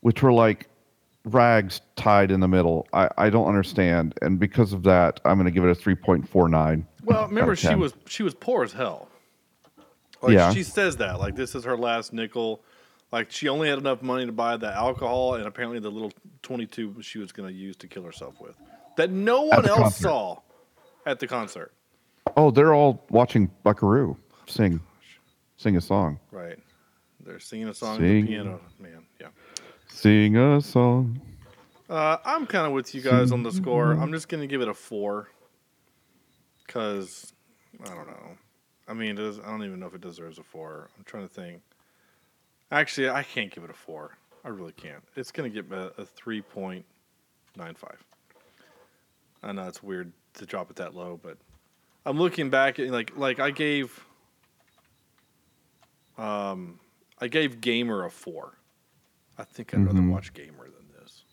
[0.00, 0.68] which were like
[1.24, 2.86] rags tied in the middle.
[2.92, 5.94] I, I don't understand, and because of that, I'm going to give it a three
[5.94, 6.86] point four nine.
[7.04, 9.08] Well, remember she was she was poor as hell.
[10.20, 10.52] Like Yeah.
[10.52, 12.62] she says that like this is her last nickel.
[13.10, 16.12] Like she only had enough money to buy the alcohol and apparently the little
[16.42, 18.54] 22 she was going to use to kill herself with.
[18.96, 20.02] That no one else concert.
[20.02, 20.38] saw
[21.06, 21.72] at the concert.
[22.38, 24.16] Oh, they're all watching Buckaroo
[24.46, 24.78] sing,
[25.56, 26.56] sing a song, Right.
[27.18, 28.20] They're singing a song on Sing.
[28.26, 28.60] the piano.
[28.78, 29.26] Man, yeah.
[29.88, 31.20] sing a song.
[31.90, 33.90] Uh, I'm kind of with you guys on the score.
[33.90, 35.28] I'm just going to give it a 4
[36.68, 37.32] cuz
[37.84, 38.36] I don't know.
[38.86, 40.90] I mean, it is, I don't even know if it deserves a 4.
[40.96, 41.60] I'm trying to think.
[42.70, 44.16] Actually, I can't give it a 4.
[44.44, 45.02] I really can't.
[45.16, 46.84] It's going to get a, a 3.95.
[49.42, 51.36] I know it's weird to drop it that low, but
[52.06, 54.04] I'm looking back at like like I gave
[56.16, 56.78] um
[57.20, 58.52] I gave Gamer a 4.
[59.38, 60.10] I think I'd rather Mhm.
[60.10, 61.24] watch Gamer than this.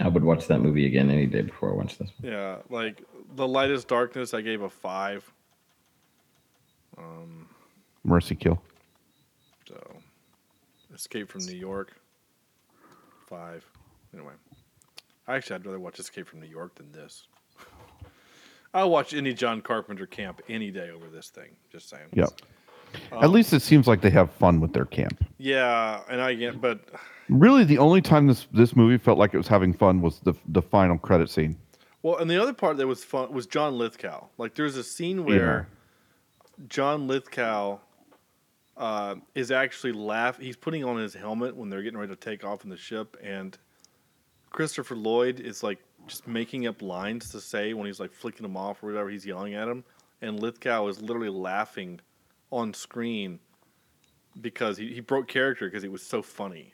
[0.00, 2.10] I would watch that movie again any day before I watch this.
[2.22, 3.02] Yeah, like
[3.36, 5.32] The Lightest Darkness I gave a 5.
[6.98, 7.48] Um
[8.04, 8.62] Mercy Kill.
[9.66, 9.96] so
[10.92, 11.92] Escape from New York
[13.26, 13.64] 5.
[14.12, 14.34] Anyway.
[15.26, 17.26] Actually, I'd rather watch Escape from New York than this.
[18.74, 21.50] I'll watch any John Carpenter camp any day over this thing.
[21.70, 22.08] Just saying.
[22.12, 22.28] Yep.
[23.12, 25.24] Um, At least it seems like they have fun with their camp.
[25.38, 26.80] Yeah, and I get, but
[27.28, 30.34] Really, the only time this this movie felt like it was having fun was the
[30.48, 31.56] the final credit scene.
[32.02, 34.26] well, and the other part that was fun was John Lithgow.
[34.36, 35.68] Like, there's a scene where
[36.68, 37.78] John Lithgow
[38.76, 40.38] uh, is actually laugh.
[40.38, 43.16] He's putting on his helmet when they're getting ready to take off in the ship,
[43.22, 43.56] and
[44.50, 48.56] Christopher Lloyd is like just making up lines to say when he's like flicking them
[48.56, 49.10] off or whatever.
[49.10, 49.84] He's yelling at him,
[50.20, 52.00] and Lithgow is literally laughing
[52.50, 53.40] on screen
[54.40, 56.72] because he, he broke character because it was so funny.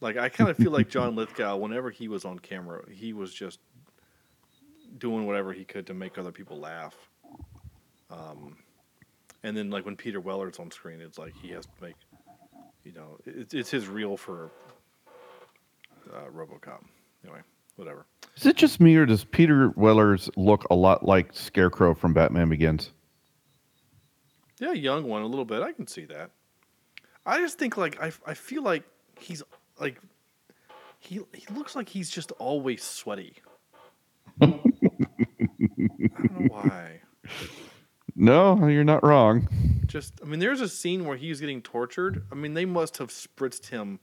[0.00, 3.32] Like I kind of feel like John Lithgow, whenever he was on camera, he was
[3.32, 3.60] just
[4.98, 6.94] doing whatever he could to make other people laugh.
[8.10, 8.56] Um,
[9.42, 11.96] and then like when Peter Weller's on screen, it's like he has to make,
[12.84, 14.50] you know, it's it's his reel for
[16.12, 16.84] uh, RoboCop.
[17.24, 17.40] Anyway,
[17.76, 18.06] whatever.
[18.36, 22.48] Is it just me or does Peter Weller's look a lot like Scarecrow from Batman
[22.48, 22.90] Begins?
[24.60, 25.62] Yeah, young one a little bit.
[25.62, 26.30] I can see that.
[27.24, 28.84] I just think like I I feel like
[29.18, 29.42] he's
[29.80, 30.00] like
[30.98, 33.34] he he looks like he's just always sweaty.
[34.40, 37.00] I don't know why.
[38.14, 39.48] No, you're not wrong.
[39.86, 42.24] Just I mean, there's a scene where he's getting tortured.
[42.32, 44.00] I mean, they must have spritzed him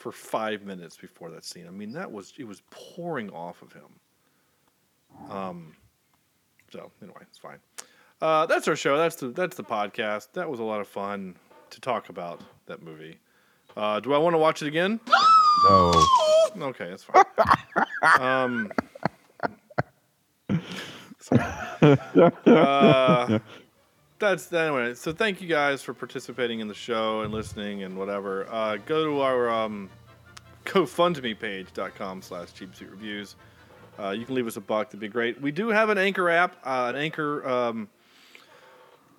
[0.00, 1.66] for five minutes before that scene.
[1.66, 5.30] I mean, that was it was pouring off of him.
[5.30, 5.76] Um.
[6.72, 7.58] So anyway, it's fine.
[8.22, 8.96] Uh, that's our show.
[8.96, 10.28] That's the that's the podcast.
[10.32, 11.36] That was a lot of fun
[11.68, 13.18] to talk about that movie.
[13.76, 14.98] Uh, do I want to watch it again?
[15.68, 15.92] No.
[16.58, 17.22] Okay, that's fine.
[18.18, 18.72] um,
[21.18, 21.42] sorry.
[22.46, 23.38] Uh,
[24.20, 24.94] that's that anyway.
[24.94, 28.46] So thank you guys for participating in the show and listening and whatever.
[28.48, 29.90] Uh, go to our um,
[30.66, 33.36] GoFundMe page.com slash cheap seat reviews.
[33.98, 34.88] Uh, you can leave us a buck.
[34.88, 35.40] That'd be great.
[35.40, 37.88] We do have an Anchor app, uh, an Anchor um,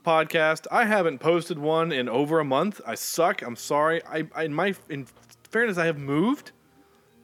[0.05, 0.67] podcast.
[0.71, 2.79] I haven't posted one in over a month.
[2.85, 3.41] I suck.
[3.41, 4.01] I'm sorry.
[4.05, 5.07] I, I in my in
[5.49, 6.51] fairness, I have moved,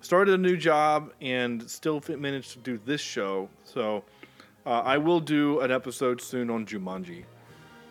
[0.02, 3.49] started a new job, and still managed to do this show.
[3.64, 4.04] So
[4.66, 7.24] uh, I will do an episode soon on Jumanji.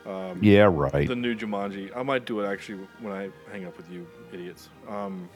[0.06, 1.08] Um, Yeah, right.
[1.08, 1.94] The new Jumanji.
[1.96, 4.68] I might do it actually when I hang up with you idiots.
[4.88, 5.28] Um,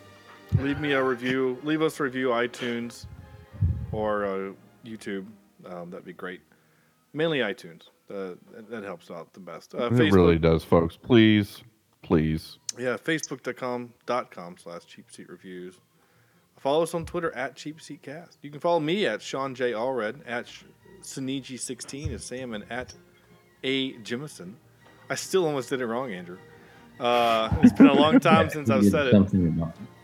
[0.59, 1.59] leave me a review.
[1.65, 3.07] Leave us a review iTunes
[3.93, 4.53] or uh,
[4.85, 5.27] YouTube.
[5.67, 6.41] Um, that'd be great.
[7.13, 7.89] Mainly iTunes.
[8.09, 9.75] Uh, that, that helps out the best.
[9.75, 10.97] Uh, it really does, folks.
[10.97, 11.63] Please,
[12.03, 12.59] please.
[12.79, 15.75] yeah, facebook.com dot com slash cheap seat reviews.
[16.59, 18.39] Follow us on Twitter at cheap seat cast.
[18.43, 19.73] You can follow me at Sean J.
[19.73, 20.47] Allred, at
[21.03, 22.95] Siniji16 is Sam, and at
[23.65, 23.95] A.
[23.99, 24.55] Jimison.
[25.09, 26.39] I still almost did it wrong, Andrew.
[26.99, 29.15] Uh, it's been a long time since I've said it.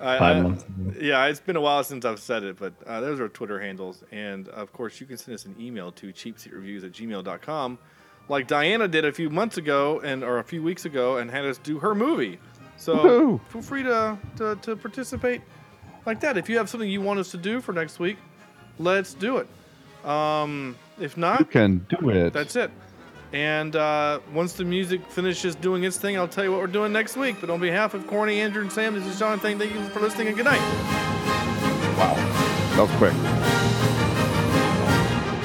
[0.01, 0.65] I- five I- months.
[1.01, 4.03] Yeah, it's been a while since I've said it, but uh, those are Twitter handles.
[4.13, 7.79] And of course, you can send us an email to cheapseatreviews at gmail.com,
[8.29, 11.45] like Diana did a few months ago and or a few weeks ago and had
[11.45, 12.39] us do her movie.
[12.79, 13.41] So Woohoo.
[13.49, 15.43] feel free to, to, to participate
[16.07, 16.37] like that.
[16.39, 18.17] If you have something you want us to do for next week,
[18.79, 19.49] let's do it.
[20.09, 22.33] Um, if not, You can do it.
[22.33, 22.71] that's it.
[23.37, 26.91] And uh, once the music finishes doing its thing, I'll tell you what we're doing
[26.91, 27.37] next week.
[27.39, 29.39] But on behalf of Corny, Andrew, and Sam, this is Sean.
[29.39, 30.59] Thank thank you for listening and good night.
[31.99, 32.15] Wow.
[32.77, 33.13] That was quick.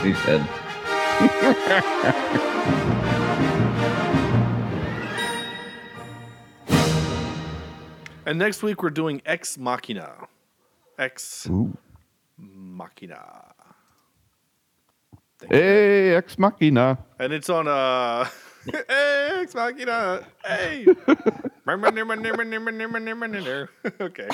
[0.05, 0.47] He said.
[8.23, 10.27] And next week we're doing Ex Machina.
[10.97, 11.76] Ex Ooh.
[12.38, 13.51] Machina.
[15.49, 16.97] Hey, ex machina.
[17.19, 18.27] And it's on uh
[18.89, 20.23] Ex Machina.
[20.45, 20.85] Hey.
[24.01, 24.27] okay.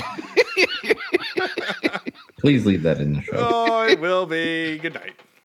[2.40, 3.32] Please leave that in the show.
[3.36, 4.78] Oh, it will be.
[4.80, 5.14] Good night.